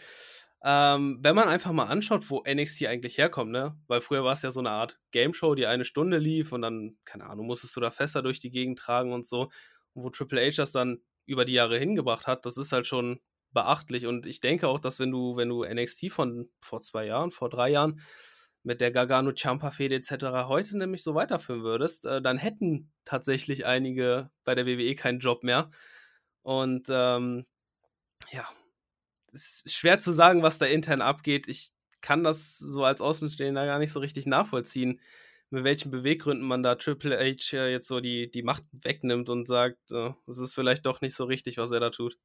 ähm, 0.64 1.20
wenn 1.22 1.36
man 1.36 1.48
einfach 1.48 1.72
mal 1.72 1.86
anschaut, 1.86 2.30
wo 2.30 2.44
NXT 2.46 2.86
eigentlich 2.88 3.18
herkommt, 3.18 3.52
ne? 3.52 3.78
Weil 3.88 4.02
früher 4.02 4.26
war 4.26 4.34
es 4.34 4.42
ja 4.42 4.52
so 4.52 4.60
eine 4.60 4.72
Art 4.72 5.00
Game 5.12 5.34
Show, 5.34 5.56
die 5.56 5.66
eine 5.66 5.86
Stunde 5.86 6.18
lief 6.18 6.52
und 6.52 6.62
dann, 6.62 6.98
keine 7.06 7.26
Ahnung, 7.28 7.48
musstest 7.48 7.76
du 7.78 7.80
da 7.80 7.92
Fässer 7.92 8.22
durch 8.22 8.40
die 8.40 8.52
Gegend 8.52 8.78
tragen 8.78 9.14
und 9.14 9.26
so. 9.26 9.50
Und 9.94 10.04
wo 10.04 10.10
Triple 10.10 10.46
H 10.46 10.58
das 10.58 10.72
dann 10.74 11.00
über 11.26 11.46
die 11.46 11.54
Jahre 11.54 11.80
hingebracht 11.80 12.28
hat, 12.28 12.46
das 12.46 12.58
ist 12.58 12.74
halt 12.74 12.88
schon 12.88 13.22
beachtlich. 13.52 14.06
Und 14.06 14.26
ich 14.26 14.42
denke 14.42 14.68
auch, 14.68 14.80
dass 14.80 15.00
wenn 15.00 15.12
du, 15.12 15.38
wenn 15.38 15.50
du 15.50 15.64
NXT 15.64 16.12
von 16.12 16.50
vor 16.60 16.82
zwei 16.82 17.06
Jahren, 17.06 17.32
vor 17.32 17.50
drei 17.50 17.70
Jahren 17.70 18.02
mit 18.64 18.82
der 18.82 18.92
Gargano 18.92 19.32
Champa 19.34 19.72
Fede 19.72 19.96
etc. 19.96 20.48
heute 20.48 20.78
nämlich 20.78 21.04
so 21.04 21.16
weiterführen 21.16 21.64
würdest, 21.64 22.06
äh, 22.06 22.22
dann 22.22 22.38
hätten 22.38 22.92
tatsächlich 23.06 23.66
einige 23.66 24.30
bei 24.44 24.56
der 24.56 24.66
WWE 24.66 24.96
keinen 24.96 25.20
Job 25.20 25.44
mehr. 25.44 25.72
Und 26.42 26.88
ähm, 26.90 27.46
ja, 28.32 28.48
es 29.34 29.62
ist 29.66 29.76
schwer 29.76 30.00
zu 30.00 30.12
sagen, 30.12 30.44
was 30.44 30.58
da 30.58 30.66
intern 30.66 31.02
abgeht. 31.02 31.48
Ich 31.48 31.72
kann 32.02 32.24
das 32.24 32.58
so 32.58 32.84
als 32.84 33.02
Außenstehender 33.02 33.66
gar 33.66 33.80
nicht 33.80 33.92
so 33.92 34.00
richtig 34.00 34.26
nachvollziehen, 34.26 35.00
mit 35.50 35.64
welchen 35.64 35.92
Beweggründen 35.92 36.48
man 36.48 36.64
da 36.64 36.76
Triple 36.76 37.18
H 37.18 37.68
jetzt 37.68 37.88
so 37.88 38.00
die, 38.00 38.30
die 38.30 38.44
Macht 38.44 38.64
wegnimmt 38.72 39.30
und 39.30 39.48
sagt, 39.48 39.92
äh, 39.92 40.12
es 40.28 40.38
ist 40.38 40.54
vielleicht 40.54 40.86
doch 40.86 41.02
nicht 41.02 41.16
so 41.16 41.26
richtig, 41.26 41.58
was 41.58 41.72
er 41.72 41.80
da 41.80 41.90
tut. 41.90 42.18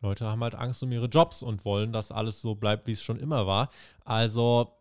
Leute 0.00 0.26
haben 0.26 0.42
halt 0.42 0.54
Angst 0.54 0.82
um 0.82 0.92
ihre 0.92 1.06
Jobs 1.06 1.42
und 1.42 1.64
wollen, 1.64 1.92
dass 1.92 2.12
alles 2.12 2.40
so 2.40 2.54
bleibt, 2.54 2.86
wie 2.86 2.92
es 2.92 3.02
schon 3.02 3.18
immer 3.18 3.46
war. 3.46 3.70
Also 4.04 4.77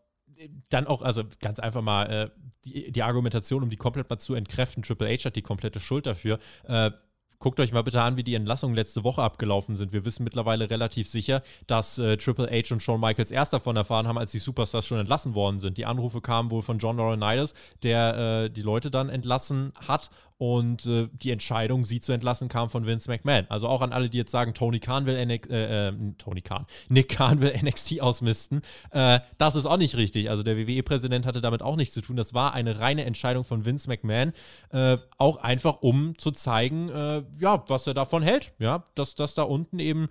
dann 0.69 0.87
auch, 0.87 1.01
also 1.01 1.23
ganz 1.39 1.59
einfach 1.59 1.81
mal 1.81 2.05
äh, 2.05 2.29
die, 2.65 2.91
die, 2.91 3.03
Argumentation, 3.03 3.63
um 3.63 3.69
die 3.69 3.77
komplett 3.77 4.09
mal 4.09 4.17
zu 4.17 4.33
entkräften, 4.33 4.83
Triple 4.83 5.09
H 5.09 5.25
hat 5.25 5.35
die 5.35 5.41
komplette 5.41 5.79
Schuld 5.79 6.05
dafür. 6.05 6.39
Äh, 6.65 6.91
Guckt 7.39 7.59
euch 7.59 7.71
mal 7.71 7.83
bitte 7.83 8.01
an, 8.01 8.17
wie 8.17 8.23
die 8.23 8.33
Entlassungen 8.33 8.75
letzte 8.75 9.03
Woche 9.03 9.21
abgelaufen 9.21 9.75
sind. 9.75 9.93
Wir 9.93 10.05
wissen 10.05 10.23
mittlerweile 10.23 10.71
relativ 10.71 11.07
sicher, 11.07 11.43
dass 11.67 11.99
äh, 11.99 12.17
Triple 12.17 12.49
H 12.49 12.73
und 12.73 12.81
Shawn 12.81 12.99
Michaels 12.99 13.29
erst 13.29 13.53
davon 13.53 13.75
erfahren 13.75 14.07
haben, 14.07 14.17
als 14.17 14.31
die 14.31 14.39
Superstars 14.39 14.87
schon 14.87 14.97
entlassen 14.97 15.35
worden 15.35 15.59
sind. 15.59 15.77
Die 15.77 15.85
Anrufe 15.85 16.19
kamen 16.19 16.49
wohl 16.49 16.63
von 16.63 16.79
John 16.79 16.97
Laurinaitis, 16.97 17.53
der 17.83 18.45
äh, 18.45 18.49
die 18.49 18.63
Leute 18.63 18.89
dann 18.89 19.09
entlassen 19.09 19.71
hat. 19.75 20.09
Und 20.39 20.85
äh, 20.85 21.09
die 21.11 21.31
Entscheidung, 21.31 21.85
sie 21.85 21.99
zu 21.99 22.11
entlassen, 22.11 22.47
kam 22.47 22.69
von 22.69 22.85
Vince 22.85 23.09
McMahon. 23.09 23.47
Also 23.49 23.67
auch 23.67 23.81
an 23.81 23.91
alle, 23.91 24.07
die 24.09 24.19
jetzt 24.19 24.31
sagen, 24.31 24.53
Tony 24.53 24.79
Khan 24.79 25.07
will 25.07 25.25
NXT, 25.25 25.49
äh, 25.49 25.87
äh, 25.87 25.93
Tony 26.19 26.41
Khan, 26.41 26.67
Nick 26.89 27.09
Khan 27.09 27.41
will 27.41 27.53
NXT 27.63 28.01
ausmisten. 28.01 28.61
Äh, 28.91 29.19
das 29.39 29.55
ist 29.55 29.65
auch 29.65 29.77
nicht 29.77 29.97
richtig. 29.97 30.29
Also 30.29 30.43
der 30.43 30.55
WWE-Präsident 30.57 31.25
hatte 31.25 31.41
damit 31.41 31.63
auch 31.63 31.75
nichts 31.75 31.95
zu 31.95 32.01
tun. 32.01 32.17
Das 32.17 32.35
war 32.35 32.53
eine 32.53 32.79
reine 32.79 33.05
Entscheidung 33.05 33.45
von 33.45 33.65
Vince 33.65 33.89
McMahon. 33.89 34.33
Äh, 34.69 34.97
auch 35.17 35.37
einfach, 35.37 35.81
um 35.81 36.17
zu 36.19 36.29
zeigen, 36.29 36.89
äh, 36.89 37.23
ja, 37.39 37.63
was 37.67 37.87
er 37.87 37.95
davon 37.95 38.21
hält. 38.21 38.53
Ja, 38.59 38.83
dass 38.93 39.15
das 39.15 39.33
da 39.33 39.41
unten 39.43 39.79
eben 39.79 40.07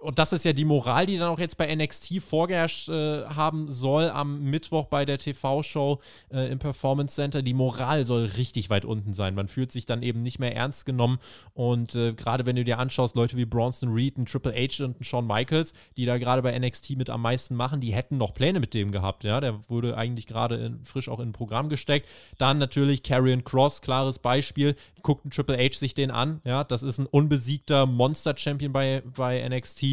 und 0.00 0.18
das 0.18 0.32
ist 0.32 0.44
ja 0.44 0.52
die 0.52 0.64
Moral, 0.64 1.06
die 1.06 1.18
dann 1.18 1.28
auch 1.28 1.38
jetzt 1.38 1.56
bei 1.56 1.74
NXT 1.74 2.22
vorgeherrscht 2.22 2.88
äh, 2.88 3.24
haben 3.26 3.70
soll 3.70 4.08
am 4.08 4.42
Mittwoch 4.42 4.86
bei 4.86 5.04
der 5.04 5.18
TV-Show 5.18 6.00
äh, 6.32 6.50
im 6.50 6.58
Performance 6.58 7.14
Center. 7.14 7.42
Die 7.42 7.54
Moral 7.54 8.04
soll 8.04 8.24
richtig 8.24 8.70
weit 8.70 8.84
unten 8.84 9.12
sein. 9.12 9.34
Man 9.34 9.48
fühlt 9.48 9.72
sich 9.72 9.84
dann 9.84 10.02
eben 10.02 10.22
nicht 10.22 10.38
mehr 10.38 10.56
ernst 10.56 10.86
genommen. 10.86 11.18
Und 11.52 11.94
äh, 11.94 12.14
gerade 12.14 12.46
wenn 12.46 12.56
du 12.56 12.64
dir 12.64 12.78
anschaust, 12.78 13.14
Leute 13.14 13.36
wie 13.36 13.44
Bronson 13.44 13.92
Reed, 13.92 14.16
ein 14.16 14.24
Triple 14.24 14.54
H 14.54 14.82
und 14.84 15.00
ein 15.00 15.04
Shawn 15.04 15.26
Michaels, 15.26 15.74
die 15.96 16.06
da 16.06 16.16
gerade 16.16 16.42
bei 16.42 16.58
NXT 16.58 16.96
mit 16.96 17.10
am 17.10 17.20
meisten 17.20 17.54
machen, 17.54 17.80
die 17.80 17.92
hätten 17.92 18.16
noch 18.16 18.32
Pläne 18.32 18.60
mit 18.60 18.72
dem 18.72 18.92
gehabt. 18.92 19.24
Ja, 19.24 19.40
der 19.40 19.68
wurde 19.68 19.96
eigentlich 19.96 20.26
gerade 20.26 20.78
frisch 20.82 21.08
auch 21.08 21.20
in 21.20 21.30
ein 21.30 21.32
Programm 21.32 21.68
gesteckt. 21.68 22.08
Dann 22.38 22.58
natürlich 22.58 23.02
Karrion 23.02 23.44
Cross, 23.44 23.82
klares 23.82 24.18
Beispiel. 24.18 24.76
Guckt 25.02 25.26
ein 25.26 25.30
Triple 25.30 25.58
H 25.58 25.78
sich 25.78 25.94
den 25.94 26.10
an. 26.10 26.40
Ja, 26.44 26.64
das 26.64 26.82
ist 26.82 26.98
ein 26.98 27.06
unbesiegter 27.06 27.84
Monster-Champion 27.86 28.72
bei, 28.72 29.02
bei 29.14 29.46
NXT 29.46 29.89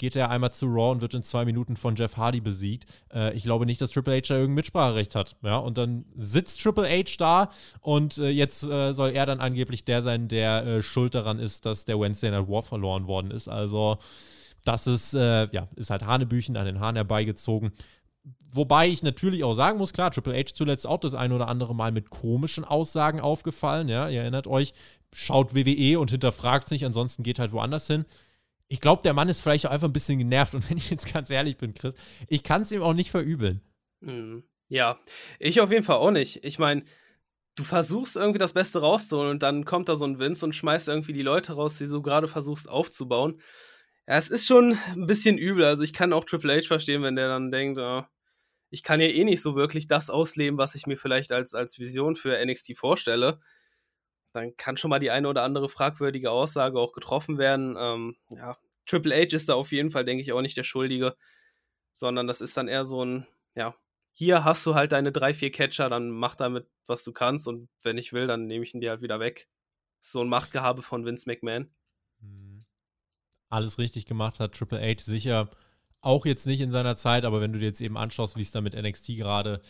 geht 0.00 0.16
er 0.16 0.30
einmal 0.30 0.50
zu 0.50 0.64
Raw 0.64 0.92
und 0.92 1.02
wird 1.02 1.12
in 1.12 1.22
zwei 1.22 1.44
Minuten 1.44 1.76
von 1.76 1.94
Jeff 1.94 2.16
Hardy 2.16 2.40
besiegt. 2.40 2.86
Äh, 3.12 3.34
ich 3.34 3.42
glaube 3.42 3.66
nicht, 3.66 3.82
dass 3.82 3.90
Triple 3.90 4.14
H 4.16 4.28
da 4.28 4.34
irgendein 4.34 4.54
Mitspracherecht 4.54 5.14
hat. 5.14 5.36
Ja, 5.42 5.58
und 5.58 5.76
dann 5.76 6.06
sitzt 6.16 6.62
Triple 6.62 6.88
H 6.88 7.16
da 7.18 7.50
und 7.82 8.16
äh, 8.16 8.30
jetzt 8.30 8.62
äh, 8.62 8.94
soll 8.94 9.10
er 9.10 9.26
dann 9.26 9.40
angeblich 9.40 9.84
der 9.84 10.00
sein, 10.00 10.28
der 10.28 10.64
äh, 10.66 10.82
schuld 10.82 11.14
daran 11.14 11.38
ist, 11.38 11.66
dass 11.66 11.84
der 11.84 12.00
Wednesday 12.00 12.30
Night 12.30 12.48
War 12.48 12.62
verloren 12.62 13.06
worden 13.06 13.30
ist. 13.30 13.46
Also, 13.46 13.98
das 14.64 14.86
ist, 14.86 15.12
äh, 15.12 15.48
ja, 15.52 15.68
ist 15.76 15.90
halt 15.90 16.06
Hanebüchen 16.06 16.56
an 16.56 16.64
den 16.64 16.80
Haaren 16.80 16.96
herbeigezogen. 16.96 17.70
Wobei 18.52 18.88
ich 18.88 19.02
natürlich 19.02 19.44
auch 19.44 19.54
sagen 19.54 19.76
muss, 19.76 19.92
klar, 19.92 20.10
Triple 20.10 20.34
H 20.34 20.54
zuletzt 20.54 20.86
auch 20.86 20.98
das 20.98 21.14
ein 21.14 21.32
oder 21.32 21.46
andere 21.46 21.74
Mal 21.74 21.92
mit 21.92 22.08
komischen 22.08 22.64
Aussagen 22.64 23.20
aufgefallen. 23.20 23.90
Ja, 23.90 24.08
ihr 24.08 24.22
erinnert 24.22 24.46
euch, 24.46 24.72
schaut 25.12 25.54
WWE 25.54 26.00
und 26.00 26.10
hinterfragt 26.10 26.70
sich, 26.70 26.86
ansonsten 26.86 27.22
geht 27.22 27.38
halt 27.38 27.52
woanders 27.52 27.86
hin 27.86 28.06
ich 28.70 28.80
glaube, 28.80 29.02
der 29.02 29.14
Mann 29.14 29.28
ist 29.28 29.42
vielleicht 29.42 29.66
auch 29.66 29.72
einfach 29.72 29.88
ein 29.88 29.92
bisschen 29.92 30.18
genervt. 30.18 30.54
Und 30.54 30.68
wenn 30.70 30.78
ich 30.78 30.90
jetzt 30.90 31.12
ganz 31.12 31.28
ehrlich 31.28 31.58
bin, 31.58 31.74
Chris, 31.74 31.94
ich 32.28 32.42
kann 32.42 32.62
es 32.62 32.72
ihm 32.72 32.82
auch 32.82 32.94
nicht 32.94 33.10
verübeln. 33.10 33.60
Mhm. 34.00 34.44
Ja, 34.68 34.98
ich 35.40 35.60
auf 35.60 35.72
jeden 35.72 35.84
Fall 35.84 35.96
auch 35.96 36.12
nicht. 36.12 36.44
Ich 36.44 36.60
meine, 36.60 36.84
du 37.56 37.64
versuchst 37.64 38.14
irgendwie 38.14 38.38
das 38.38 38.52
Beste 38.52 38.80
rauszuholen 38.80 39.32
und 39.32 39.42
dann 39.42 39.64
kommt 39.64 39.88
da 39.88 39.96
so 39.96 40.04
ein 40.04 40.20
Vince 40.20 40.46
und 40.46 40.54
schmeißt 40.54 40.86
irgendwie 40.86 41.12
die 41.12 41.22
Leute 41.22 41.54
raus, 41.54 41.76
die 41.76 41.88
du 41.88 42.00
gerade 42.00 42.28
versuchst 42.28 42.68
aufzubauen. 42.68 43.40
Ja, 44.06 44.16
es 44.16 44.28
ist 44.28 44.46
schon 44.46 44.78
ein 44.92 45.06
bisschen 45.06 45.36
übel. 45.36 45.64
Also 45.64 45.82
ich 45.82 45.92
kann 45.92 46.12
auch 46.12 46.24
Triple 46.24 46.56
H 46.56 46.68
verstehen, 46.68 47.02
wenn 47.02 47.16
der 47.16 47.26
dann 47.26 47.50
denkt, 47.50 47.78
oh, 47.80 48.04
ich 48.70 48.84
kann 48.84 49.00
ja 49.00 49.08
eh 49.08 49.24
nicht 49.24 49.42
so 49.42 49.56
wirklich 49.56 49.88
das 49.88 50.10
ausleben, 50.10 50.58
was 50.58 50.76
ich 50.76 50.86
mir 50.86 50.96
vielleicht 50.96 51.32
als, 51.32 51.54
als 51.54 51.80
Vision 51.80 52.14
für 52.14 52.38
NXT 52.44 52.76
vorstelle. 52.76 53.40
Dann 54.32 54.56
kann 54.56 54.76
schon 54.76 54.90
mal 54.90 55.00
die 55.00 55.10
eine 55.10 55.28
oder 55.28 55.42
andere 55.42 55.68
fragwürdige 55.68 56.30
Aussage 56.30 56.78
auch 56.78 56.92
getroffen 56.92 57.38
werden. 57.38 57.76
Ähm, 57.78 58.16
ja, 58.30 58.56
Triple 58.86 59.14
H 59.14 59.36
ist 59.36 59.48
da 59.48 59.54
auf 59.54 59.72
jeden 59.72 59.90
Fall, 59.90 60.04
denke 60.04 60.22
ich, 60.22 60.32
auch 60.32 60.42
nicht 60.42 60.56
der 60.56 60.64
Schuldige, 60.64 61.16
sondern 61.92 62.26
das 62.26 62.40
ist 62.40 62.56
dann 62.56 62.68
eher 62.68 62.84
so 62.84 63.04
ein, 63.04 63.26
ja, 63.54 63.74
hier 64.12 64.44
hast 64.44 64.66
du 64.66 64.74
halt 64.74 64.92
deine 64.92 65.12
drei, 65.12 65.34
vier 65.34 65.50
Catcher, 65.50 65.88
dann 65.88 66.10
mach 66.10 66.36
damit, 66.36 66.68
was 66.86 67.04
du 67.04 67.12
kannst 67.12 67.48
und 67.48 67.68
wenn 67.82 67.98
ich 67.98 68.12
will, 68.12 68.26
dann 68.26 68.46
nehme 68.46 68.64
ich 68.64 68.74
ihn 68.74 68.80
dir 68.80 68.90
halt 68.90 69.02
wieder 69.02 69.20
weg. 69.20 69.48
So 70.00 70.20
ein 70.20 70.28
Machtgehabe 70.28 70.82
von 70.82 71.04
Vince 71.04 71.28
McMahon. 71.28 71.70
Mhm. 72.20 72.64
Alles 73.48 73.78
richtig 73.78 74.06
gemacht 74.06 74.40
hat 74.40 74.54
Triple 74.54 74.80
H 74.80 75.02
sicher 75.02 75.50
auch 76.00 76.24
jetzt 76.24 76.46
nicht 76.46 76.60
in 76.60 76.70
seiner 76.70 76.96
Zeit, 76.96 77.24
aber 77.24 77.40
wenn 77.40 77.52
du 77.52 77.58
dir 77.58 77.66
jetzt 77.66 77.80
eben 77.80 77.96
anschaust, 77.96 78.36
wie 78.36 78.42
es 78.42 78.50
da 78.50 78.60
mit 78.60 78.74
NXT 78.74 79.16
gerade 79.16 79.60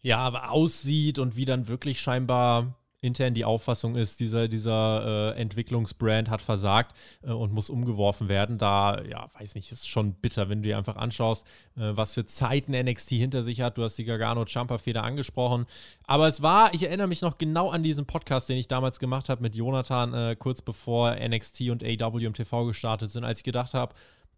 ja 0.00 0.48
aussieht 0.48 1.18
und 1.18 1.36
wie 1.36 1.44
dann 1.44 1.68
wirklich 1.68 2.00
scheinbar 2.00 2.81
intern 3.02 3.34
die 3.34 3.44
Auffassung 3.44 3.96
ist, 3.96 4.20
dieser, 4.20 4.48
dieser 4.48 5.34
äh, 5.34 5.40
Entwicklungsbrand 5.40 6.30
hat 6.30 6.40
versagt 6.40 6.96
äh, 7.22 7.32
und 7.32 7.52
muss 7.52 7.68
umgeworfen 7.68 8.28
werden. 8.28 8.58
Da, 8.58 9.02
ja, 9.02 9.28
weiß 9.38 9.56
nicht, 9.56 9.72
ist 9.72 9.88
schon 9.88 10.14
bitter, 10.14 10.48
wenn 10.48 10.62
du 10.62 10.68
dir 10.68 10.78
einfach 10.78 10.96
anschaust, 10.96 11.44
äh, 11.76 11.90
was 11.94 12.14
für 12.14 12.24
Zeiten 12.24 12.72
NXT 12.72 13.10
hinter 13.10 13.42
sich 13.42 13.60
hat. 13.60 13.76
Du 13.76 13.82
hast 13.82 13.98
die 13.98 14.04
Gargano-Champa-Feder 14.04 15.02
angesprochen. 15.02 15.66
Aber 16.06 16.28
es 16.28 16.42
war, 16.42 16.72
ich 16.74 16.84
erinnere 16.84 17.08
mich 17.08 17.22
noch 17.22 17.38
genau 17.38 17.70
an 17.70 17.82
diesen 17.82 18.06
Podcast, 18.06 18.48
den 18.48 18.56
ich 18.56 18.68
damals 18.68 19.00
gemacht 19.00 19.28
habe 19.28 19.42
mit 19.42 19.56
Jonathan, 19.56 20.14
äh, 20.14 20.36
kurz 20.38 20.62
bevor 20.62 21.16
NXT 21.16 21.62
und 21.70 21.82
AW 21.82 22.24
im 22.24 22.34
TV 22.34 22.66
gestartet 22.66 23.10
sind, 23.10 23.24
als 23.24 23.40
ich 23.40 23.44
gedacht 23.44 23.74
habe, 23.74 23.94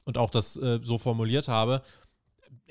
und 0.07 0.19
auch 0.19 0.31
das 0.31 0.57
äh, 0.57 0.81
so 0.83 0.99
formuliert 0.99 1.49
habe, 1.49 1.83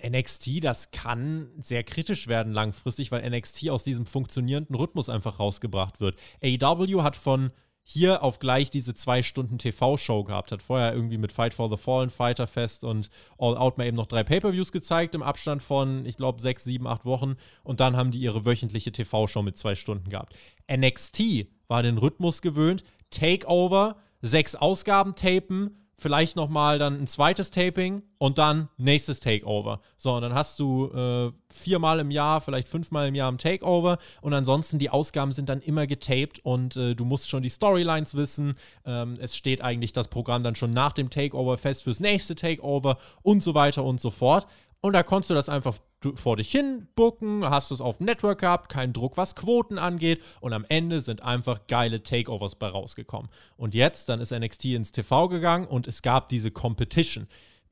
NXT, 0.02 0.64
das 0.64 0.92
kann 0.92 1.50
sehr 1.60 1.84
kritisch 1.84 2.28
werden 2.28 2.54
langfristig, 2.54 3.12
weil 3.12 3.30
NXT 3.30 3.70
aus 3.70 3.84
diesem 3.84 4.06
funktionierenden 4.06 4.76
Rhythmus 4.76 5.10
einfach 5.10 5.40
rausgebracht 5.40 6.00
wird. 6.00 6.18
AW 6.44 7.02
hat 7.02 7.16
von 7.16 7.52
hier 7.86 8.24
auf 8.24 8.40
gleich 8.40 8.72
diese 8.72 8.96
zwei 8.96 9.22
Stunden 9.22 9.58
TV-Show 9.58 10.24
gehabt. 10.24 10.52
Hat 10.52 10.62
vorher 10.62 10.94
irgendwie 10.94 11.18
mit 11.18 11.34
Fight 11.34 11.54
for 11.54 11.70
the 11.70 11.78
Fallen, 11.78 12.10
Fighter 12.10 12.48
Fest 12.48 12.84
und 12.84 13.10
All 13.38 13.58
Out 13.58 13.78
mal 13.78 13.86
eben 13.86 13.98
noch 13.98 14.06
drei 14.06 14.24
Pay-Per-Views 14.24 14.72
gezeigt 14.72 15.16
im 15.16 15.22
Abstand 15.22 15.62
von, 15.62 16.06
ich 16.06 16.16
glaube, 16.16 16.42
sechs, 16.42 16.64
sieben, 16.64 16.88
acht 16.88 17.06
Wochen. 17.06 17.36
Und 17.64 17.82
dann 17.82 17.98
haben 17.98 18.12
die 18.12 18.20
ihre 18.20 18.46
wöchentliche 18.46 18.94
TV-Show 18.94 19.42
mit 19.42 19.58
zwei 19.58 19.76
Stunden 19.76 20.10
gehabt. 20.10 20.34
NXT 20.72 21.48
war 21.68 21.84
den 21.84 21.98
Rhythmus 21.98 22.42
gewöhnt. 22.42 22.84
Takeover, 23.12 23.98
sechs 24.22 24.56
Ausgaben 24.56 25.16
tapen, 25.16 25.83
vielleicht 25.98 26.36
nochmal 26.36 26.80
dann 26.80 27.00
ein 27.00 27.08
zweites 27.08 27.52
Taping 27.52 28.04
und 28.18 28.38
dann 28.38 28.70
nächstes 28.78 29.20
Takeover. 29.20 29.80
So, 29.98 30.14
und 30.14 30.22
dann 30.22 30.34
hast 30.34 30.60
du 30.60 30.88
äh, 30.88 31.32
viermal 31.50 32.00
im 32.00 32.12
Jahr, 32.12 32.42
vielleicht 32.42 32.68
fünfmal 32.68 33.08
im 33.08 33.16
Jahr 33.16 33.32
ein 33.32 33.38
Takeover 33.38 33.98
und 34.22 34.34
ansonsten 34.34 34.80
die 34.80 34.90
Ausgaben 34.90 35.32
sind 35.32 35.50
dann 35.50 35.62
immer 35.62 35.88
getaped 35.88 36.40
und 36.44 36.76
äh, 36.76 36.96
du 36.96 37.06
musst 37.06 37.30
schon 37.30 37.44
die 37.44 37.50
Storylines 37.50 38.16
wissen. 38.16 38.56
Ähm, 38.86 39.18
es 39.20 39.36
steht 39.36 39.62
eigentlich 39.62 39.94
das 39.94 40.08
Programm 40.08 40.44
dann 40.44 40.56
schon 40.56 40.72
nach 40.72 40.94
dem 40.94 41.10
Takeover 41.10 41.58
fest 41.58 41.84
fürs 41.84 42.00
nächste 42.00 42.36
Takeover 42.36 42.98
und 43.22 43.44
so 43.44 43.54
weiter 43.54 43.84
und 43.84 44.02
so 44.02 44.10
fort. 44.10 44.48
Und 44.86 44.92
da 44.92 45.02
konntest 45.02 45.30
du 45.30 45.34
das 45.34 45.48
einfach 45.48 45.78
vor 46.16 46.36
dich 46.36 46.52
hin 46.52 46.90
bucken, 46.98 47.50
hast 47.50 47.72
du 47.72 47.76
es 47.76 47.80
auf 47.80 48.00
dem 48.00 48.06
Network 48.06 48.42
gehabt, 48.42 48.68
keinen 48.68 48.92
Druck, 48.92 49.16
was 49.16 49.34
Quoten 49.34 49.78
angeht. 49.78 50.22
Und 50.42 50.52
am 50.52 50.66
Ende 50.68 51.00
sind 51.00 51.22
einfach 51.22 51.68
geile 51.68 52.04
Takeovers 52.04 52.56
bei 52.56 52.68
rausgekommen. 52.68 53.32
Und 53.56 53.76
jetzt, 53.76 54.10
dann 54.10 54.20
ist 54.20 54.34
NXT 54.34 54.66
ins 54.66 54.92
TV 54.92 55.30
gegangen 55.30 55.68
und 55.68 55.88
es 55.88 56.02
gab 56.02 56.28
diese 56.28 56.52
Competition. 56.52 57.28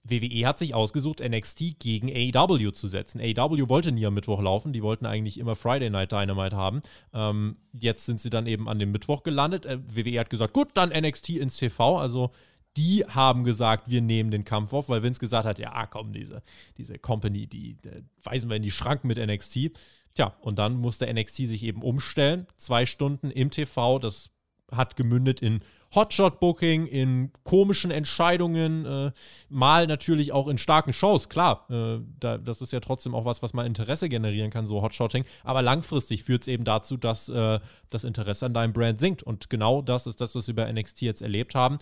WWE 0.05 0.47
hat 0.47 0.57
sich 0.57 0.73
ausgesucht, 0.73 1.19
NXT 1.19 1.79
gegen 1.79 2.09
AEW 2.09 2.71
zu 2.71 2.87
setzen. 2.87 3.19
AEW 3.19 3.67
wollte 3.67 3.91
nie 3.91 4.05
am 4.05 4.13
Mittwoch 4.13 4.41
laufen, 4.41 4.71
die 4.71 4.81
wollten 4.81 5.05
eigentlich 5.05 5.37
immer 5.37 5.57
Friday 5.57 5.89
Night 5.89 6.13
Dynamite 6.13 6.55
haben. 6.55 6.81
Ähm, 7.13 7.57
jetzt 7.73 8.05
sind 8.05 8.21
sie 8.21 8.29
dann 8.29 8.47
eben 8.47 8.69
an 8.69 8.79
dem 8.79 8.93
Mittwoch 8.93 9.23
gelandet. 9.23 9.65
Äh, 9.65 9.79
WWE 9.85 10.21
hat 10.21 10.29
gesagt, 10.29 10.53
gut, 10.53 10.69
dann 10.75 10.89
NXT 10.89 11.31
ins 11.31 11.57
TV. 11.57 11.97
Also 11.97 12.31
die 12.77 13.05
haben 13.05 13.43
gesagt, 13.43 13.89
wir 13.89 14.01
nehmen 14.01 14.31
den 14.31 14.45
Kampf 14.45 14.73
auf, 14.73 14.89
weil 14.89 15.03
Vince 15.03 15.19
gesagt 15.19 15.45
hat, 15.45 15.59
ja, 15.59 15.85
komm, 15.87 16.13
diese, 16.13 16.41
diese 16.77 16.97
Company, 16.97 17.47
die, 17.47 17.75
die 17.75 18.03
weisen 18.23 18.49
wir 18.49 18.57
in 18.57 18.63
die 18.63 18.71
Schranken 18.71 19.07
mit 19.07 19.17
NXT. 19.17 19.71
Tja, 20.13 20.35
und 20.41 20.57
dann 20.57 20.75
musste 20.75 21.11
NXT 21.11 21.37
sich 21.37 21.63
eben 21.63 21.81
umstellen. 21.81 22.47
Zwei 22.57 22.85
Stunden 22.85 23.29
im 23.31 23.51
TV, 23.51 23.99
das 23.99 24.29
hat 24.71 24.95
gemündet 24.95 25.41
in 25.41 25.61
Hotshot-Booking, 25.93 26.87
in 26.87 27.31
komischen 27.43 27.91
Entscheidungen, 27.91 28.85
äh, 28.85 29.11
mal 29.49 29.87
natürlich 29.87 30.31
auch 30.31 30.47
in 30.47 30.57
starken 30.57 30.93
Shows. 30.93 31.29
Klar, 31.29 31.65
äh, 31.69 31.99
da, 32.19 32.37
das 32.37 32.61
ist 32.61 32.73
ja 32.73 32.79
trotzdem 32.79 33.13
auch 33.13 33.25
was, 33.25 33.41
was 33.43 33.53
mal 33.53 33.65
Interesse 33.65 34.09
generieren 34.09 34.51
kann, 34.51 34.67
so 34.67 34.81
Hotshotting. 34.81 35.25
Aber 35.43 35.61
langfristig 35.61 36.23
führt 36.23 36.43
es 36.43 36.47
eben 36.47 36.63
dazu, 36.63 36.97
dass 36.97 37.29
äh, 37.29 37.59
das 37.89 38.03
Interesse 38.03 38.45
an 38.45 38.53
deinem 38.53 38.73
Brand 38.73 38.99
sinkt. 38.99 39.23
Und 39.23 39.49
genau 39.49 39.81
das 39.81 40.07
ist 40.07 40.21
das, 40.21 40.35
was 40.35 40.47
wir 40.47 40.55
bei 40.55 40.71
NXT 40.71 41.01
jetzt 41.01 41.21
erlebt 41.21 41.55
haben. 41.55 41.79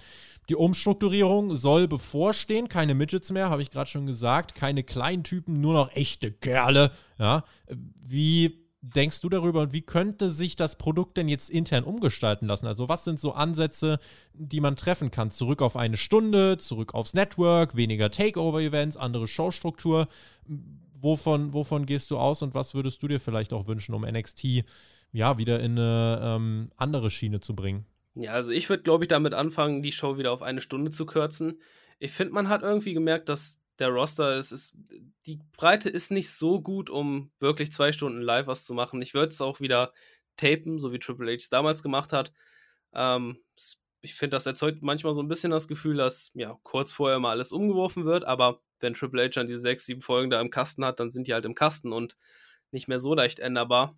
Die 0.49 0.55
Umstrukturierung 0.55 1.55
soll 1.55 1.87
bevorstehen. 1.87 2.69
Keine 2.69 2.95
Midgets 2.95 3.31
mehr, 3.31 3.49
habe 3.49 3.61
ich 3.61 3.69
gerade 3.69 3.89
schon 3.89 4.07
gesagt. 4.07 4.55
Keine 4.55 4.83
kleinen 4.83 5.23
Typen, 5.23 5.53
nur 5.53 5.73
noch 5.73 5.91
echte 5.95 6.31
Kerle. 6.31 6.91
Ja, 7.19 7.43
wie 7.99 8.68
denkst 8.81 9.21
du 9.21 9.29
darüber 9.29 9.61
und 9.61 9.73
wie 9.73 9.81
könnte 9.81 10.29
sich 10.29 10.55
das 10.55 10.77
Produkt 10.77 11.17
denn 11.17 11.27
jetzt 11.27 11.49
intern 11.49 11.83
umgestalten 11.83 12.47
lassen? 12.47 12.67
Also 12.67 12.87
was 12.87 13.03
sind 13.03 13.19
so 13.19 13.33
Ansätze, 13.33 13.99
die 14.33 14.61
man 14.61 14.75
treffen 14.75 15.11
kann? 15.11 15.31
Zurück 15.31 15.61
auf 15.61 15.75
eine 15.75 15.97
Stunde, 15.97 16.57
zurück 16.57 16.93
aufs 16.93 17.13
Network, 17.13 17.75
weniger 17.75 18.09
Takeover-Events, 18.09 18.97
andere 18.97 19.27
Showstruktur. 19.27 20.07
Wovon, 21.01 21.53
wovon 21.53 21.85
gehst 21.85 22.11
du 22.11 22.17
aus 22.17 22.41
und 22.41 22.53
was 22.53 22.73
würdest 22.73 23.01
du 23.03 23.07
dir 23.07 23.19
vielleicht 23.19 23.53
auch 23.53 23.67
wünschen, 23.67 23.93
um 23.93 24.03
NXT 24.03 24.63
ja 25.11 25.37
wieder 25.37 25.59
in 25.59 25.77
eine 25.77 26.19
ähm, 26.21 26.71
andere 26.77 27.09
Schiene 27.09 27.39
zu 27.39 27.55
bringen? 27.55 27.85
Ja, 28.15 28.33
also 28.33 28.51
ich 28.51 28.69
würde, 28.69 28.83
glaube 28.83 29.03
ich, 29.03 29.07
damit 29.07 29.33
anfangen, 29.33 29.81
die 29.81 29.91
Show 29.91 30.17
wieder 30.17 30.31
auf 30.31 30.41
eine 30.41 30.61
Stunde 30.61 30.91
zu 30.91 31.05
kürzen. 31.05 31.59
Ich 31.99 32.11
finde, 32.11 32.33
man 32.33 32.49
hat 32.49 32.63
irgendwie 32.63 32.93
gemerkt, 32.93 33.29
dass 33.29 33.58
der 33.79 33.89
Roster 33.89 34.37
ist, 34.37 34.51
ist, 34.51 34.75
die 35.25 35.39
Breite 35.57 35.89
ist 35.89 36.11
nicht 36.11 36.31
so 36.31 36.61
gut, 36.61 36.89
um 36.89 37.31
wirklich 37.39 37.71
zwei 37.71 37.91
Stunden 37.91 38.21
live 38.21 38.47
was 38.47 38.65
zu 38.65 38.73
machen. 38.73 39.01
Ich 39.01 39.13
würde 39.13 39.29
es 39.29 39.41
auch 39.41 39.59
wieder 39.59 39.93
tapen, 40.37 40.79
so 40.79 40.91
wie 40.91 40.99
Triple 40.99 41.31
H 41.31 41.47
damals 41.49 41.83
gemacht 41.83 42.13
hat. 42.13 42.33
Ähm, 42.93 43.39
ich 44.01 44.15
finde, 44.15 44.35
das 44.35 44.45
erzeugt 44.45 44.81
manchmal 44.81 45.13
so 45.13 45.21
ein 45.21 45.27
bisschen 45.27 45.51
das 45.51 45.67
Gefühl, 45.67 45.97
dass 45.97 46.31
ja 46.33 46.57
kurz 46.63 46.91
vorher 46.91 47.19
mal 47.19 47.31
alles 47.31 47.51
umgeworfen 47.51 48.05
wird, 48.05 48.25
aber 48.25 48.61
wenn 48.79 48.93
Triple 48.93 49.23
H 49.23 49.29
dann 49.35 49.47
diese 49.47 49.61
sechs, 49.61 49.85
sieben 49.85 50.01
Folgen 50.01 50.29
da 50.29 50.39
im 50.39 50.49
Kasten 50.49 50.85
hat, 50.85 50.99
dann 50.99 51.11
sind 51.11 51.27
die 51.27 51.33
halt 51.33 51.45
im 51.45 51.55
Kasten 51.55 51.91
und 51.91 52.17
nicht 52.71 52.87
mehr 52.87 52.99
so 52.99 53.13
leicht 53.13 53.39
änderbar. 53.39 53.97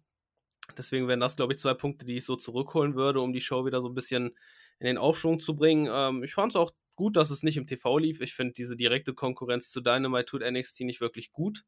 Deswegen 0.78 1.08
wären 1.08 1.20
das, 1.20 1.36
glaube 1.36 1.54
ich, 1.54 1.60
zwei 1.60 1.74
Punkte, 1.74 2.06
die 2.06 2.18
ich 2.18 2.26
so 2.26 2.36
zurückholen 2.36 2.96
würde, 2.96 3.22
um 3.22 3.34
die 3.34 3.42
Show 3.42 3.66
wieder 3.66 3.82
so 3.82 3.90
ein 3.90 3.94
bisschen 3.94 4.36
in 4.80 4.88
den 4.88 4.98
Aufschwung 4.98 5.40
zu 5.40 5.56
bringen. 5.56 5.90
Ähm, 5.92 6.24
ich 6.24 6.34
fand 6.34 6.54
es 6.54 6.56
auch 6.56 6.72
gut, 6.96 7.16
dass 7.16 7.32
es 7.32 7.44
nicht 7.44 7.58
im 7.58 7.68
TV 7.68 7.98
lief. 7.98 8.22
Ich 8.22 8.34
finde 8.34 8.54
diese 8.54 8.76
direkte 8.76 9.14
Konkurrenz 9.14 9.72
zu 9.72 9.82
Dynamite 9.82 10.26
tut 10.26 10.42
NXT 10.42 10.82
nicht 10.82 11.02
wirklich 11.02 11.32
gut. 11.32 11.64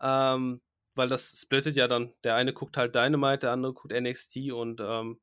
Ähm, 0.00 0.60
weil 0.94 1.08
das 1.08 1.38
splittet 1.40 1.76
ja 1.76 1.88
dann. 1.88 2.14
Der 2.22 2.36
eine 2.36 2.52
guckt 2.52 2.76
halt 2.76 2.94
Dynamite, 2.94 3.40
der 3.40 3.52
andere 3.52 3.74
guckt 3.74 3.92
NXT 3.92 4.52
und 4.52 4.80
ähm, 4.80 5.20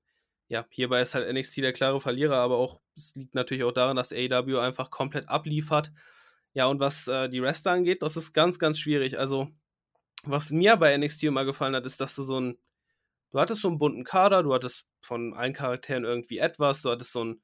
ja, 0.48 0.66
hierbei 0.70 1.02
ist 1.02 1.16
halt 1.16 1.34
NXT 1.34 1.58
der 1.58 1.74
klare 1.74 2.02
Verlierer, 2.02 2.36
aber 2.36 2.58
auch 2.58 2.82
es 2.96 3.16
liegt 3.16 3.36
natürlich 3.36 3.64
auch 3.64 3.72
daran, 3.72 3.96
dass 3.96 4.12
AEW 4.12 4.60
einfach 4.60 4.92
komplett 4.92 5.30
abliefert. 5.30 5.92
Ja, 6.54 6.66
und 6.66 6.80
was 6.82 7.08
äh, 7.08 7.30
die 7.30 7.42
Wrestler 7.42 7.72
angeht, 7.72 8.02
das 8.02 8.18
ist 8.18 8.34
ganz, 8.34 8.60
ganz 8.60 8.78
schwierig. 8.78 9.18
Also, 9.18 9.50
was 10.24 10.52
mir 10.52 10.76
bei 10.78 10.96
NXT 10.98 11.24
immer 11.24 11.46
gefallen 11.46 11.76
hat, 11.76 11.86
ist, 11.86 12.02
dass 12.02 12.16
du 12.16 12.24
so 12.24 12.40
ein, 12.40 12.58
du 13.32 13.40
hattest 13.40 13.62
so 13.62 13.70
einen 13.70 13.78
bunten 13.78 14.04
Kader, 14.04 14.44
du 14.44 14.54
hattest 14.54 14.86
von 15.02 15.34
allen 15.34 15.54
Charakteren 15.54 16.04
irgendwie 16.04 16.40
etwas, 16.40 16.82
du 16.82 16.90
hattest 16.90 17.14
so 17.14 17.24
ein 17.24 17.42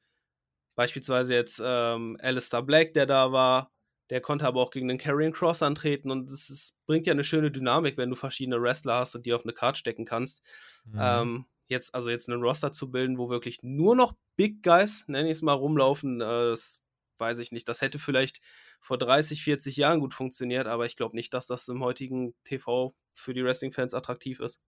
Beispielsweise 0.78 1.34
jetzt 1.34 1.60
ähm, 1.64 2.18
Alistair 2.22 2.62
Black, 2.62 2.94
der 2.94 3.08
da 3.08 3.32
war, 3.32 3.72
der 4.12 4.22
konnte 4.22 4.46
aber 4.46 4.62
auch 4.62 4.70
gegen 4.70 4.88
den 4.88 5.00
Carrying 5.00 5.34
Cross 5.34 5.64
antreten 5.64 6.12
und 6.12 6.30
es 6.30 6.78
bringt 6.86 7.08
ja 7.08 7.14
eine 7.14 7.24
schöne 7.24 7.50
Dynamik, 7.50 7.98
wenn 7.98 8.12
du 8.12 8.16
verschiedene 8.16 8.62
Wrestler 8.62 9.00
hast 9.00 9.16
und 9.16 9.26
die 9.26 9.34
auf 9.34 9.44
eine 9.44 9.54
Card 9.54 9.80
stecken 9.80 10.06
kannst. 10.06 10.44
Mhm. 10.86 11.00
Ähm, 11.02 11.46
jetzt, 11.68 11.96
also 11.96 12.12
jetzt 12.12 12.30
einen 12.30 12.44
Roster 12.44 12.72
zu 12.72 12.92
bilden, 12.92 13.18
wo 13.18 13.28
wirklich 13.28 13.64
nur 13.64 13.96
noch 13.96 14.14
Big 14.36 14.62
Guys, 14.62 15.04
nenne 15.08 15.30
ich 15.30 15.38
es 15.38 15.42
mal, 15.42 15.54
rumlaufen, 15.54 16.22
äh, 16.22 16.50
das 16.50 16.84
weiß 17.18 17.40
ich 17.40 17.52
nicht. 17.52 17.68
Das 17.68 17.82
hätte 17.82 17.98
vielleicht 17.98 18.40
vor 18.80 19.00
30, 19.00 19.44
40 19.44 19.78
Jahren 19.78 20.00
gut 20.00 20.14
funktioniert, 20.14 20.68
aber 20.68 20.86
ich 20.86 20.96
glaube 20.96 21.16
nicht, 21.16 21.34
dass 21.34 21.48
das 21.48 21.68
im 21.70 21.84
heutigen 21.84 22.36
TV 22.44 22.96
für 23.16 23.34
die 23.34 23.44
Wrestling-Fans 23.44 23.96
attraktiv 23.96 24.40
ist. 24.42 24.62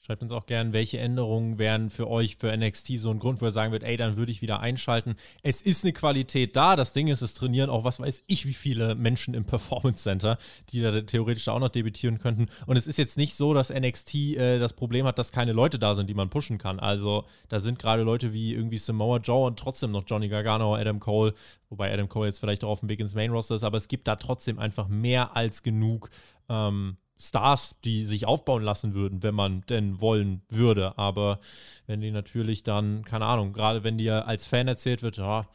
Schreibt 0.00 0.22
uns 0.22 0.32
auch 0.32 0.46
gern, 0.46 0.72
welche 0.72 0.98
Änderungen 0.98 1.58
wären 1.58 1.90
für 1.90 2.08
euch 2.08 2.36
für 2.36 2.56
NXT 2.56 2.98
so 2.98 3.10
ein 3.10 3.18
Grund, 3.18 3.42
wo 3.42 3.46
ihr 3.46 3.50
sagen 3.50 3.72
würdet, 3.72 3.86
ey, 3.86 3.96
dann 3.96 4.16
würde 4.16 4.30
ich 4.32 4.40
wieder 4.40 4.60
einschalten. 4.60 5.16
Es 5.42 5.60
ist 5.60 5.84
eine 5.84 5.92
Qualität 5.92 6.56
da. 6.56 6.76
Das 6.76 6.92
Ding 6.92 7.08
ist, 7.08 7.20
es 7.20 7.34
trainieren 7.34 7.68
auch, 7.68 7.84
was 7.84 8.00
weiß 8.00 8.22
ich, 8.26 8.46
wie 8.46 8.54
viele 8.54 8.94
Menschen 8.94 9.34
im 9.34 9.44
Performance 9.44 10.04
Center, 10.04 10.38
die 10.70 10.80
da 10.80 11.00
theoretisch 11.02 11.48
auch 11.48 11.58
noch 11.58 11.68
debütieren 11.68 12.18
könnten. 12.18 12.46
Und 12.66 12.76
es 12.76 12.86
ist 12.86 12.96
jetzt 12.96 13.18
nicht 13.18 13.34
so, 13.34 13.52
dass 13.54 13.70
NXT 13.70 14.14
äh, 14.14 14.58
das 14.58 14.72
Problem 14.72 15.04
hat, 15.04 15.18
dass 15.18 15.32
keine 15.32 15.52
Leute 15.52 15.78
da 15.78 15.94
sind, 15.94 16.08
die 16.08 16.14
man 16.14 16.30
pushen 16.30 16.58
kann. 16.58 16.78
Also 16.78 17.24
da 17.48 17.60
sind 17.60 17.78
gerade 17.78 18.02
Leute 18.02 18.32
wie 18.32 18.54
irgendwie 18.54 18.78
Samoa 18.78 19.18
Joe 19.18 19.46
und 19.46 19.58
trotzdem 19.58 19.90
noch 19.90 20.04
Johnny 20.06 20.28
Gargano, 20.28 20.76
Adam 20.76 21.00
Cole, 21.00 21.34
wobei 21.68 21.92
Adam 21.92 22.08
Cole 22.08 22.28
jetzt 22.28 22.38
vielleicht 22.38 22.62
auch 22.64 22.70
auf 22.70 22.80
dem 22.80 22.88
Weg 22.88 23.00
ins 23.00 23.14
Main 23.14 23.32
Roster 23.32 23.56
ist, 23.56 23.64
aber 23.64 23.76
es 23.76 23.88
gibt 23.88 24.06
da 24.06 24.16
trotzdem 24.16 24.58
einfach 24.58 24.88
mehr 24.88 25.36
als 25.36 25.62
genug. 25.62 26.08
Ähm, 26.48 26.96
Stars, 27.20 27.76
die 27.84 28.04
sich 28.04 28.26
aufbauen 28.26 28.62
lassen 28.62 28.94
würden, 28.94 29.22
wenn 29.22 29.34
man 29.34 29.62
denn 29.68 30.00
wollen 30.00 30.42
würde. 30.48 30.96
Aber 30.96 31.40
wenn 31.86 32.00
die 32.00 32.10
natürlich 32.10 32.62
dann, 32.62 33.04
keine 33.04 33.26
Ahnung, 33.26 33.52
gerade 33.52 33.82
wenn 33.82 33.98
dir 33.98 34.26
als 34.26 34.46
Fan 34.46 34.68
erzählt 34.68 35.02
wird, 35.02 35.16
ja, 35.16 35.48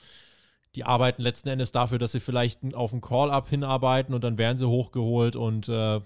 die 0.76 0.84
arbeiten 0.84 1.22
letzten 1.22 1.50
Endes 1.50 1.72
dafür, 1.72 2.00
dass 2.00 2.12
sie 2.14 2.20
vielleicht 2.20 2.74
auf 2.74 2.92
einen 2.92 3.02
Call-Up 3.02 3.50
hinarbeiten 3.50 4.14
und 4.14 4.24
dann 4.24 4.38
werden 4.38 4.58
sie 4.58 4.68
hochgeholt 4.68 5.36
und 5.36 5.70
äh, 5.70 6.02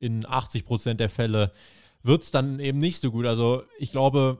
in 0.00 0.26
80 0.26 0.66
Prozent 0.66 1.00
der 1.00 1.08
Fälle 1.08 1.52
wird 2.02 2.22
es 2.22 2.30
dann 2.30 2.60
eben 2.60 2.78
nicht 2.78 3.00
so 3.00 3.10
gut. 3.10 3.24
Also 3.24 3.62
ich 3.78 3.90
glaube, 3.92 4.38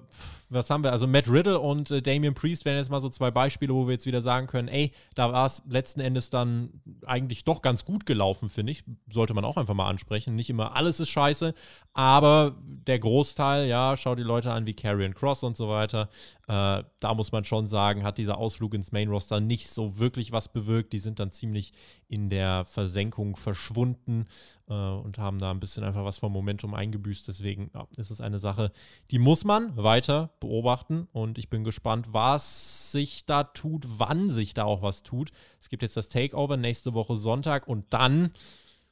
was 0.55 0.71
haben 0.71 0.85
wir? 0.85 0.93
Also 0.93 1.07
Matt 1.07 1.29
Riddle 1.29 1.59
und 1.59 1.91
äh, 1.91 2.01
Damian 2.01 2.35
Priest 2.35 2.65
wären 2.65 2.77
jetzt 2.77 2.91
mal 2.91 3.01
so 3.01 3.09
zwei 3.09 3.31
Beispiele, 3.31 3.75
wo 3.75 3.87
wir 3.87 3.95
jetzt 3.95 4.07
wieder 4.07 4.23
sagen 4.23 4.47
können, 4.47 4.69
ey, 4.69 4.93
da 5.15 5.33
war 5.33 5.47
es 5.47 5.63
letzten 5.69 6.01
Endes 6.01 6.31
dann 6.31 6.81
eigentlich 7.05 7.45
doch 7.45 7.63
ganz 7.63 7.85
gut 7.85 8.07
gelaufen, 8.07 8.49
finde 8.49 8.73
ich. 8.73 8.85
Sollte 9.11 9.35
man 9.35 9.45
auch 9.45 9.57
einfach 9.57 9.75
mal 9.75 9.89
ansprechen. 9.89 10.35
Nicht 10.35 10.51
immer 10.51 10.75
alles 10.77 11.01
ist 11.01 11.11
scheiße, 11.11 11.55
aber 11.93 12.57
der 12.65 12.99
Großteil, 12.99 13.69
ja, 13.69 13.97
schau 13.97 14.15
die 14.15 14.23
Leute 14.23 14.53
an 14.53 14.67
wie 14.67 14.75
Karrion 14.75 15.15
Cross 15.15 15.45
und 15.45 15.57
so 15.57 15.69
weiter. 15.69 16.09
Äh, 16.47 16.83
da 17.01 17.15
muss 17.15 17.33
man 17.33 17.45
schon 17.45 17.69
sagen, 17.69 18.03
hat 18.03 18.19
dieser 18.19 18.37
Ausflug 18.39 18.75
ins 18.75 18.93
Main 18.93 19.09
Roster 19.09 19.41
nicht 19.41 19.69
so 19.69 19.99
wirklich 19.99 20.33
was 20.33 20.53
bewirkt. 20.53 20.93
Die 20.93 20.99
sind 20.99 21.19
dann 21.19 21.33
ziemlich 21.33 21.73
in 22.09 22.29
der 22.29 22.65
Versenkung 22.67 23.37
verschwunden 23.37 24.27
äh, 24.69 24.75
und 24.75 25.19
haben 25.19 25.39
da 25.39 25.51
ein 25.51 25.61
bisschen 25.61 25.85
einfach 25.85 26.05
was 26.05 26.19
vom 26.19 26.33
Momentum 26.33 26.75
eingebüßt. 26.75 27.27
Deswegen 27.29 27.71
ja, 27.75 27.87
ist 27.97 28.11
es 28.11 28.21
eine 28.21 28.39
Sache, 28.39 28.73
die 29.11 29.19
muss 29.19 29.45
man 29.45 29.77
weiter 29.77 30.31
beobachten 30.45 31.09
und 31.13 31.39
ich 31.39 31.49
bin 31.49 31.65
gespannt, 31.65 32.13
was 32.13 32.93
sich 32.93 33.27
da 33.27 33.45
tut, 33.45 33.85
wann 33.87 34.29
sich 34.31 34.55
da 34.55 34.65
auch 34.65 34.83
was 34.83 35.03
tut. 35.03 35.31
Es 35.61 35.69
gibt 35.69 35.83
jetzt 35.83 35.97
das 35.97 36.09
Takeover 36.09 36.57
nächste 36.57 36.95
Woche 36.95 37.17
Sonntag 37.17 37.67
und 37.67 37.87
dann 37.91 38.33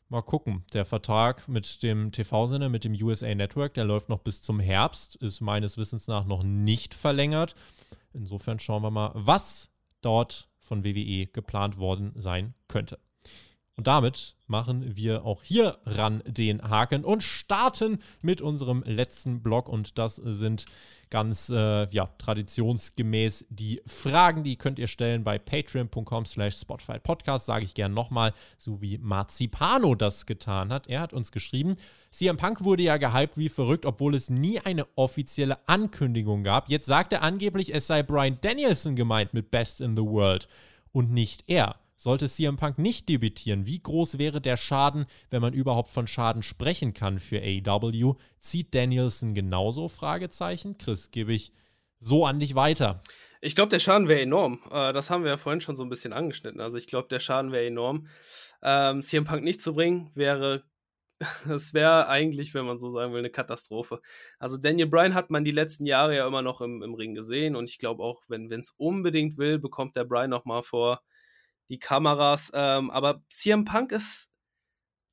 mal 0.09 0.23
gucken. 0.23 0.65
Der 0.73 0.85
Vertrag 0.85 1.49
mit 1.49 1.83
dem 1.83 2.13
TV-Sinne, 2.13 2.69
mit 2.69 2.85
dem 2.85 2.95
USA 2.95 3.35
Network, 3.35 3.75
der 3.75 3.85
läuft 3.85 4.09
noch 4.09 4.21
bis 4.21 4.43
zum 4.43 4.61
Herbst, 4.61 5.17
ist 5.17 5.41
meines 5.41 5.77
Wissens 5.79 6.07
nach 6.07 6.27
noch 6.27 6.43
nicht 6.43 6.95
verlängert. 6.95 7.55
Insofern 8.13 8.59
schauen 8.59 8.83
wir 8.83 8.91
mal, 8.91 9.11
was 9.15 9.71
dort 10.01 10.49
von 10.61 10.85
WWE 10.85 11.27
geplant 11.27 11.79
worden 11.79 12.13
sein 12.15 12.55
könnte. 12.69 12.99
Und 13.83 13.89
damit 13.89 14.37
machen 14.47 14.95
wir 14.95 15.25
auch 15.25 15.43
hier 15.43 15.77
ran 15.85 16.23
den 16.25 16.63
Haken 16.63 17.05
und 17.05 17.25
starten 17.25 17.99
mit 18.21 18.41
unserem 18.41 18.85
letzten 18.87 19.43
Blog. 19.43 19.69
Und 19.69 19.99
das 19.99 20.15
sind 20.15 20.67
ganz 21.11 21.49
äh, 21.49 21.91
ja, 21.91 22.07
traditionsgemäß 22.17 23.47
die 23.51 23.83
Fragen, 23.85 24.45
die 24.45 24.55
könnt 24.55 24.79
ihr 24.79 24.87
stellen 24.87 25.25
bei 25.25 25.37
patreon.com 25.37 26.27
slash 26.27 26.61
Spotify 26.61 27.01
Podcast, 27.01 27.47
sage 27.47 27.65
ich 27.65 27.75
gern 27.75 27.93
nochmal, 27.93 28.35
so 28.57 28.81
wie 28.81 28.99
Marzipano 28.99 29.97
das 29.97 30.27
getan 30.27 30.73
hat. 30.73 30.87
Er 30.87 31.01
hat 31.01 31.13
uns 31.13 31.33
geschrieben, 31.33 31.75
CM 32.13 32.37
Punk 32.37 32.63
wurde 32.63 32.85
ja 32.85 32.99
gehypt 32.99 33.37
wie 33.37 33.49
verrückt, 33.49 33.85
obwohl 33.85 34.15
es 34.15 34.31
nie 34.31 34.61
eine 34.61 34.87
offizielle 34.95 35.59
Ankündigung 35.67 36.45
gab. 36.45 36.69
Jetzt 36.69 36.87
sagt 36.87 37.13
er 37.13 37.23
angeblich, 37.23 37.75
es 37.75 37.89
sei 37.89 38.05
Brian 38.05 38.39
Danielson 38.43 38.95
gemeint 38.95 39.35
mit 39.35 39.51
Best 39.51 39.81
in 39.81 39.97
the 39.97 40.05
World 40.05 40.47
und 40.93 41.11
nicht 41.11 41.43
er. 41.49 41.83
Sollte 42.03 42.29
CM 42.29 42.57
Punk 42.57 42.79
nicht 42.79 43.09
debütieren, 43.09 43.65
wie 43.65 43.79
groß 43.79 44.19
wäre 44.19 44.41
der 44.41 44.57
Schaden, 44.57 45.07
wenn 45.31 45.41
man 45.41 45.53
überhaupt 45.53 45.89
von 45.89 46.09
Schaden 46.09 46.43
sprechen 46.43 46.95
kann 46.95 47.21
für 47.21 47.41
AEW? 47.41 48.17
Zieht 48.41 48.75
Danielson 48.75 49.35
genauso? 49.35 49.89
Fragezeichen. 49.89 50.77
Chris, 50.79 51.13
gebe 51.13 51.33
ich 51.33 51.53
so 52.01 52.27
an 52.27 52.41
dich 52.41 52.57
weiter. 52.57 53.05
Ich 53.41 53.55
glaube, 53.55 53.69
der 53.69 53.79
Schaden 53.79 54.09
wäre 54.09 54.21
enorm. 54.21 54.59
Äh, 54.73 54.93
das 54.93 55.11
haben 55.11 55.23
wir 55.23 55.31
ja 55.31 55.37
vorhin 55.37 55.61
schon 55.61 55.77
so 55.77 55.85
ein 55.85 55.91
bisschen 55.91 56.13
angeschnitten. 56.13 56.61
Also 56.61 56.77
ich 56.77 56.89
glaube, 56.89 57.07
der 57.07 57.21
Schaden 57.21 57.53
wäre 57.53 57.67
enorm. 57.67 58.09
Ähm, 58.65 59.01
CM 59.01 59.23
Punk 59.23 59.45
nicht 59.45 59.61
zu 59.61 59.73
bringen, 59.73 60.11
wäre 60.17 60.65
das 61.47 61.73
wäre 61.73 62.09
eigentlich, 62.09 62.53
wenn 62.53 62.67
man 62.67 62.81
so 62.81 62.93
sagen 62.93 63.13
will, 63.13 63.21
eine 63.21 63.31
Katastrophe. 63.31 64.01
Also 64.41 64.57
Daniel 64.57 64.89
Bryan 64.89 65.15
hat 65.15 65.31
man 65.31 65.45
die 65.45 65.53
letzten 65.53 65.87
Jahre 65.87 66.17
ja 66.17 66.27
immer 66.27 66.43
noch 66.43 66.63
im, 66.63 66.83
im 66.83 66.95
Ring 66.95 67.15
gesehen 67.15 67.55
und 67.55 67.71
ich 67.71 67.79
glaube 67.79 68.03
auch, 68.03 68.23
wenn 68.27 68.51
es 68.51 68.73
unbedingt 68.77 69.39
will, 69.39 69.61
bekommt 69.61 69.95
der 69.95 70.03
Bryan 70.03 70.31
noch 70.31 70.47
mal 70.47 70.65
vor 70.65 71.01
die 71.69 71.79
Kameras. 71.79 72.51
Ähm, 72.55 72.91
aber 72.91 73.23
CM 73.29 73.65
Punk 73.65 73.93
ist, 73.93 74.31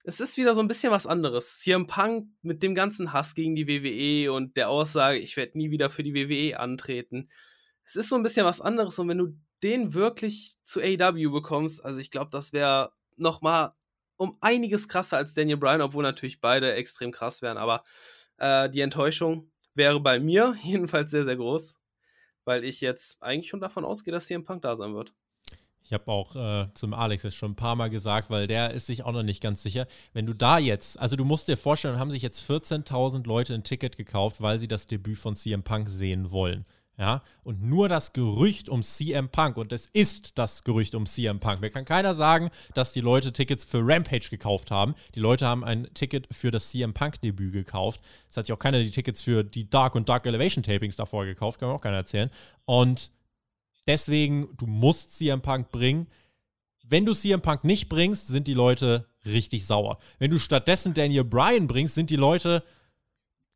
es 0.03 0.19
ist 0.19 0.37
wieder 0.37 0.55
so 0.55 0.61
ein 0.61 0.67
bisschen 0.67 0.91
was 0.91 1.07
anderes. 1.07 1.59
CM 1.59 1.87
Punk 1.87 2.27
mit 2.41 2.63
dem 2.63 2.75
ganzen 2.75 3.13
Hass 3.13 3.35
gegen 3.35 3.55
die 3.55 3.67
WWE 3.67 4.31
und 4.31 4.57
der 4.57 4.69
Aussage, 4.69 5.19
ich 5.19 5.37
werde 5.37 5.57
nie 5.57 5.71
wieder 5.71 5.89
für 5.89 6.03
die 6.03 6.13
WWE 6.13 6.59
antreten. 6.59 7.29
Es 7.83 7.95
ist 7.95 8.09
so 8.09 8.15
ein 8.15 8.23
bisschen 8.23 8.45
was 8.45 8.61
anderes 8.61 8.99
und 8.99 9.07
wenn 9.07 9.17
du 9.17 9.37
den 9.63 9.93
wirklich 9.93 10.55
zu 10.63 10.79
AEW 10.79 11.31
bekommst, 11.31 11.83
also 11.83 11.99
ich 11.99 12.11
glaube, 12.11 12.31
das 12.31 12.53
wäre 12.53 12.93
noch 13.17 13.41
mal 13.41 13.75
um 14.17 14.37
einiges 14.41 14.87
krasser 14.87 15.17
als 15.17 15.33
Daniel 15.33 15.57
Bryan, 15.57 15.81
obwohl 15.81 16.03
natürlich 16.03 16.41
beide 16.41 16.73
extrem 16.73 17.11
krass 17.11 17.41
wären, 17.41 17.57
aber 17.57 17.83
äh, 18.37 18.69
die 18.69 18.81
Enttäuschung 18.81 19.51
wäre 19.75 19.99
bei 19.99 20.19
mir 20.19 20.55
jedenfalls 20.63 21.11
sehr, 21.11 21.25
sehr 21.25 21.37
groß, 21.37 21.79
weil 22.45 22.63
ich 22.63 22.81
jetzt 22.81 23.21
eigentlich 23.21 23.49
schon 23.49 23.61
davon 23.61 23.85
ausgehe, 23.85 24.11
dass 24.11 24.27
CM 24.27 24.43
Punk 24.43 24.61
da 24.61 24.75
sein 24.75 24.93
wird. 24.93 25.13
Ich 25.89 25.93
habe 25.93 26.11
auch 26.11 26.35
äh, 26.35 26.67
zum 26.75 26.93
Alex 26.93 27.23
jetzt 27.23 27.35
schon 27.35 27.53
ein 27.53 27.55
paar 27.55 27.75
Mal 27.75 27.89
gesagt, 27.89 28.29
weil 28.29 28.45
der 28.45 28.69
ist 28.75 28.85
sich 28.85 29.03
auch 29.03 29.11
noch 29.11 29.23
nicht 29.23 29.41
ganz 29.41 29.63
sicher. 29.63 29.87
Wenn 30.13 30.27
du 30.27 30.33
da 30.35 30.59
jetzt, 30.59 30.99
also 30.99 31.15
du 31.15 31.25
musst 31.25 31.47
dir 31.47 31.57
vorstellen, 31.57 31.97
haben 31.97 32.11
sich 32.11 32.21
jetzt 32.21 32.47
14.000 32.47 33.25
Leute 33.25 33.55
ein 33.55 33.63
Ticket 33.63 33.97
gekauft, 33.97 34.39
weil 34.39 34.59
sie 34.59 34.67
das 34.67 34.85
Debüt 34.85 35.17
von 35.17 35.35
CM 35.35 35.63
Punk 35.63 35.89
sehen 35.89 36.29
wollen. 36.29 36.65
Ja, 36.99 37.23
und 37.43 37.63
nur 37.63 37.89
das 37.89 38.13
Gerücht 38.13 38.69
um 38.69 38.83
CM 38.83 39.29
Punk, 39.29 39.57
und 39.57 39.71
es 39.71 39.87
ist 39.87 40.37
das 40.37 40.63
Gerücht 40.63 40.93
um 40.93 41.07
CM 41.07 41.39
Punk. 41.39 41.59
Mir 41.59 41.71
kann 41.71 41.85
keiner 41.85 42.13
sagen, 42.13 42.51
dass 42.75 42.93
die 42.93 43.01
Leute 43.01 43.33
Tickets 43.33 43.65
für 43.65 43.79
Rampage 43.81 44.27
gekauft 44.29 44.69
haben. 44.69 44.93
Die 45.15 45.21
Leute 45.21 45.47
haben 45.47 45.63
ein 45.63 45.87
Ticket 45.95 46.27
für 46.29 46.51
das 46.51 46.69
CM 46.69 46.93
Punk-Debüt 46.93 47.53
gekauft. 47.53 48.01
Es 48.29 48.37
hat 48.37 48.47
ja 48.47 48.53
auch 48.53 48.59
keiner 48.59 48.79
die 48.79 48.91
Tickets 48.91 49.23
für 49.23 49.43
die 49.43 49.67
Dark 49.67 49.95
und 49.95 50.07
Dark 50.07 50.27
Elevation 50.27 50.61
Tapings 50.61 50.97
davor 50.97 51.25
gekauft, 51.25 51.59
kann 51.59 51.69
mir 51.69 51.75
auch 51.75 51.81
keiner 51.81 51.97
erzählen. 51.97 52.29
Und 52.65 53.11
Deswegen, 53.89 54.55
du 54.55 54.67
musst 54.67 55.17
CM 55.17 55.41
Punk 55.41 55.71
bringen. 55.71 56.05
Wenn 56.83 57.07
du 57.07 57.13
CM 57.15 57.41
Punk 57.41 57.63
nicht 57.63 57.89
bringst, 57.89 58.27
sind 58.27 58.47
die 58.47 58.53
Leute 58.53 59.07
richtig 59.25 59.65
sauer. 59.65 59.97
Wenn 60.19 60.29
du 60.29 60.37
stattdessen 60.37 60.93
Daniel 60.93 61.23
Bryan 61.23 61.65
bringst, 61.65 61.95
sind 61.95 62.11
die 62.11 62.15
Leute, 62.15 62.63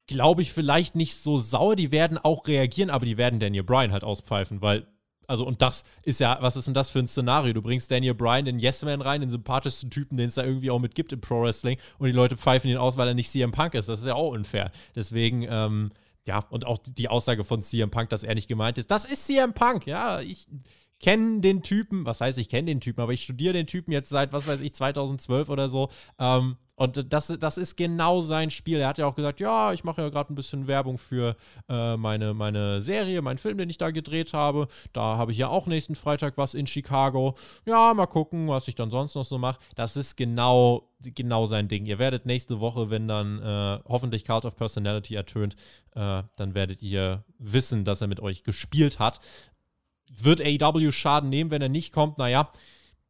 glaube 0.08 0.42
ich, 0.42 0.52
vielleicht 0.52 0.96
nicht 0.96 1.18
so 1.18 1.38
sauer. 1.38 1.76
Die 1.76 1.92
werden 1.92 2.18
auch 2.18 2.48
reagieren, 2.48 2.90
aber 2.90 3.06
die 3.06 3.18
werden 3.18 3.40
Daniel 3.40 3.62
Bryan 3.62 3.92
halt 3.92 4.04
auspfeifen, 4.04 4.64
weil, 4.64 4.88
also, 5.28 5.46
und 5.46 5.62
das 5.62 5.84
ist 6.02 6.20
ja, 6.20 6.40
was 6.42 6.56
ist 6.56 6.66
denn 6.66 6.74
das 6.74 6.90
für 6.90 6.98
ein 6.98 7.08
Szenario? 7.08 7.54
Du 7.54 7.62
bringst 7.62 7.92
Daniel 7.92 8.16
Bryan, 8.16 8.46
den 8.46 8.58
Yes-Man 8.58 9.02
rein, 9.02 9.22
den 9.22 9.30
sympathischsten 9.30 9.92
Typen, 9.92 10.18
den 10.18 10.30
es 10.30 10.36
da 10.36 10.44
irgendwie 10.44 10.72
auch 10.72 10.80
mit 10.80 10.96
gibt 10.96 11.14
im 11.14 11.22
Pro 11.22 11.44
Wrestling, 11.44 11.78
und 12.00 12.08
die 12.08 12.12
Leute 12.12 12.38
pfeifen 12.38 12.72
ihn 12.72 12.78
aus, 12.78 12.98
weil 12.98 13.08
er 13.08 13.14
nicht 13.14 13.30
CM 13.30 13.52
Punk 13.52 13.76
ist. 13.76 13.88
Das 13.88 14.00
ist 14.00 14.08
ja 14.08 14.16
auch 14.16 14.32
unfair. 14.32 14.72
Deswegen, 14.96 15.46
ähm, 15.48 15.92
ja, 16.26 16.40
und 16.50 16.66
auch 16.66 16.80
die 16.86 17.10
Aussage 17.10 17.44
von 17.44 17.62
CM 17.64 17.92
Punk, 17.92 18.10
dass 18.10 18.24
er 18.24 18.36
nicht 18.36 18.48
gemeint 18.48 18.78
ist. 18.78 18.92
Das 18.92 19.06
ist 19.06 19.26
CM 19.26 19.54
Punk, 19.54 19.86
ja. 19.86 20.22
Ich 20.22 20.48
kenne 21.00 21.42
den 21.42 21.64
Typen, 21.64 22.06
was 22.06 22.22
heißt, 22.22 22.38
ich 22.38 22.48
kenne 22.48 22.68
den 22.68 22.80
Typen, 22.80 23.02
aber 23.02 23.12
ich 23.12 23.24
studiere 23.24 23.54
den 23.54 23.68
Typen 23.68 23.92
jetzt 23.92 24.10
seit, 24.10 24.32
was 24.32 24.48
weiß 24.48 24.62
ich, 24.62 24.74
2012 24.74 25.50
oder 25.50 25.68
so. 25.68 25.90
Ähm, 26.18 26.56
und 26.76 27.14
das, 27.14 27.28
das 27.40 27.58
ist 27.58 27.78
genau 27.78 28.24
sein 28.24 28.50
Spiel. 28.50 28.80
Er 28.80 28.88
hat 28.88 28.98
ja 28.98 29.06
auch 29.06 29.14
gesagt, 29.14 29.40
ja, 29.40 29.74
ich 29.74 29.84
mache 29.84 30.02
ja 30.02 30.10
gerade 30.10 30.34
ein 30.34 30.36
bisschen 30.36 30.66
Werbung 30.66 30.98
für 30.98 31.36
äh, 31.70 31.96
meine, 31.98 32.34
meine 32.34 32.82
Serie, 32.82 33.22
meinen 33.22 33.38
Film, 33.38 33.60
den 33.60 33.70
ich 33.70 33.78
da 33.78 33.92
gedreht 33.92 34.34
habe. 34.34 34.68
Da 34.92 35.18
habe 35.18 35.32
ich 35.32 35.38
ja 35.38 35.50
auch 35.50 35.68
nächsten 35.68 35.94
Freitag 35.94 36.36
was 36.38 36.56
in 36.56 36.66
Chicago. 36.66 37.36
Ja, 37.66 37.94
mal 37.94 38.08
gucken, 38.08 38.48
was 38.48 38.68
ich 38.68 38.74
dann 38.74 38.90
sonst 38.90 39.14
noch 39.14 39.26
so 39.26 39.38
mache. 39.38 39.60
Das 39.76 39.96
ist 39.96 40.18
genau, 40.18 40.90
genau 41.00 41.46
sein 41.46 41.68
Ding. 41.68 41.86
Ihr 41.86 42.00
werdet 42.00 42.26
nächste 42.26 42.60
Woche, 42.60 42.90
wenn 42.90 43.08
dann 43.08 43.40
äh, 43.42 43.80
hoffentlich 43.88 44.26
Cult 44.26 44.46
of 44.46 44.56
Personality 44.56 45.14
ertönt, 45.14 45.56
äh, 45.92 46.24
dann 46.38 46.56
werdet 46.56 46.82
ihr 46.82 47.24
wissen, 47.38 47.86
dass 47.86 48.02
er 48.02 48.08
mit 48.08 48.20
euch 48.20 48.44
gespielt 48.44 48.98
hat. 48.98 49.20
Wird 50.12 50.42
AEW 50.42 50.92
Schaden 50.92 51.30
nehmen, 51.30 51.52
wenn 51.52 51.62
er 51.62 51.70
nicht 51.70 51.94
kommt? 51.94 52.18
Naja, 52.18 52.50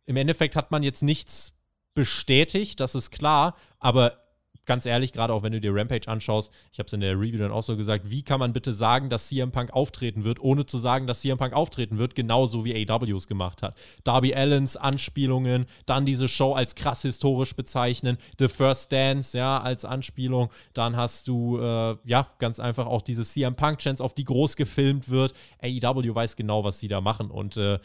im 0.05 0.17
Endeffekt 0.17 0.57
hat 0.57 0.71
man 0.71 0.83
jetzt 0.83 1.01
nichts 1.01 1.53
bestätigt, 1.93 2.79
das 2.79 2.95
ist 2.95 3.11
klar, 3.11 3.55
aber 3.79 4.23
ganz 4.65 4.85
ehrlich, 4.85 5.13
gerade 5.13 5.33
auch 5.33 5.43
wenn 5.43 5.51
du 5.51 5.59
dir 5.59 5.73
Rampage 5.73 6.07
anschaust, 6.07 6.51
ich 6.71 6.79
habe 6.79 6.87
es 6.87 6.93
in 6.93 7.01
der 7.01 7.19
Review 7.19 7.37
dann 7.37 7.51
auch 7.51 7.63
so 7.63 7.75
gesagt, 7.75 8.09
wie 8.09 8.23
kann 8.23 8.39
man 8.39 8.53
bitte 8.53 8.73
sagen, 8.73 9.09
dass 9.09 9.27
CM 9.27 9.51
Punk 9.51 9.73
auftreten 9.73 10.23
wird, 10.23 10.39
ohne 10.39 10.65
zu 10.65 10.77
sagen, 10.77 11.07
dass 11.07 11.21
CM 11.21 11.37
Punk 11.37 11.53
auftreten 11.53 11.97
wird, 11.97 12.15
genauso 12.15 12.63
wie 12.63 12.89
AW 12.89 13.11
es 13.11 13.27
gemacht 13.27 13.61
hat. 13.61 13.77
Darby 14.03 14.33
Allens 14.33 14.77
Anspielungen, 14.77 15.65
dann 15.85 16.05
diese 16.05 16.27
Show 16.27 16.53
als 16.53 16.75
krass 16.75 17.01
historisch 17.01 17.55
bezeichnen, 17.55 18.17
The 18.39 18.47
First 18.47 18.91
Dance, 18.91 19.37
ja, 19.37 19.59
als 19.59 19.85
Anspielung, 19.85 20.49
dann 20.73 20.95
hast 20.95 21.27
du, 21.27 21.59
äh, 21.59 21.97
ja, 22.05 22.27
ganz 22.39 22.59
einfach 22.59 22.85
auch 22.85 23.01
diese 23.01 23.23
CM 23.23 23.55
Punk-Chance, 23.55 24.03
auf 24.03 24.13
die 24.13 24.25
groß 24.25 24.55
gefilmt 24.55 25.09
wird. 25.09 25.33
AEW 25.61 26.15
weiß 26.15 26.35
genau, 26.35 26.63
was 26.63 26.79
sie 26.79 26.87
da 26.87 27.01
machen 27.01 27.29
und 27.29 27.57
äh, 27.57 27.79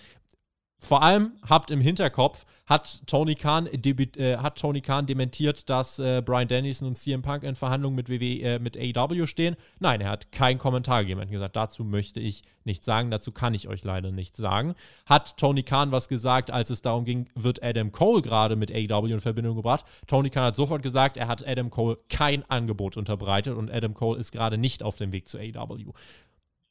vor 0.80 1.02
allem 1.02 1.32
habt 1.48 1.70
im 1.70 1.80
Hinterkopf, 1.80 2.46
hat 2.68 3.02
Tony 3.06 3.34
Khan, 3.34 3.66
äh, 3.66 4.36
hat 4.36 4.58
Tony 4.58 4.80
Khan 4.80 5.06
dementiert, 5.06 5.68
dass 5.70 5.98
äh, 5.98 6.22
Brian 6.24 6.48
Dennison 6.48 6.86
und 6.86 6.96
CM 6.96 7.22
Punk 7.22 7.42
in 7.42 7.56
Verhandlungen 7.56 7.96
mit, 7.96 8.08
WWE, 8.08 8.42
äh, 8.42 8.58
mit 8.58 8.76
AEW 8.76 9.26
stehen. 9.26 9.56
Nein, 9.80 10.00
er 10.00 10.10
hat 10.10 10.30
keinen 10.32 10.58
Kommentar 10.58 11.02
gegeben. 11.02 11.20
Er 11.20 11.24
hat 11.24 11.30
gesagt, 11.30 11.56
dazu 11.56 11.82
möchte 11.82 12.20
ich 12.20 12.42
nichts 12.64 12.84
sagen, 12.84 13.10
dazu 13.10 13.32
kann 13.32 13.54
ich 13.54 13.66
euch 13.68 13.82
leider 13.84 14.12
nichts 14.12 14.38
sagen. 14.38 14.74
Hat 15.06 15.38
Tony 15.38 15.62
Khan 15.62 15.90
was 15.90 16.08
gesagt, 16.08 16.50
als 16.50 16.68
es 16.68 16.82
darum 16.82 17.06
ging, 17.06 17.28
wird 17.34 17.62
Adam 17.62 17.90
Cole 17.90 18.20
gerade 18.20 18.54
mit 18.54 18.70
AEW 18.70 19.06
in 19.06 19.20
Verbindung 19.20 19.56
gebracht? 19.56 19.86
Tony 20.06 20.28
Khan 20.28 20.44
hat 20.44 20.56
sofort 20.56 20.82
gesagt, 20.82 21.16
er 21.16 21.26
hat 21.26 21.46
Adam 21.48 21.70
Cole 21.70 21.98
kein 22.10 22.48
Angebot 22.50 22.98
unterbreitet 22.98 23.56
und 23.56 23.70
Adam 23.70 23.94
Cole 23.94 24.20
ist 24.20 24.30
gerade 24.30 24.58
nicht 24.58 24.82
auf 24.82 24.96
dem 24.96 25.10
Weg 25.12 25.28
zu 25.28 25.38
AEW. 25.38 25.92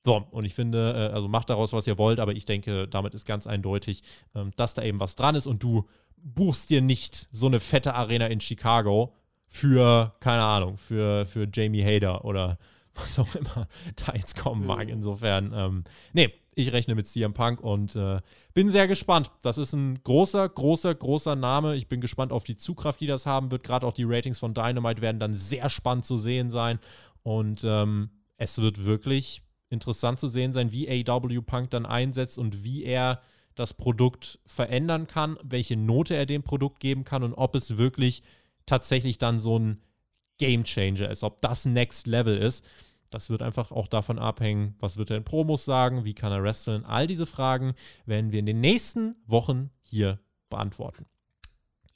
So, 0.08 0.26
und 0.32 0.46
ich 0.46 0.54
finde, 0.54 1.10
äh, 1.12 1.14
also 1.14 1.28
macht 1.28 1.50
daraus, 1.50 1.74
was 1.74 1.86
ihr 1.86 1.98
wollt, 1.98 2.22
aber 2.22 2.32
ich 2.32 2.46
denke, 2.46 2.88
damit 2.88 3.14
ist 3.14 3.26
ganz 3.26 3.46
eindeutig, 3.46 4.04
ähm, 4.36 4.52
dass 4.56 4.74
da 4.74 4.82
eben 4.82 5.02
was 5.02 5.18
dran 5.18 5.36
ist 5.36 5.48
und 5.48 5.62
du 5.62 5.86
buchst 6.16 6.70
dir 6.70 6.82
nicht 6.82 7.28
so 7.30 7.48
eine 7.48 7.60
fette 7.60 7.94
Arena 7.94 8.28
in 8.28 8.40
Chicago 8.40 9.14
für, 9.48 10.16
keine 10.22 10.44
Ahnung, 10.44 10.78
für, 10.78 11.26
für 11.26 11.46
Jamie 11.54 11.84
Hader 11.84 12.24
oder 12.24 12.58
was 12.96 13.20
auch 13.20 13.36
immer 13.36 13.68
da 13.98 14.14
jetzt 14.14 14.38
kommen 14.38 14.66
mag. 14.66 14.86
Mhm. 14.88 14.94
Insofern, 14.94 15.52
ähm, 15.54 15.84
nee, 16.14 16.34
ich 16.56 16.72
rechne 16.72 16.96
mit 16.96 17.10
CM 17.10 17.34
Punk 17.34 17.60
und 17.60 17.98
äh, 17.98 18.22
bin 18.54 18.70
sehr 18.70 18.88
gespannt. 18.88 19.32
Das 19.42 19.58
ist 19.58 19.74
ein 19.74 20.02
großer, 20.06 20.48
großer, 20.48 20.96
großer 20.96 21.36
Name. 21.36 21.76
Ich 21.76 21.90
bin 21.90 22.00
gespannt 22.00 22.32
auf 22.32 22.46
die 22.46 22.56
Zugkraft, 22.56 23.02
die 23.02 23.08
das 23.08 23.26
haben 23.26 23.52
wird. 23.52 23.64
Gerade 23.64 23.86
auch 23.86 23.92
die 23.92 24.06
Ratings 24.06 24.40
von 24.40 24.54
Dynamite 24.54 25.02
werden 25.02 25.20
dann 25.20 25.36
sehr 25.36 25.68
spannend 25.68 26.06
zu 26.06 26.18
sehen 26.18 26.50
sein. 26.50 26.80
Und 27.24 27.66
ähm, 27.66 28.10
es 28.38 28.58
wird 28.60 28.86
wirklich 28.86 29.42
interessant 29.70 30.20
zu 30.20 30.28
sehen 30.28 30.54
sein, 30.54 30.72
wie 30.72 31.08
AW 31.08 31.42
Punk 31.42 31.70
dann 31.72 31.86
einsetzt 31.86 32.38
und 32.38 32.64
wie 32.64 32.84
er 32.84 33.22
das 33.56 33.74
Produkt 33.74 34.40
verändern 34.46 35.08
kann, 35.08 35.38
welche 35.44 35.76
Note 35.76 36.16
er 36.16 36.26
dem 36.26 36.44
Produkt 36.44 36.80
geben 36.80 37.04
kann 37.04 37.24
und 37.24 37.34
ob 37.34 37.56
es 37.56 37.78
wirklich 37.78 38.22
tatsächlich 38.66 39.18
dann 39.18 39.40
so 39.40 39.58
ein 39.58 39.82
Game 40.38 40.64
Changer 40.64 41.10
ist, 41.10 41.24
ob 41.24 41.42
das 41.42 41.66
Next 41.66 42.06
Level 42.06 42.38
ist. 42.38 42.64
Das 43.10 43.30
wird 43.30 43.42
einfach 43.42 43.72
auch 43.72 43.88
davon 43.88 44.20
abhängen, 44.20 44.76
was 44.80 44.98
wird 44.98 45.10
er 45.10 45.18
in 45.18 45.24
Promos 45.24 45.66
sagen, 45.66 46.06
wie 46.06 46.14
kann 46.14 46.32
er 46.32 46.44
wresteln. 46.44 46.86
All 46.86 47.08
diese 47.08 47.26
Fragen 47.26 47.74
werden 48.06 48.32
wir 48.32 48.40
in 48.40 48.46
den 48.46 48.62
nächsten 48.62 49.16
Wochen 49.26 49.72
hier 49.82 50.20
beantworten. 50.50 51.06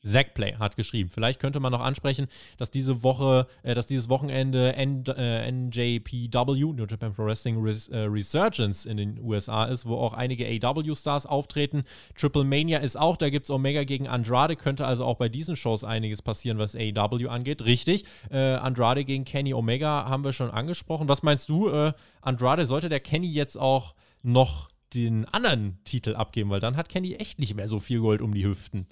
Zackplay 0.04 0.56
hat 0.56 0.76
geschrieben. 0.76 1.10
Vielleicht 1.10 1.39
könnte 1.39 1.60
man 1.60 1.72
noch 1.72 1.82
ansprechen, 1.82 2.28
dass 2.58 2.72
diese 2.72 3.04
Woche, 3.04 3.47
äh, 3.64 3.76
dass 3.76 3.88
dieses 3.88 4.10
Wochenende 4.10 4.74
N 4.74 5.04
äh, 5.06 5.52
NJPW, 5.52 6.74
New 6.74 6.86
Japan 6.86 7.14
Pro 7.14 7.26
Wrestling 7.26 7.62
Res 7.62 7.88
äh, 7.88 7.99
Resurgence 7.99 8.86
in 8.86 8.97
den 8.97 9.20
USA 9.20 9.66
ist, 9.66 9.86
wo 9.86 9.95
auch 9.95 10.14
einige 10.14 10.45
AW-Stars 10.45 11.26
auftreten. 11.26 11.84
Triple 12.16 12.43
Mania 12.43 12.80
ist 12.80 12.97
auch, 12.97 13.18
da 13.18 13.30
gibt 13.30 13.45
es 13.45 13.49
Omega 13.49 13.84
gegen 13.84 14.08
Andrade, 14.08 14.56
könnte 14.56 14.86
also 14.86 15.06
auch 15.06 15.18
bei 15.18 15.30
diesen 15.30 15.56
Shows 15.56 15.84
einiges 15.84 16.22
passieren, 16.22 16.58
was 16.58 16.76
AW 16.76 17.28
angeht. 17.28 17.64
Richtig, 17.64 18.06
äh, 18.30 18.38
Andrade 18.38 19.06
gegen 19.06 19.26
Kenny 19.26 19.54
Omega 19.54 20.06
haben 20.08 20.24
wir 20.24 20.34
schon 20.34 20.52
angesprochen. 20.52 21.08
Was 21.08 21.24
meinst 21.24 21.49
du, 21.49 21.70
äh, 21.70 21.93
Andrade, 22.22 22.66
sollte 22.66 22.89
der 22.89 22.99
Kenny 22.99 23.28
jetzt 23.28 23.58
auch 23.58 23.95
noch 24.24 24.70
den 24.93 25.26
anderen 25.26 25.80
Titel 25.84 26.16
abgeben, 26.16 26.49
weil 26.49 26.60
dann 26.60 26.76
hat 26.76 26.89
Kenny 26.89 27.14
echt 27.16 27.39
nicht 27.39 27.56
mehr 27.56 27.68
so 27.68 27.80
viel 27.80 27.99
Gold 27.99 28.22
um 28.22 28.34
die 28.34 28.45
Hüften. 28.45 28.88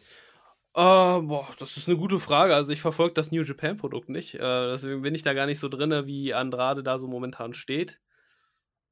Äh, 0.76 0.80
boah, 1.22 1.48
das 1.60 1.78
ist 1.78 1.88
eine 1.88 1.98
gute 1.98 2.20
Frage. 2.20 2.56
Also, 2.56 2.72
ich 2.72 2.82
verfolge 2.82 3.14
das 3.16 3.32
New 3.32 3.42
Japan-Produkt 3.44 4.10
nicht. 4.10 4.36
Äh, 4.36 4.40
deswegen 4.40 5.02
bin 5.02 5.16
ich 5.16 5.24
da 5.24 5.34
gar 5.34 5.46
nicht 5.48 5.60
so 5.60 5.68
drin, 5.70 6.06
wie 6.06 6.34
Andrade 6.34 6.84
da 6.84 7.00
so 7.00 7.08
momentan 7.08 7.54
steht. 7.54 8.00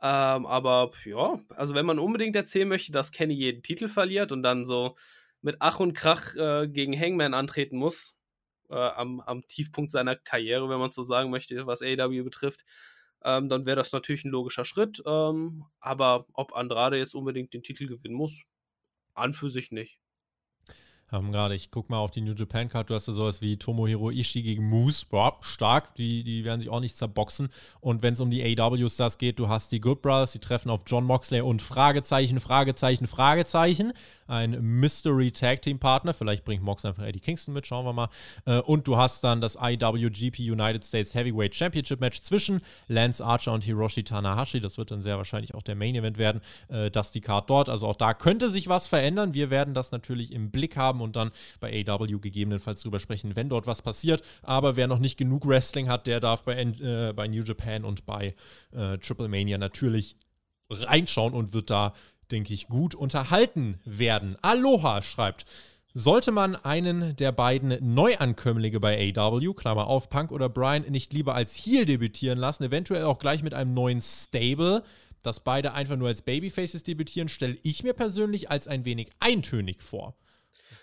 Ähm, 0.01 0.45
aber 0.45 0.91
ja, 1.05 1.39
also 1.55 1.75
wenn 1.75 1.85
man 1.85 1.99
unbedingt 1.99 2.35
erzählen 2.35 2.67
möchte, 2.67 2.91
dass 2.91 3.11
Kenny 3.11 3.33
jeden 3.33 3.63
Titel 3.63 3.89
verliert 3.89 4.31
und 4.31 4.43
dann 4.43 4.65
so 4.65 4.95
mit 5.41 5.57
Ach 5.59 5.79
und 5.79 5.93
Krach 5.93 6.35
äh, 6.35 6.67
gegen 6.67 6.99
Hangman 6.99 7.33
antreten 7.33 7.77
muss, 7.77 8.15
am, 8.69 9.21
am 9.21 9.43
Tiefpunkt 9.47 9.91
seiner 9.91 10.15
Karriere, 10.15 10.69
wenn 10.69 10.79
man 10.79 10.91
so 10.91 11.03
sagen 11.03 11.29
möchte, 11.31 11.67
was 11.67 11.81
AEW 11.81 12.23
betrifft, 12.23 12.65
ähm, 13.23 13.49
dann 13.49 13.65
wäre 13.65 13.77
das 13.77 13.91
natürlich 13.93 14.25
ein 14.25 14.31
logischer 14.31 14.65
Schritt. 14.65 15.01
Ähm, 15.07 15.65
aber 15.79 16.25
ob 16.33 16.55
Andrade 16.55 16.97
jetzt 16.97 17.15
unbedingt 17.15 17.53
den 17.53 17.63
Titel 17.63 17.87
gewinnen 17.87 18.15
muss, 18.15 18.43
an 19.15 19.33
für 19.33 19.49
sich 19.51 19.71
nicht 19.71 19.99
haben 21.09 21.31
gerade, 21.31 21.55
ich 21.55 21.71
gucke 21.71 21.91
mal 21.91 21.99
auf 21.99 22.11
die 22.11 22.21
New 22.21 22.33
Japan 22.33 22.67
Card, 22.67 22.89
du 22.89 22.95
hast 22.95 23.07
da 23.07 23.13
sowas 23.13 23.41
wie 23.41 23.57
Tomohiro 23.57 24.11
Ishii 24.11 24.43
gegen 24.43 24.67
Moose, 24.67 25.05
boah, 25.09 25.37
stark, 25.41 25.95
die, 25.95 26.23
die 26.23 26.43
werden 26.43 26.59
sich 26.59 26.69
auch 26.69 26.81
nicht 26.81 26.97
zerboxen. 26.97 27.49
Und 27.79 28.01
wenn 28.01 28.13
es 28.13 28.19
um 28.19 28.29
die 28.29 28.43
AW-Stars 28.59 29.17
geht, 29.17 29.39
du 29.39 29.47
hast 29.47 29.71
die 29.71 29.79
Good 29.79 30.01
Brothers, 30.01 30.33
die 30.33 30.39
treffen 30.39 30.69
auf 30.69 30.81
John 30.85 31.05
Moxley 31.05 31.41
und 31.41 31.61
Fragezeichen, 31.61 32.39
Fragezeichen, 32.39 33.07
Fragezeichen. 33.07 33.93
Ein 34.27 34.59
Mystery 34.61 35.31
Tag 35.31 35.61
Team 35.61 35.79
Partner, 35.79 36.13
vielleicht 36.13 36.43
bringt 36.43 36.61
Mox 36.61 36.83
einfach 36.83 37.03
Eddie 37.03 37.21
Kingston 37.21 37.53
mit, 37.53 37.65
schauen 37.65 37.85
wir 37.85 37.93
mal. 37.93 38.09
Äh, 38.45 38.59
und 38.59 38.85
du 38.87 38.97
hast 38.97 39.23
dann 39.23 39.39
das 39.39 39.57
IWGP 39.61 40.39
United 40.39 40.83
States 40.83 41.15
Heavyweight 41.15 41.55
Championship 41.55 42.01
Match 42.01 42.21
zwischen 42.21 42.59
Lance 42.87 43.23
Archer 43.23 43.53
und 43.53 43.63
Hiroshi 43.63 44.03
Tanahashi. 44.03 44.59
Das 44.59 44.77
wird 44.77 44.91
dann 44.91 45.01
sehr 45.01 45.15
wahrscheinlich 45.17 45.55
auch 45.55 45.63
der 45.63 45.75
Main 45.75 45.95
Event 45.95 46.17
werden. 46.17 46.41
Äh, 46.67 46.91
das 46.91 47.11
die 47.11 47.21
Card 47.21 47.49
dort, 47.49 47.69
also 47.69 47.87
auch 47.87 47.95
da 47.95 48.13
könnte 48.13 48.49
sich 48.49 48.67
was 48.67 48.87
verändern. 48.87 49.33
Wir 49.33 49.49
werden 49.49 49.73
das 49.73 49.91
natürlich 49.91 50.33
im 50.33 50.51
Blick 50.51 50.75
haben 50.75 50.96
haben 50.97 51.01
und 51.01 51.15
dann 51.15 51.31
bei 51.59 51.85
AW 51.87 52.19
gegebenenfalls 52.19 52.81
drüber 52.81 52.99
sprechen, 52.99 53.35
wenn 53.35 53.49
dort 53.49 53.67
was 53.67 53.81
passiert. 53.81 54.23
Aber 54.41 54.75
wer 54.75 54.87
noch 54.87 54.99
nicht 54.99 55.17
genug 55.17 55.47
Wrestling 55.47 55.89
hat, 55.89 56.07
der 56.07 56.19
darf 56.19 56.43
bei, 56.43 56.59
äh, 56.59 57.13
bei 57.13 57.27
New 57.27 57.43
Japan 57.43 57.85
und 57.85 58.05
bei 58.05 58.35
äh, 58.71 58.97
Triple 58.97 59.27
Mania 59.27 59.57
natürlich 59.57 60.15
reinschauen 60.69 61.33
und 61.33 61.53
wird 61.53 61.69
da, 61.69 61.93
denke 62.31 62.53
ich, 62.53 62.67
gut 62.67 62.95
unterhalten 62.95 63.79
werden. 63.85 64.35
Aloha 64.41 65.01
schreibt. 65.01 65.45
Sollte 65.93 66.31
man 66.31 66.55
einen 66.55 67.15
der 67.15 67.31
beiden 67.31 67.95
Neuankömmlinge 67.95 68.79
bei 68.79 69.13
AW, 69.15 69.53
Klammer 69.55 69.87
auf, 69.87 70.09
Punk 70.09 70.31
oder 70.31 70.47
Brian, 70.47 70.83
nicht 70.83 71.11
lieber 71.11 71.33
als 71.33 71.55
Heel 71.55 71.85
debütieren 71.85 72.37
lassen, 72.37 72.65
eventuell 72.65 73.05
auch 73.05 73.17
gleich 73.17 73.41
mit 73.41 73.55
einem 73.55 73.73
neuen 73.73 74.01
Stable, 74.01 74.83
dass 75.23 75.39
beide 75.39 75.73
einfach 75.73 75.95
nur 75.95 76.09
als 76.09 76.21
Babyfaces 76.21 76.83
debütieren, 76.83 77.29
stelle 77.29 77.57
ich 77.63 77.83
mir 77.83 77.93
persönlich 77.93 78.51
als 78.51 78.67
ein 78.67 78.85
wenig 78.85 79.09
eintönig 79.19 79.81
vor 79.81 80.15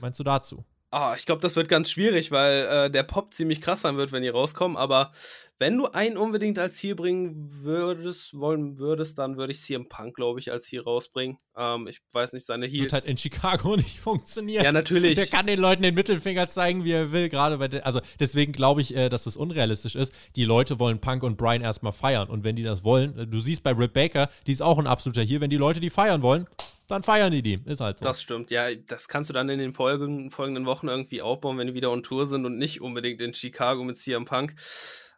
meinst 0.04 0.20
du 0.20 0.24
dazu? 0.24 0.64
Ah, 0.90 1.16
ich 1.18 1.26
glaube, 1.26 1.42
das 1.42 1.56
wird 1.56 1.68
ganz 1.68 1.90
schwierig, 1.90 2.30
weil 2.30 2.66
äh, 2.66 2.88
der 2.88 3.02
Pop 3.02 3.34
ziemlich 3.34 3.60
krass 3.60 3.80
sein 3.80 3.96
wird, 3.96 4.12
wenn 4.12 4.22
die 4.22 4.28
rauskommen. 4.28 4.76
Aber 4.76 5.10
wenn 5.58 5.76
du 5.76 5.86
einen 5.86 6.16
unbedingt 6.16 6.56
als 6.56 6.76
Ziel 6.76 6.94
bringen 6.94 7.48
würdest, 7.64 8.38
wollen 8.38 8.78
würdest, 8.78 9.18
dann 9.18 9.36
würde 9.36 9.52
ich 9.52 9.60
CM 9.60 9.88
Punk, 9.88 10.14
glaube 10.14 10.38
ich, 10.38 10.52
als 10.52 10.66
Ziel 10.66 10.82
rausbringen. 10.82 11.38
Ähm, 11.56 11.88
ich 11.88 11.98
weiß 12.12 12.32
nicht, 12.32 12.46
seine 12.46 12.66
Heal. 12.66 12.82
Wird 12.82 12.92
halt 12.92 13.06
in 13.06 13.18
Chicago 13.18 13.74
nicht 13.76 13.98
funktionieren. 13.98 14.62
Ja, 14.62 14.70
natürlich. 14.70 15.16
Der 15.16 15.26
kann 15.26 15.48
den 15.48 15.58
Leuten 15.58 15.82
den 15.82 15.96
Mittelfinger 15.96 16.46
zeigen, 16.46 16.84
wie 16.84 16.92
er 16.92 17.10
will, 17.10 17.28
gerade 17.28 17.58
bei 17.58 17.82
Also 17.82 18.00
deswegen 18.20 18.52
glaube 18.52 18.80
ich, 18.80 18.94
äh, 18.94 19.08
dass 19.08 19.24
das 19.24 19.36
unrealistisch 19.36 19.96
ist. 19.96 20.12
Die 20.36 20.44
Leute 20.44 20.78
wollen 20.78 21.00
Punk 21.00 21.24
und 21.24 21.36
Brian 21.36 21.62
erstmal 21.62 21.90
feiern. 21.90 22.28
Und 22.28 22.44
wenn 22.44 22.54
die 22.54 22.62
das 22.62 22.84
wollen, 22.84 23.18
äh, 23.18 23.26
du 23.26 23.40
siehst 23.40 23.64
bei 23.64 23.74
Britt 23.74 23.94
Baker, 23.94 24.28
die 24.46 24.52
ist 24.52 24.62
auch 24.62 24.78
ein 24.78 24.86
absoluter 24.86 25.22
hier, 25.22 25.40
wenn 25.40 25.50
die 25.50 25.56
Leute 25.56 25.80
die 25.80 25.90
feiern 25.90 26.22
wollen, 26.22 26.46
dann 26.86 27.02
feiern 27.02 27.32
die 27.32 27.42
die. 27.42 27.60
Ist 27.64 27.80
halt 27.80 27.98
so. 27.98 28.04
Das 28.04 28.20
stimmt. 28.20 28.50
Ja, 28.50 28.74
das 28.74 29.08
kannst 29.08 29.30
du 29.30 29.34
dann 29.34 29.48
in 29.48 29.58
den 29.58 29.72
folgenden, 29.72 30.30
folgenden 30.30 30.66
Wochen 30.66 30.88
irgendwie 30.88 31.22
aufbauen, 31.22 31.58
wenn 31.58 31.66
die 31.66 31.74
wieder 31.74 31.90
on 31.90 32.02
Tour 32.02 32.26
sind 32.26 32.44
und 32.44 32.56
nicht 32.58 32.80
unbedingt 32.80 33.20
in 33.20 33.34
Chicago 33.34 33.84
mit 33.84 33.98
CM 33.98 34.24
Punk. 34.24 34.54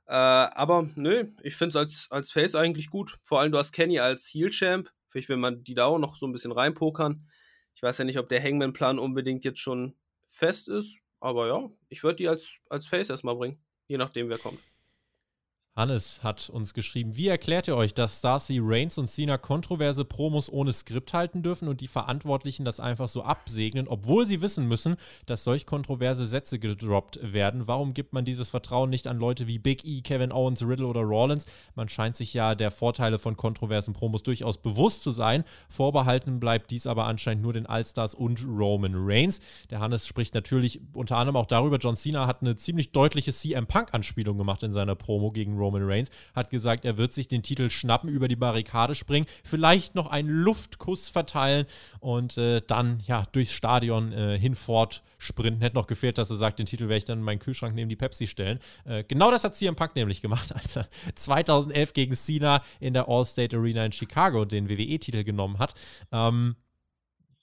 Äh, 0.06 0.14
aber 0.14 0.88
nö, 0.94 1.24
ich 1.42 1.56
finde 1.56 1.70
es 1.70 1.76
als, 1.76 2.06
als 2.10 2.30
Face 2.30 2.54
eigentlich 2.54 2.90
gut. 2.90 3.18
Vor 3.24 3.40
allem, 3.40 3.52
du 3.52 3.58
hast 3.58 3.72
Kenny 3.72 3.98
als 3.98 4.28
Heel-Champ. 4.32 4.90
Vielleicht 5.08 5.28
will 5.28 5.36
man 5.36 5.64
die 5.64 5.74
da 5.74 5.86
auch 5.86 5.98
noch 5.98 6.16
so 6.16 6.26
ein 6.26 6.32
bisschen 6.32 6.52
reinpokern. 6.52 7.28
Ich 7.74 7.82
weiß 7.82 7.98
ja 7.98 8.04
nicht, 8.04 8.18
ob 8.18 8.28
der 8.28 8.42
Hangman-Plan 8.42 8.98
unbedingt 8.98 9.44
jetzt 9.44 9.60
schon 9.60 9.96
fest 10.24 10.68
ist. 10.68 11.00
Aber 11.20 11.48
ja, 11.48 11.68
ich 11.88 12.02
würde 12.04 12.16
die 12.16 12.28
als, 12.28 12.58
als 12.70 12.86
Face 12.86 13.10
erstmal 13.10 13.36
bringen. 13.36 13.58
Je 13.88 13.96
nachdem, 13.96 14.28
wer 14.28 14.38
kommt 14.38 14.60
Hannes 15.76 16.20
hat 16.22 16.48
uns 16.48 16.72
geschrieben, 16.72 17.16
wie 17.16 17.28
erklärt 17.28 17.68
ihr 17.68 17.76
euch, 17.76 17.92
dass 17.92 18.16
Stars 18.16 18.48
wie 18.48 18.60
Reigns 18.62 18.96
und 18.96 19.08
Cena 19.08 19.36
kontroverse 19.36 20.06
Promos 20.06 20.50
ohne 20.50 20.72
Skript 20.72 21.12
halten 21.12 21.42
dürfen 21.42 21.68
und 21.68 21.82
die 21.82 21.86
Verantwortlichen 21.86 22.64
das 22.64 22.80
einfach 22.80 23.08
so 23.08 23.22
absegnen, 23.22 23.86
obwohl 23.86 24.24
sie 24.24 24.40
wissen 24.40 24.66
müssen, 24.68 24.96
dass 25.26 25.44
solch 25.44 25.66
kontroverse 25.66 26.24
Sätze 26.24 26.58
gedroppt 26.58 27.18
werden? 27.22 27.68
Warum 27.68 27.92
gibt 27.92 28.14
man 28.14 28.24
dieses 28.24 28.48
Vertrauen 28.48 28.88
nicht 28.88 29.06
an 29.06 29.18
Leute 29.18 29.46
wie 29.46 29.58
Big 29.58 29.84
E, 29.84 30.00
Kevin 30.00 30.32
Owens, 30.32 30.66
Riddle 30.66 30.86
oder 30.86 31.02
Rollins? 31.02 31.44
Man 31.74 31.90
scheint 31.90 32.16
sich 32.16 32.32
ja 32.32 32.54
der 32.54 32.70
Vorteile 32.70 33.18
von 33.18 33.36
kontroversen 33.36 33.92
Promos 33.92 34.22
durchaus 34.22 34.56
bewusst 34.56 35.02
zu 35.02 35.10
sein. 35.10 35.44
Vorbehalten 35.68 36.40
bleibt 36.40 36.70
dies 36.70 36.86
aber 36.86 37.04
anscheinend 37.04 37.42
nur 37.42 37.52
den 37.52 37.66
Allstars 37.66 38.14
und 38.14 38.42
Roman 38.48 38.94
Reigns. 38.96 39.40
Der 39.68 39.80
Hannes 39.80 40.06
spricht 40.06 40.32
natürlich 40.32 40.80
unter 40.94 41.18
anderem 41.18 41.36
auch 41.36 41.44
darüber, 41.44 41.76
John 41.76 41.96
Cena 41.96 42.26
hat 42.26 42.40
eine 42.40 42.56
ziemlich 42.56 42.92
deutliche 42.92 43.34
CM 43.34 43.66
Punk-Anspielung 43.66 44.38
gemacht 44.38 44.62
in 44.62 44.72
seiner 44.72 44.94
Promo 44.94 45.32
gegen 45.32 45.58
Roman 45.58 45.65
Roman 45.66 45.82
Reigns, 45.84 46.10
hat 46.34 46.50
gesagt, 46.50 46.84
er 46.84 46.96
wird 46.96 47.12
sich 47.12 47.28
den 47.28 47.42
Titel 47.42 47.70
schnappen, 47.70 48.08
über 48.08 48.28
die 48.28 48.36
Barrikade 48.36 48.94
springen, 48.94 49.26
vielleicht 49.44 49.94
noch 49.94 50.10
einen 50.10 50.28
Luftkuss 50.28 51.08
verteilen 51.08 51.66
und 52.00 52.38
äh, 52.38 52.62
dann 52.66 53.00
ja 53.06 53.26
durchs 53.32 53.52
Stadion 53.52 54.12
äh, 54.12 54.38
hinfort 54.38 55.02
sprinten. 55.18 55.60
Hätte 55.60 55.76
noch 55.76 55.86
gefehlt, 55.86 56.18
dass 56.18 56.30
er 56.30 56.36
sagt, 56.36 56.58
den 56.58 56.66
Titel 56.66 56.84
werde 56.84 56.98
ich 56.98 57.04
dann 57.04 57.18
in 57.18 57.24
meinen 57.24 57.38
Kühlschrank 57.38 57.74
neben 57.74 57.88
die 57.88 57.96
Pepsi 57.96 58.26
stellen. 58.26 58.58
Äh, 58.84 59.04
genau 59.04 59.30
das 59.30 59.44
hat 59.44 59.56
CM 59.56 59.76
Punk 59.76 59.96
nämlich 59.96 60.20
gemacht, 60.20 60.52
als 60.54 60.76
er 60.76 60.88
2011 61.14 61.92
gegen 61.92 62.14
Cena 62.14 62.62
in 62.80 62.94
der 62.94 63.08
All-State 63.08 63.56
Arena 63.56 63.84
in 63.84 63.92
Chicago 63.92 64.44
den 64.44 64.68
WWE-Titel 64.68 65.24
genommen 65.24 65.58
hat. 65.58 65.74
Ähm, 66.12 66.56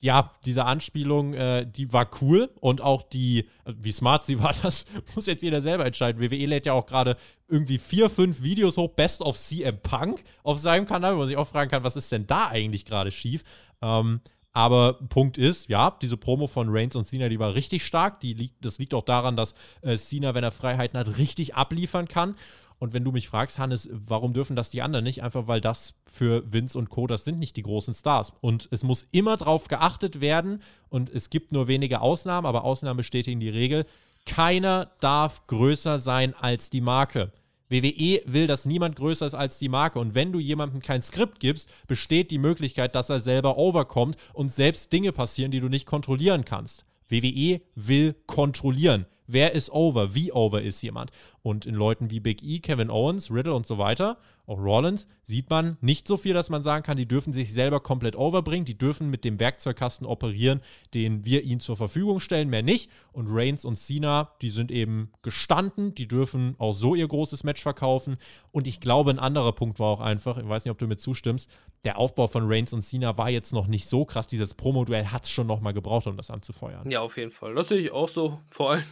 ja, 0.04 0.30
diese 0.44 0.66
Anspielung, 0.66 1.34
äh, 1.34 1.66
die 1.66 1.94
war 1.94 2.10
cool 2.22 2.50
und 2.60 2.82
auch 2.82 3.04
die, 3.04 3.48
äh, 3.64 3.74
wie 3.80 3.94
smart 3.94 4.26
sie 4.26 4.38
war, 4.44 4.54
das 4.62 4.86
muss 5.16 5.28
jetzt 5.28 5.44
jeder 5.44 5.62
selber 5.62 5.86
entscheiden. 5.86 6.22
WWE 6.22 6.46
lädt 6.46 6.66
ja 6.66 6.74
auch 6.74 6.86
gerade 6.86 7.16
irgendwie 7.48 7.78
vier, 7.78 8.10
fünf 8.10 8.44
Videos 8.44 8.76
hoch, 8.76 8.92
Best 8.96 9.22
of 9.22 9.38
CM 9.38 9.80
Punk 9.82 10.24
auf 10.44 10.60
seinem 10.60 10.86
Kanal, 10.86 11.14
wo 11.16 11.20
man 11.20 11.30
sich 11.30 11.38
auch 11.38 11.48
fragen 11.48 11.72
kann, 11.72 11.86
was 11.86 11.96
ist 11.96 12.12
denn 12.12 12.28
da 12.28 12.48
eigentlich 12.48 12.84
gerade 12.84 13.12
schief? 13.12 13.44
Ähm, 13.82 14.20
aber 14.52 15.00
Punkt 15.08 15.38
ist, 15.38 15.70
ja, 15.70 15.98
diese 16.02 16.18
Promo 16.18 16.48
von 16.48 16.68
Reigns 16.70 16.98
und 16.98 17.06
Cena, 17.06 17.30
die 17.30 17.40
war 17.40 17.56
richtig 17.56 17.86
stark. 17.86 18.20
Die 18.20 18.34
liegt, 18.34 18.64
das 18.64 18.78
liegt 18.78 18.94
auch 18.94 19.06
daran, 19.06 19.38
dass 19.38 19.56
äh, 19.82 19.96
Cena, 19.96 20.36
wenn 20.36 20.44
er 20.44 20.52
Freiheiten 20.52 21.00
hat, 21.00 21.18
richtig 21.18 21.56
abliefern 21.56 22.08
kann. 22.10 22.36
Und 22.78 22.92
wenn 22.92 23.06
du 23.06 23.14
mich 23.14 23.30
fragst, 23.30 23.58
Hannes, 23.58 23.90
warum 23.92 24.34
dürfen 24.34 24.58
das 24.58 24.70
die 24.70 24.82
anderen 24.82 25.06
nicht? 25.06 25.24
Einfach 25.24 25.48
weil 25.48 25.62
das 25.62 25.94
für 26.14 26.44
Vince 26.52 26.78
und 26.78 26.90
Co., 26.90 27.08
das 27.08 27.26
sind 27.26 27.40
nicht 27.40 27.58
die 27.58 27.64
großen 27.64 27.96
Stars. 27.96 28.32
Und 28.40 28.68
es 28.72 28.84
muss 28.84 29.08
immer 29.12 29.36
darauf 29.36 29.68
geachtet 29.68 30.22
werden, 30.22 30.62
und 30.90 31.10
es 31.10 31.32
gibt 31.32 31.52
nur 31.52 31.68
wenige 31.68 32.02
Ausnahmen, 32.02 32.46
aber 32.46 32.64
Ausnahmen 32.64 32.98
bestätigen 32.98 33.40
die 33.40 33.50
Regel. 33.50 33.86
Keiner 34.28 34.92
darf 35.02 35.48
größer 35.48 35.98
sein 35.98 36.36
als 36.36 36.70
die 36.70 36.82
Marke. 36.82 37.32
WWE 37.70 38.22
will, 38.26 38.46
dass 38.46 38.66
niemand 38.66 38.96
größer 38.96 39.26
ist 39.26 39.34
als 39.34 39.58
die 39.58 39.70
Marke. 39.70 39.98
Und 39.98 40.14
wenn 40.14 40.32
du 40.32 40.40
jemandem 40.40 40.82
kein 40.82 41.02
Skript 41.02 41.40
gibst, 41.40 41.68
besteht 41.88 42.30
die 42.30 42.38
Möglichkeit, 42.38 42.94
dass 42.94 43.10
er 43.10 43.20
selber 43.20 43.58
overkommt 43.58 44.16
und 44.34 44.52
selbst 44.52 44.94
Dinge 44.94 45.12
passieren, 45.12 45.52
die 45.52 45.60
du 45.60 45.68
nicht 45.68 45.88
kontrollieren 45.88 46.46
kannst. 46.46 46.86
WWE 47.10 47.62
will 47.74 48.16
kontrollieren. 48.28 49.08
Wer 49.26 49.54
ist 49.54 49.72
over? 49.72 50.14
Wie 50.14 50.32
over 50.32 50.62
ist 50.62 50.82
jemand? 50.82 51.12
Und 51.42 51.66
in 51.66 51.76
Leuten 51.76 52.12
wie 52.12 52.20
Big 52.20 52.44
E, 52.44 52.60
Kevin 52.60 52.92
Owens, 52.92 53.32
Riddle 53.32 53.56
und 53.56 53.66
so 53.66 53.78
weiter, 53.78 54.18
auch 54.46 54.60
Rollins, 54.60 55.08
sieht 55.24 55.50
man 55.50 55.78
nicht 55.80 56.08
so 56.08 56.18
viel, 56.18 56.34
dass 56.34 56.50
man 56.50 56.64
sagen 56.64 56.84
kann, 56.84 56.98
die 56.98 57.08
dürfen 57.08 57.32
sich 57.32 57.54
selber 57.54 57.80
komplett 57.80 58.16
overbringen, 58.16 58.66
die 58.66 58.78
dürfen 58.78 59.10
mit 59.10 59.24
dem 59.24 59.40
Werkzeugkasten 59.40 60.06
operieren, 60.06 60.62
den 60.94 61.24
wir 61.24 61.44
ihnen 61.44 61.62
zur 61.62 61.78
Verfügung 61.78 62.20
stellen, 62.20 62.50
mehr 62.50 62.64
nicht. 62.64 62.92
Und 63.14 63.28
Reigns 63.30 63.64
und 63.64 63.78
Cena, 63.78 64.32
die 64.42 64.50
sind 64.50 64.70
eben 64.70 65.12
gestanden, 65.24 65.96
die 65.96 66.08
dürfen 66.08 66.56
auch 66.58 66.74
so 66.74 66.94
ihr 66.94 67.08
großes 67.08 67.44
Match 67.44 67.62
verkaufen. 67.62 68.18
Und 68.52 68.68
ich 68.68 68.82
glaube, 68.82 69.12
ein 69.12 69.20
anderer 69.20 69.54
Punkt 69.54 69.80
war 69.80 69.88
auch 69.88 70.02
einfach, 70.02 70.38
ich 70.38 70.48
weiß 70.48 70.66
nicht, 70.66 70.72
ob 70.72 70.78
du 70.78 70.88
mir 70.88 70.98
zustimmst, 70.98 71.50
der 71.86 71.98
Aufbau 71.98 72.28
von 72.28 72.44
Reigns 72.46 72.74
und 72.74 72.82
Cena 72.82 73.18
war 73.18 73.30
jetzt 73.30 73.54
noch 73.54 73.68
nicht 73.68 73.88
so 73.88 74.06
krass. 74.06 74.28
Dieses 74.28 74.54
Promo-Duell 74.54 75.08
hat 75.08 75.24
es 75.24 75.32
schon 75.32 75.48
nochmal 75.48 75.74
gebraucht, 75.74 76.08
um 76.08 76.18
das 76.18 76.30
anzufeuern. 76.30 76.90
Ja, 76.90 77.02
auf 77.02 77.18
jeden 77.18 77.32
Fall. 77.32 77.56
Das 77.56 77.70
sehe 77.70 77.80
ich 77.80 77.92
auch 77.92 78.08
so. 78.08 78.40
Vor 78.50 78.72
allem 78.72 78.84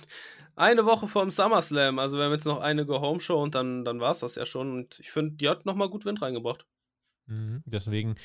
eine 0.56 0.86
Woche 0.86 1.08
vorm 1.08 1.32
SummerSlam. 1.32 2.00
Also 2.00 2.18
wir 2.18 2.26
haben 2.26 2.34
jetzt 2.34 2.46
noch 2.46 2.60
eine 2.60 2.86
Go-Home-Show 2.86 3.42
und 3.42 3.56
dann, 3.56 3.86
dann 3.86 4.00
war 4.00 4.12
es 4.12 4.20
das 4.20 4.36
ja 4.36 4.46
schon. 4.46 4.72
Und 4.72 5.00
ich 5.00 5.12
finde, 5.12 5.36
die 5.36 5.50
hat 5.50 5.66
nochmal 5.66 5.90
gut 5.90 6.06
Wind 6.06 6.22
reingebracht. 6.22 6.66
Mhm, 7.28 7.64
deswegen, 7.66 8.16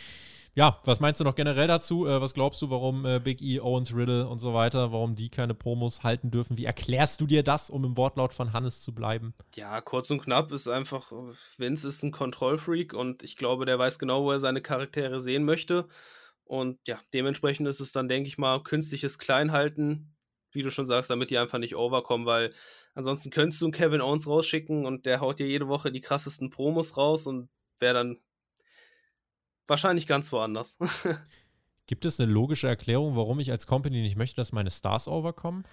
ja, 0.55 0.81
was 0.85 1.01
meinst 1.01 1.21
du 1.21 1.25
noch 1.25 1.35
generell 1.35 1.67
dazu? 1.67 2.07
Äh, 2.07 2.21
was 2.21 2.35
glaubst 2.35 2.63
du, 2.63 2.71
warum 2.71 3.05
äh, 3.05 3.21
Big 3.21 3.43
E, 3.43 3.61
Owens, 3.61 3.95
Riddle 3.95 4.27
und 4.27 4.41
so 4.41 4.55
weiter, 4.55 4.91
warum 4.91 5.15
die 5.15 5.29
keine 5.29 5.55
Promos 5.55 6.03
halten 6.03 6.31
dürfen? 6.31 6.57
Wie 6.57 6.65
erklärst 6.65 7.21
du 7.21 7.27
dir 7.27 7.43
das, 7.43 7.71
um 7.71 7.85
im 7.85 7.97
Wortlaut 7.97 8.33
von 8.33 8.53
Hannes 8.53 8.81
zu 8.81 8.95
bleiben? 8.95 9.35
Ja, 9.55 9.81
kurz 9.81 10.11
und 10.11 10.23
knapp 10.23 10.51
ist 10.53 10.67
einfach, 10.67 11.13
Vince 11.59 11.87
ist 11.87 12.03
ein 12.03 12.11
Kontrollfreak 12.11 12.95
und 12.95 13.23
ich 13.23 13.37
glaube, 13.37 13.67
der 13.67 13.79
weiß 13.79 13.99
genau, 13.99 14.25
wo 14.25 14.33
er 14.33 14.41
seine 14.41 14.63
Charaktere 14.63 15.21
sehen 15.21 15.45
möchte. 15.45 15.89
Und 16.45 16.79
ja, 16.87 16.99
dementsprechend 17.13 17.69
ist 17.69 17.81
es 17.81 17.93
dann, 17.93 18.09
denke 18.09 18.29
ich 18.29 18.39
mal, 18.39 18.63
künstliches 18.63 19.19
Kleinhalten 19.19 20.16
wie 20.57 20.63
du 20.63 20.71
schon 20.71 20.87
sagst, 20.87 21.11
damit 21.11 21.31
die 21.31 21.39
einfach 21.39 21.59
nicht 21.59 21.77
overkommen, 21.77 22.27
weil 22.27 22.53
ansonsten 22.95 23.31
könntest 23.31 23.63
du 23.63 23.67
einen 23.67 23.73
Kevin 23.73 24.01
Owens 24.01 24.27
rausschicken 24.27 24.85
und 24.85 25.07
der 25.07 25.21
haut 25.21 25.39
dir 25.39 25.47
jede 25.47 25.69
Woche 25.69 25.93
die 25.93 26.01
krassesten 26.01 26.51
Promos 26.51 26.97
raus 26.97 27.27
und 27.27 27.49
wäre 27.79 27.95
dann 27.95 28.19
wahrscheinlich 29.67 30.07
ganz 30.07 30.33
woanders. 30.33 30.79
Gibt 31.87 32.05
es 32.05 32.19
eine 32.19 32.33
logische 32.33 32.67
Erklärung, 32.67 33.15
warum 33.17 33.39
ich 33.39 33.53
als 33.53 33.67
Company 33.67 34.03
nicht 34.03 34.17
möchte, 34.17 34.37
dass 34.37 34.51
meine 34.51 34.73
Stars 34.73 35.07
overkommen? 35.07 35.65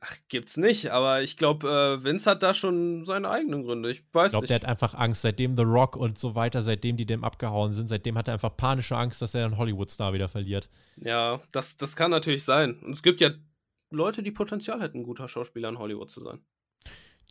Ach, 0.00 0.16
gibt's 0.28 0.58
nicht, 0.58 0.90
aber 0.90 1.22
ich 1.22 1.38
glaube, 1.38 1.68
äh, 1.68 2.04
Vince 2.04 2.30
hat 2.30 2.42
da 2.42 2.52
schon 2.52 3.04
seine 3.04 3.30
eigenen 3.30 3.62
Gründe. 3.62 3.90
Ich 3.90 4.04
weiß 4.12 4.26
ich 4.26 4.30
glaub, 4.32 4.42
nicht. 4.42 4.50
der 4.50 4.56
hat 4.56 4.64
einfach 4.66 4.92
Angst, 4.92 5.22
seitdem 5.22 5.56
The 5.56 5.62
Rock 5.62 5.96
und 5.96 6.18
so 6.18 6.34
weiter, 6.34 6.60
seitdem 6.60 6.98
die 6.98 7.06
dem 7.06 7.24
abgehauen 7.24 7.72
sind, 7.72 7.88
seitdem 7.88 8.18
hat 8.18 8.28
er 8.28 8.34
einfach 8.34 8.54
panische 8.54 8.96
Angst, 8.96 9.22
dass 9.22 9.34
er 9.34 9.46
einen 9.46 9.56
Hollywood-Star 9.56 10.12
wieder 10.12 10.28
verliert. 10.28 10.68
Ja, 10.96 11.40
das, 11.52 11.76
das 11.76 11.96
kann 11.96 12.10
natürlich 12.10 12.44
sein. 12.44 12.78
Und 12.80 12.92
es 12.92 13.02
gibt 13.02 13.20
ja 13.20 13.30
Leute, 13.90 14.22
die 14.22 14.32
Potenzial 14.32 14.80
hätten, 14.80 15.02
guter 15.02 15.28
Schauspieler 15.28 15.68
in 15.68 15.78
Hollywood 15.78 16.10
zu 16.10 16.20
sein. 16.20 16.40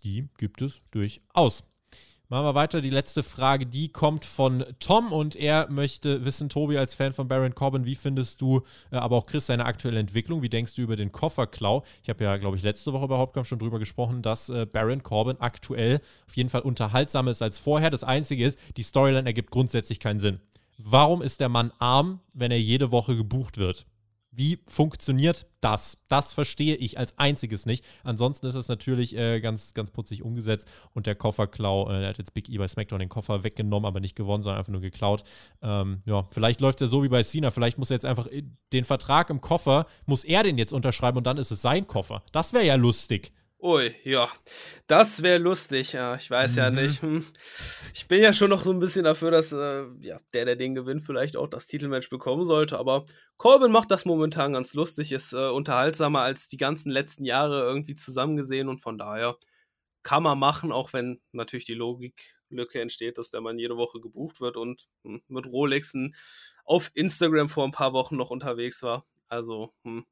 Die 0.04 0.30
gibt 0.38 0.62
es 0.62 0.82
durchaus. 0.92 1.64
Machen 2.28 2.46
wir 2.46 2.56
weiter. 2.56 2.82
Die 2.82 2.90
letzte 2.90 3.22
Frage, 3.22 3.68
die 3.68 3.90
kommt 3.90 4.26
von 4.26 4.66
Tom 4.80 5.12
und 5.12 5.36
er 5.36 5.70
möchte 5.70 6.26
wissen, 6.26 6.50
Tobi, 6.50 6.76
als 6.76 6.96
Fan 6.96 7.14
von 7.14 7.28
Baron 7.28 7.54
Corbin, 7.54 7.86
wie 7.86 7.94
findest 7.94 8.42
du, 8.42 8.64
äh, 8.92 8.96
aber 8.96 9.16
auch 9.16 9.28
Chris, 9.28 9.46
seine 9.46 9.66
aktuelle 9.66 10.00
Entwicklung? 10.00 10.42
Wie 10.42 10.50
denkst 10.50 10.74
du 10.74 10.82
über 10.82 10.96
den 10.96 11.12
Kofferklau? 11.12 11.84
Ich 12.02 12.10
habe 12.10 12.24
ja, 12.24 12.38
glaube 12.38 12.58
ich, 12.58 12.64
letzte 12.64 12.94
Woche 12.94 13.08
bei 13.08 13.18
Hauptkampf 13.18 13.48
schon 13.48 13.60
drüber 13.60 13.78
gesprochen, 13.78 14.24
dass 14.24 14.50
äh, 14.50 14.66
Baron 14.66 15.04
Corbin 15.04 15.38
aktuell 15.40 16.02
auf 16.26 16.36
jeden 16.36 16.50
Fall 16.50 16.62
unterhaltsamer 16.62 17.30
ist 17.30 17.44
als 17.44 17.60
vorher. 17.60 17.92
Das 17.92 18.04
Einzige 18.04 18.44
ist, 18.44 18.58
die 18.76 18.84
Storyline 18.84 19.28
ergibt 19.28 19.52
grundsätzlich 19.52 20.00
keinen 20.00 20.20
Sinn. 20.20 20.40
Warum 20.80 21.22
ist 21.22 21.40
der 21.42 21.50
Mann 21.50 21.72
arm, 21.78 22.22
wenn 22.34 22.50
er 22.50 22.60
jede 22.60 22.92
Woche 22.92 23.16
gebucht 23.16 23.60
wird? 23.60 23.86
Wie 24.38 24.60
funktioniert 24.68 25.48
das? 25.62 25.98
Das 26.10 26.34
verstehe 26.34 26.76
ich 26.76 27.00
als 27.00 27.18
einziges 27.18 27.66
nicht. 27.66 27.86
Ansonsten 28.04 28.46
ist 28.48 28.56
es 28.56 28.68
natürlich 28.68 29.16
äh, 29.16 29.40
ganz, 29.40 29.74
ganz 29.74 29.92
putzig 29.92 30.24
umgesetzt 30.24 30.68
und 30.94 31.08
der 31.08 31.16
Kofferklau, 31.16 31.90
äh, 31.90 32.02
der 32.02 32.10
hat 32.10 32.18
jetzt 32.18 32.34
Big 32.34 32.50
E 32.50 32.58
bei 32.58 32.68
SmackDown 32.68 33.00
den 33.00 33.10
Koffer 33.10 33.44
weggenommen, 33.44 33.88
aber 33.88 34.02
nicht 34.02 34.16
gewonnen, 34.16 34.44
sondern 34.44 34.60
einfach 34.60 34.74
nur 34.74 34.82
geklaut. 34.82 35.24
Ähm, 35.62 36.02
ja, 36.06 36.28
vielleicht 36.32 36.60
läuft 36.60 36.82
er 36.82 36.88
so 36.88 37.02
wie 37.04 37.10
bei 37.10 37.24
Cena. 37.24 37.50
Vielleicht 37.50 37.78
muss 37.78 37.92
er 37.92 37.96
jetzt 37.96 38.06
einfach 38.06 38.28
den 38.74 38.84
Vertrag 38.84 39.30
im 39.30 39.40
Koffer, 39.40 39.86
muss 40.06 40.26
er 40.26 40.44
den 40.44 40.58
jetzt 40.58 40.74
unterschreiben 40.74 41.18
und 41.18 41.26
dann 41.26 41.38
ist 41.38 41.52
es 41.52 41.62
sein 41.62 41.88
Koffer. 41.88 42.24
Das 42.34 42.52
wäre 42.52 42.66
ja 42.66 42.76
lustig. 42.76 43.32
Ui, 43.66 43.96
ja, 44.04 44.30
das 44.86 45.24
wäre 45.24 45.40
lustig. 45.40 45.94
Ja, 45.94 46.16
ich 46.16 46.30
weiß 46.30 46.52
mhm. 46.52 46.58
ja 46.60 46.70
nicht. 46.70 47.02
Hm. 47.02 47.26
Ich 47.96 48.08
bin 48.08 48.22
ja 48.22 48.32
schon 48.32 48.52
noch 48.52 48.64
so 48.64 48.72
ein 48.72 48.78
bisschen 48.78 49.06
dafür, 49.06 49.32
dass 49.32 49.52
äh, 49.54 49.86
ja, 50.02 50.20
der, 50.36 50.46
der 50.46 50.56
den 50.56 50.76
gewinnt, 50.76 51.02
vielleicht 51.02 51.36
auch 51.36 51.48
das 51.48 51.66
Titelmatch 51.66 52.12
bekommen 52.12 52.46
sollte. 52.46 52.78
Aber 52.78 53.08
Corbin 53.38 53.72
macht 53.72 53.90
das 53.90 54.06
momentan 54.06 54.54
ganz 54.54 54.76
lustig, 54.76 55.12
ist 55.12 55.34
äh, 55.34 55.50
unterhaltsamer 55.50 56.22
als 56.22 56.48
die 56.48 56.58
ganzen 56.58 56.92
letzten 56.92 57.26
Jahre 57.26 57.64
irgendwie 57.64 57.96
zusammengesehen 57.96 58.70
und 58.70 58.82
von 58.82 59.00
daher 59.00 59.36
kann 60.04 60.22
man 60.22 60.38
machen, 60.38 60.72
auch 60.72 60.94
wenn 60.94 61.20
natürlich 61.32 61.66
die 61.66 61.74
Logiklücke 61.74 62.80
entsteht, 62.80 63.18
dass 63.18 63.32
der 63.32 63.42
Mann 63.42 63.58
jede 63.58 63.78
Woche 63.78 64.00
gebucht 64.00 64.42
wird 64.42 64.58
und 64.58 64.86
hm, 65.04 65.24
mit 65.28 65.48
Rolexen 65.48 66.16
auf 66.66 66.92
Instagram 66.94 67.50
vor 67.50 67.66
ein 67.66 67.72
paar 67.72 67.94
Wochen 67.94 68.16
noch 68.16 68.30
unterwegs 68.30 68.84
war. 68.84 69.08
Also, 69.28 69.74
hm, 69.84 70.06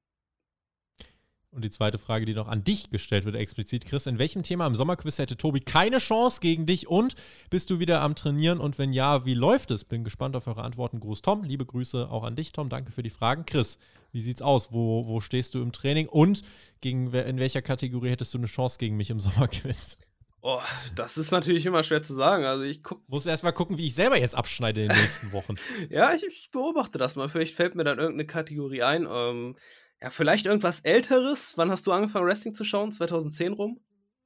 und 1.53 1.63
die 1.63 1.69
zweite 1.69 1.97
Frage, 1.97 2.25
die 2.25 2.33
noch 2.33 2.47
an 2.47 2.63
dich 2.63 2.89
gestellt 2.89 3.25
wird, 3.25 3.35
explizit, 3.35 3.85
Chris, 3.85 4.07
in 4.07 4.19
welchem 4.19 4.43
Thema 4.43 4.67
im 4.67 4.75
Sommerquiz 4.75 5.19
hätte 5.19 5.37
Tobi 5.37 5.59
keine 5.59 5.99
Chance 5.99 6.39
gegen 6.41 6.65
dich 6.65 6.87
und 6.87 7.15
bist 7.49 7.69
du 7.69 7.79
wieder 7.79 8.01
am 8.01 8.15
Trainieren 8.15 8.59
und 8.59 8.77
wenn 8.77 8.93
ja, 8.93 9.25
wie 9.25 9.33
läuft 9.33 9.71
es? 9.71 9.85
Bin 9.85 10.03
gespannt 10.03 10.35
auf 10.35 10.47
eure 10.47 10.63
Antworten. 10.63 10.99
Gruß 10.99 11.21
Tom, 11.21 11.43
liebe 11.43 11.65
Grüße 11.65 12.09
auch 12.09 12.23
an 12.23 12.35
dich, 12.35 12.51
Tom, 12.51 12.69
danke 12.69 12.91
für 12.91 13.03
die 13.03 13.09
Fragen. 13.09 13.45
Chris, 13.45 13.77
wie 14.11 14.21
sieht's 14.21 14.41
aus? 14.41 14.71
Wo, 14.71 15.07
wo 15.07 15.21
stehst 15.21 15.55
du 15.55 15.61
im 15.61 15.71
Training 15.71 16.07
und 16.07 16.41
gegen, 16.81 17.13
in 17.13 17.39
welcher 17.39 17.61
Kategorie 17.61 18.09
hättest 18.09 18.33
du 18.33 18.39
eine 18.39 18.47
Chance 18.47 18.77
gegen 18.79 18.97
mich 18.97 19.09
im 19.09 19.19
Sommerquiz? 19.19 19.97
Oh, 20.45 20.59
das 20.95 21.17
ist 21.17 21.31
natürlich 21.31 21.65
immer 21.65 21.83
schwer 21.83 22.03
zu 22.03 22.13
sagen. 22.13 22.43
Also 22.43 22.63
ich 22.63 22.83
guck. 22.83 23.07
Muss 23.07 23.25
erst 23.25 23.43
mal 23.43 23.53
gucken, 23.53 23.77
wie 23.77 23.87
ich 23.87 23.95
selber 23.95 24.19
jetzt 24.19 24.35
abschneide 24.35 24.83
in 24.83 24.89
den 24.89 24.97
nächsten 24.97 25.31
Wochen. 25.31 25.55
ja, 25.89 26.13
ich, 26.13 26.23
ich, 26.27 26.51
beobachte 26.51 26.97
das 26.97 27.15
mal. 27.15 27.29
Vielleicht 27.29 27.55
fällt 27.55 27.75
mir 27.75 27.85
dann 27.85 27.97
irgendeine 27.97 28.27
Kategorie 28.27 28.83
ein. 28.83 29.07
Ähm, 29.09 29.55
ja, 30.03 30.09
vielleicht 30.09 30.45
irgendwas 30.45 30.81
Älteres. 30.81 31.53
Wann 31.57 31.71
hast 31.71 31.87
du 31.87 31.93
angefangen, 31.93 32.25
Wrestling 32.25 32.53
zu 32.53 32.65
schauen? 32.65 32.91
2010 32.91 33.53
rum? 33.53 33.79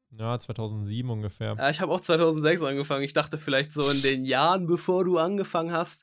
Ja, 0.09 0.39
2007 0.39 1.07
ungefähr. 1.07 1.55
Ja, 1.55 1.69
ich 1.69 1.81
habe 1.81 1.91
auch 1.91 1.99
2006 1.99 2.63
angefangen. 2.63 3.03
Ich 3.03 3.13
dachte 3.13 3.37
vielleicht 3.37 3.71
so 3.71 3.87
in 3.91 4.01
den 4.01 4.25
Jahren, 4.25 4.65
bevor 4.65 5.05
du 5.05 5.19
angefangen 5.19 5.71
hast. 5.71 6.01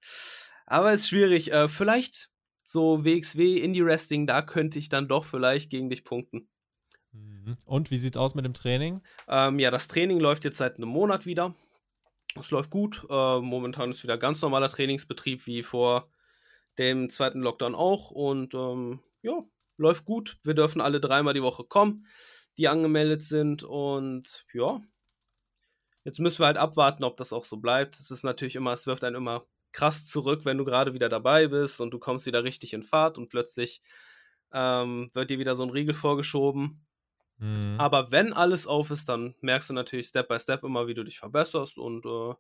Aber 0.67 0.93
ist 0.93 1.09
schwierig. 1.09 1.53
Äh, 1.53 1.67
vielleicht 1.69 2.31
so 2.63 3.05
WXW 3.05 3.59
Indie 3.59 3.85
Wrestling, 3.85 4.29
da 4.29 4.43
könnte 4.43 4.79
ich 4.79 4.89
dann 4.89 5.09
doch 5.09 5.25
vielleicht 5.25 5.71
gegen 5.71 5.91
dich 5.91 6.05
punkten. 6.05 6.49
Mhm. 7.11 7.57
Und 7.67 7.91
wie 7.91 7.99
sieht's 7.99 8.17
aus 8.17 8.37
mit 8.37 8.45
dem 8.45 8.55
Training? 8.55 9.03
Ähm, 9.27 9.59
ja, 9.59 9.73
das 9.73 9.89
Training 9.89 10.21
läuft 10.21 10.45
jetzt 10.45 10.59
seit 10.59 10.77
einem 10.77 10.89
Monat 10.89 11.27
wieder. 11.27 11.53
Es 12.39 12.53
läuft 12.53 12.71
gut. 12.71 13.05
Äh, 13.11 13.41
momentan 13.41 13.91
ist 13.91 14.05
wieder 14.05 14.19
ganz 14.19 14.41
normaler 14.41 14.69
Trainingsbetrieb 14.69 15.49
wie 15.49 15.65
vor 15.65 16.09
dem 16.79 17.11
zweiten 17.11 17.41
Lockdown 17.41 17.75
auch. 17.75 18.13
Und 18.13 18.55
ähm, 18.55 19.01
ja, 19.23 19.43
läuft 19.77 20.05
gut. 20.05 20.39
Wir 20.43 20.55
dürfen 20.55 20.81
alle 20.81 21.01
dreimal 21.01 21.35
die 21.35 21.43
Woche 21.43 21.65
kommen, 21.65 22.07
die 22.59 22.69
angemeldet 22.69 23.23
sind. 23.23 23.63
Und 23.63 24.47
ja, 24.53 24.81
jetzt 26.05 26.21
müssen 26.21 26.41
wir 26.41 26.47
halt 26.47 26.59
abwarten, 26.59 27.05
ob 27.05 27.17
das 27.17 27.33
auch 27.33 27.45
so 27.45 27.59
bleibt. 27.59 27.99
Es 27.99 28.11
ist 28.11 28.25
natürlich 28.25 28.57
immer, 28.57 28.73
es 28.73 28.87
wirft 28.87 29.05
einen 29.05 29.17
immer 29.17 29.47
krass 29.73 30.07
zurück, 30.07 30.45
wenn 30.45 30.59
du 30.59 30.65
gerade 30.65 30.95
wieder 30.95 31.09
dabei 31.09 31.49
bist 31.49 31.81
und 31.81 31.91
du 31.91 31.99
kommst 31.99 32.27
wieder 32.27 32.45
richtig 32.45 32.73
in 32.73 32.85
Fahrt 32.85 33.19
und 33.19 33.29
plötzlich 33.29 33.83
ähm, 34.53 35.11
wird 35.15 35.31
dir 35.31 35.39
wieder 35.39 35.57
so 35.57 35.65
ein 35.65 35.71
Riegel 35.71 35.95
vorgeschoben. 35.95 36.87
Mhm. 37.39 37.75
Aber 37.79 38.13
wenn 38.13 38.33
alles 38.33 38.69
auf 38.69 38.93
ist, 38.93 39.09
dann 39.09 39.35
merkst 39.41 39.71
du 39.71 39.75
natürlich 39.75 40.07
Step 40.07 40.29
by 40.29 40.39
Step 40.39 40.63
immer, 40.63 40.87
wie 40.87 40.95
du 40.95 41.03
dich 41.03 41.19
verbesserst 41.19 41.79
und 41.79 42.07
äh, 42.07 42.35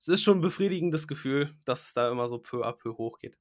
es 0.00 0.08
ist 0.08 0.22
schon 0.24 0.38
ein 0.38 0.42
befriedigendes 0.42 1.06
Gefühl, 1.06 1.54
dass 1.64 1.86
es 1.86 1.92
da 1.94 2.10
immer 2.10 2.26
so 2.26 2.38
peu 2.38 2.66
à 2.66 2.72
peu 2.72 2.92
hochgeht 2.94 3.38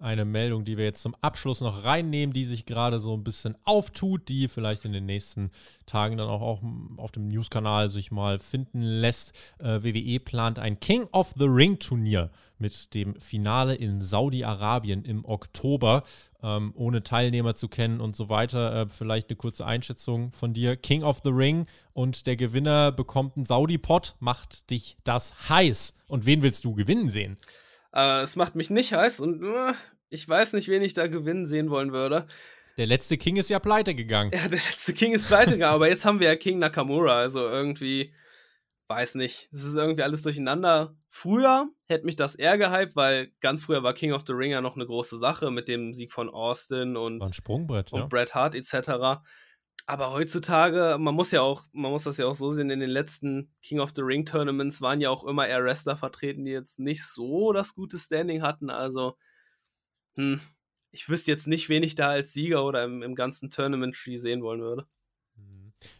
eine 0.00 0.24
Meldung, 0.24 0.64
die 0.64 0.76
wir 0.76 0.84
jetzt 0.84 1.02
zum 1.02 1.14
Abschluss 1.20 1.60
noch 1.60 1.84
reinnehmen, 1.84 2.32
die 2.32 2.44
sich 2.44 2.66
gerade 2.66 3.00
so 3.00 3.14
ein 3.14 3.24
bisschen 3.24 3.56
auftut, 3.64 4.28
die 4.28 4.48
vielleicht 4.48 4.84
in 4.84 4.92
den 4.92 5.06
nächsten 5.06 5.50
Tagen 5.86 6.16
dann 6.16 6.28
auch, 6.28 6.40
auch 6.40 6.62
auf 6.98 7.10
dem 7.10 7.28
News-Kanal 7.28 7.90
sich 7.90 8.10
mal 8.10 8.38
finden 8.38 8.80
lässt. 8.80 9.32
Äh, 9.58 9.82
WWE 9.82 10.20
plant 10.20 10.58
ein 10.58 10.78
King 10.80 11.08
of 11.12 11.34
the 11.36 11.46
Ring 11.46 11.78
Turnier 11.78 12.30
mit 12.58 12.94
dem 12.94 13.20
Finale 13.20 13.74
in 13.74 14.00
Saudi-Arabien 14.02 15.04
im 15.04 15.24
Oktober, 15.24 16.04
ähm, 16.42 16.72
ohne 16.76 17.02
Teilnehmer 17.02 17.54
zu 17.54 17.68
kennen 17.68 18.00
und 18.00 18.14
so 18.14 18.28
weiter. 18.28 18.82
Äh, 18.82 18.86
vielleicht 18.88 19.28
eine 19.28 19.36
kurze 19.36 19.66
Einschätzung 19.66 20.32
von 20.32 20.52
dir. 20.52 20.76
King 20.76 21.02
of 21.02 21.20
the 21.24 21.30
Ring 21.30 21.66
und 21.92 22.26
der 22.26 22.36
Gewinner 22.36 22.92
bekommt 22.92 23.36
einen 23.36 23.46
Saudi-Pot. 23.46 24.16
Macht 24.20 24.70
dich 24.70 24.96
das 25.04 25.48
heiß? 25.48 25.94
Und 26.06 26.26
wen 26.26 26.42
willst 26.42 26.64
du 26.64 26.74
gewinnen 26.74 27.10
sehen? 27.10 27.36
Äh, 27.94 28.22
es 28.22 28.36
macht 28.36 28.54
mich 28.54 28.70
nicht 28.70 28.92
heiß 28.92 29.20
und 29.20 29.42
uh, 29.42 29.72
ich 30.10 30.28
weiß 30.28 30.54
nicht, 30.54 30.68
wen 30.68 30.82
ich 30.82 30.94
da 30.94 31.06
gewinnen 31.06 31.46
sehen 31.46 31.70
wollen 31.70 31.92
würde. 31.92 32.26
Der 32.76 32.86
letzte 32.86 33.18
King 33.18 33.36
ist 33.36 33.50
ja 33.50 33.58
pleite 33.58 33.94
gegangen. 33.94 34.30
Ja, 34.32 34.48
der 34.48 34.60
letzte 34.70 34.94
King 34.94 35.12
ist 35.12 35.26
pleite 35.26 35.52
gegangen, 35.52 35.74
aber 35.74 35.88
jetzt 35.88 36.04
haben 36.04 36.20
wir 36.20 36.28
ja 36.28 36.36
King 36.36 36.58
Nakamura, 36.58 37.18
also 37.18 37.40
irgendwie, 37.40 38.14
weiß 38.86 39.16
nicht, 39.16 39.48
es 39.52 39.64
ist 39.64 39.74
irgendwie 39.74 40.04
alles 40.04 40.22
durcheinander. 40.22 40.96
Früher 41.08 41.66
hätte 41.86 42.06
mich 42.06 42.16
das 42.16 42.36
eher 42.36 42.56
gehypt, 42.56 42.94
weil 42.94 43.32
ganz 43.40 43.64
früher 43.64 43.82
war 43.82 43.94
King 43.94 44.12
of 44.12 44.22
the 44.26 44.32
Ring 44.32 44.52
ja 44.52 44.60
noch 44.60 44.76
eine 44.76 44.86
große 44.86 45.18
Sache 45.18 45.50
mit 45.50 45.66
dem 45.66 45.92
Sieg 45.92 46.12
von 46.12 46.30
Austin 46.30 46.96
und, 46.96 47.20
war 47.20 47.26
ein 47.26 47.32
Sprungbrett, 47.32 47.92
und 47.92 48.00
ja. 48.00 48.06
Bret 48.06 48.34
Hart 48.34 48.54
etc. 48.54 49.22
Aber 49.86 50.12
heutzutage, 50.12 50.96
man 50.98 51.14
muss 51.14 51.30
ja 51.30 51.40
auch, 51.40 51.66
man 51.72 51.90
muss 51.90 52.04
das 52.04 52.18
ja 52.18 52.26
auch 52.26 52.34
so 52.34 52.52
sehen, 52.52 52.70
in 52.70 52.80
den 52.80 52.90
letzten 52.90 53.50
King 53.62 53.80
of 53.80 53.92
the 53.94 54.02
Ring 54.02 54.26
Tournaments 54.26 54.82
waren 54.82 55.00
ja 55.00 55.08
auch 55.10 55.24
immer 55.24 55.48
eher 55.48 55.64
Wrestler 55.64 55.96
vertreten, 55.96 56.44
die 56.44 56.50
jetzt 56.50 56.78
nicht 56.78 57.04
so 57.06 57.52
das 57.52 57.74
gute 57.74 57.98
Standing 57.98 58.42
hatten. 58.42 58.68
Also, 58.70 59.16
hm, 60.16 60.40
ich 60.90 61.08
wüsste 61.08 61.30
jetzt 61.30 61.46
nicht, 61.46 61.68
wen 61.68 61.82
ich 61.82 61.94
da 61.94 62.08
als 62.10 62.32
Sieger 62.32 62.64
oder 62.64 62.84
im, 62.84 63.02
im 63.02 63.14
ganzen 63.14 63.50
Tournament-Tree 63.50 64.16
sehen 64.18 64.42
wollen 64.42 64.60
würde. 64.60 64.86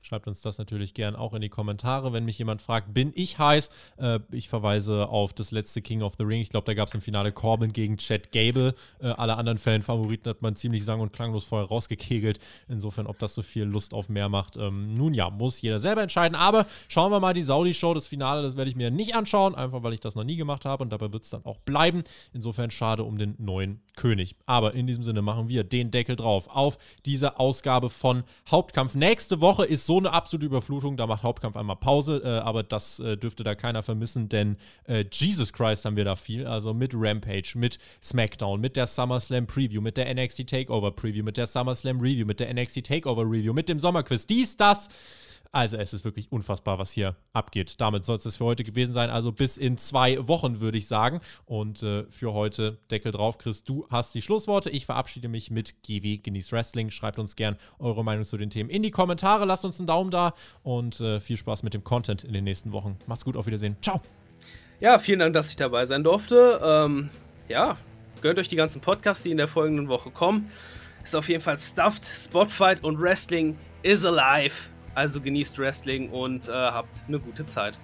Schreibt 0.03 0.27
uns 0.27 0.41
das 0.41 0.59
natürlich 0.59 0.95
gern 0.95 1.17
auch 1.17 1.35
in 1.35 1.41
die 1.41 1.49
Kommentare, 1.49 2.13
wenn 2.13 2.25
mich 2.25 2.39
jemand 2.39 2.63
fragt, 2.63 2.95
bin 2.95 3.13
ich 3.15 3.39
heiß? 3.39 3.71
Äh, 3.99 4.21
ich 4.31 4.49
verweise 4.49 5.09
auf 5.09 5.33
das 5.33 5.51
letzte 5.51 5.83
King 5.83 6.03
of 6.03 6.15
the 6.19 6.25
Ring. 6.25 6.41
Ich 6.41 6.49
glaube, 6.49 6.65
da 6.67 6.75
gab 6.75 6.89
es 6.89 6.95
im 6.95 7.01
Finale 7.01 7.33
Corbin 7.33 7.73
gegen 7.73 7.99
Chad 7.99 8.33
Gable. 8.33 8.75
Äh, 9.01 9.09
alle 9.09 9.37
anderen 9.37 9.59
Fan-Favoriten 9.59 10.29
hat 10.29 10.43
man 10.43 10.57
ziemlich 10.57 10.85
sang- 10.85 11.01
und 11.01 11.13
klanglos 11.13 11.45
vorher 11.45 11.69
rausgekegelt. 11.69 12.39
Insofern, 12.69 13.07
ob 13.07 13.19
das 13.19 13.35
so 13.35 13.43
viel 13.43 13.65
Lust 13.65 13.95
auf 13.95 14.09
mehr 14.09 14.29
macht. 14.29 14.57
Ähm, 14.57 14.95
nun 14.95 15.15
ja, 15.15 15.31
muss 15.31 15.61
jeder 15.61 15.79
selber 15.79 16.03
entscheiden. 16.03 16.35
Aber 16.35 16.67
schauen 16.89 17.13
wir 17.13 17.21
mal 17.21 17.35
die 17.35 17.43
Saudi-Show, 17.43 17.95
das 17.95 18.07
Finale, 18.07 18.43
das 18.43 18.57
werde 18.57 18.71
ich 18.71 18.77
mir 18.77 18.91
nicht 18.91 19.15
anschauen, 19.15 19.55
einfach 19.55 19.83
weil 19.83 19.93
ich 19.93 20.01
das 20.01 20.15
noch 20.15 20.25
nie 20.25 20.37
gemacht 20.37 20.65
habe 20.65 20.83
und 20.83 20.91
dabei 20.91 21.13
wird 21.13 21.25
es 21.25 21.31
dann 21.31 21.45
auch 21.45 21.59
bleiben. 21.59 22.03
Insofern 22.33 22.71
schade 22.71 23.05
um 23.05 23.19
den 23.19 23.35
neuen 23.39 23.81
König. 23.97 24.37
Aber 24.47 24.75
in 24.75 24.87
diesem 24.87 25.05
Sinne 25.05 25.23
machen 25.23 25.49
wir 25.49 25.65
den 25.65 25.91
Deckel 25.91 26.17
drauf 26.17 26.49
auf 26.49 26.79
diese 27.05 27.39
Ausgabe 27.39 27.91
von 27.91 28.25
Hauptkampf. 28.51 28.95
Nächste 28.95 29.41
Woche 29.41 29.68
ist 29.69 29.87
so 29.87 29.99
eine 29.99 30.13
absolute 30.13 30.47
Überflutung, 30.47 30.97
da 30.97 31.07
macht 31.07 31.23
Hauptkampf 31.23 31.57
einmal 31.57 31.77
Pause, 31.77 32.23
äh, 32.25 32.29
aber 32.29 32.63
das 32.63 32.99
äh, 32.99 33.17
dürfte 33.17 33.45
da 33.45 33.55
keiner 33.55 33.83
vermissen, 33.83 34.29
denn 34.29 34.57
äh, 34.85 35.05
Jesus 35.13 35.53
Christ 35.53 35.85
haben 35.85 35.97
wir 35.97 36.05
da 36.05 36.17
viel, 36.17 36.47
also 36.47 36.75
mit 36.75 36.93
Rampage, 36.95 37.53
mit 37.55 37.79
SmackDown, 38.03 38.61
mit 38.61 38.77
der 38.77 38.87
SummerSlam 38.87 39.47
Preview, 39.47 39.81
mit 39.81 39.97
der 39.97 40.13
NXT 40.13 40.49
Takeover 40.49 40.91
Preview, 40.91 41.25
mit 41.25 41.37
der 41.37 41.47
SummerSlam 41.47 42.01
Review, 42.01 42.27
mit 42.27 42.41
der 42.41 42.53
NXT 42.53 42.85
Takeover 42.85 43.23
Review, 43.23 43.53
mit 43.53 43.69
dem 43.69 43.79
Sommerquiz, 43.79 44.27
dies, 44.27 44.57
das. 44.57 44.89
Also 45.51 45.79
es 45.79 45.95
ist 45.95 46.05
wirklich 46.05 46.31
unfassbar, 46.31 46.79
was 46.79 46.93
hier 46.93 47.17
abgeht. 47.33 47.81
Damit 47.81 48.05
soll 48.05 48.17
es 48.17 48.37
für 48.37 48.45
heute 48.45 48.65
gewesen 48.65 48.93
sein. 48.93 49.09
Also 49.11 49.33
bis 49.33 49.57
in 49.57 49.79
zwei 49.79 50.29
Wochen, 50.29 50.61
würde 50.61 50.77
ich 50.77 50.87
sagen. 50.87 51.21
Und 51.47 51.83
äh, 51.83 52.05
für 52.11 52.35
heute 52.35 52.79
Deckel 52.91 53.13
drauf. 53.13 53.39
Chris, 53.39 53.65
du 53.65 53.87
hast 53.91 54.15
die 54.15 54.23
Schlussworte. 54.23 54.71
Ich 54.71 54.87
verabschiede 54.87 55.29
mich 55.29 55.51
mit 55.51 55.83
GW 55.83 56.19
Genieß 56.19 56.53
Wrestling. 56.53 56.91
Schreibt 56.91 57.19
uns 57.19 57.35
gern 57.35 57.57
eure 57.79 58.05
Meinung 58.05 58.27
zu 58.27 58.37
den 58.37 58.51
Themen 58.51 58.69
in 58.69 58.83
die 58.83 58.91
Kommentare. 58.91 59.47
Lasst 59.47 59.65
uns 59.65 59.79
einen 59.79 59.87
Daumen 59.87 60.11
da 60.11 60.35
und 60.63 61.01
äh, 61.01 61.21
viel 61.21 61.37
Spaß 61.37 61.63
mit 61.63 61.73
dem 61.73 61.83
Content 61.83 62.25
in 62.25 62.33
den 62.35 62.45
nächsten 62.45 62.73
Wochen. 62.73 62.99
Macht's 63.07 63.25
gut, 63.25 63.37
auf 63.37 63.47
Wiedersehen. 63.47 63.77
Ciao. 63.81 64.03
Ja, 64.81 64.99
vielen 64.99 65.19
Dank, 65.19 65.35
dass 65.35 65.51
ich 65.51 65.57
dabei 65.57 65.87
sein 65.87 66.05
durfte. 66.05 66.61
Ähm, 66.63 67.11
ja, 67.49 67.77
gönnt 68.21 68.39
euch 68.39 68.49
die 68.49 68.57
ganzen 68.57 68.81
Podcasts, 68.81 69.23
die 69.23 69.31
in 69.31 69.39
der 69.39 69.49
folgenden 69.49 69.89
Woche 69.89 70.11
kommen. 70.11 70.51
Ist 71.03 71.17
auf 71.17 71.29
jeden 71.29 71.41
Fall 71.41 71.59
Stuffed, 71.59 72.05
Spotfight 72.05 72.85
und 72.85 73.01
Wrestling 73.01 73.57
is 73.83 74.05
alive. 74.05 74.69
Also 74.99 75.21
genießt 75.21 75.61
Wrestling 75.61 76.11
und 76.11 76.49
äh, 76.49 76.53
habt 76.53 77.03
eine 77.07 77.21
gute 77.21 77.47
Zeit. 77.47 77.79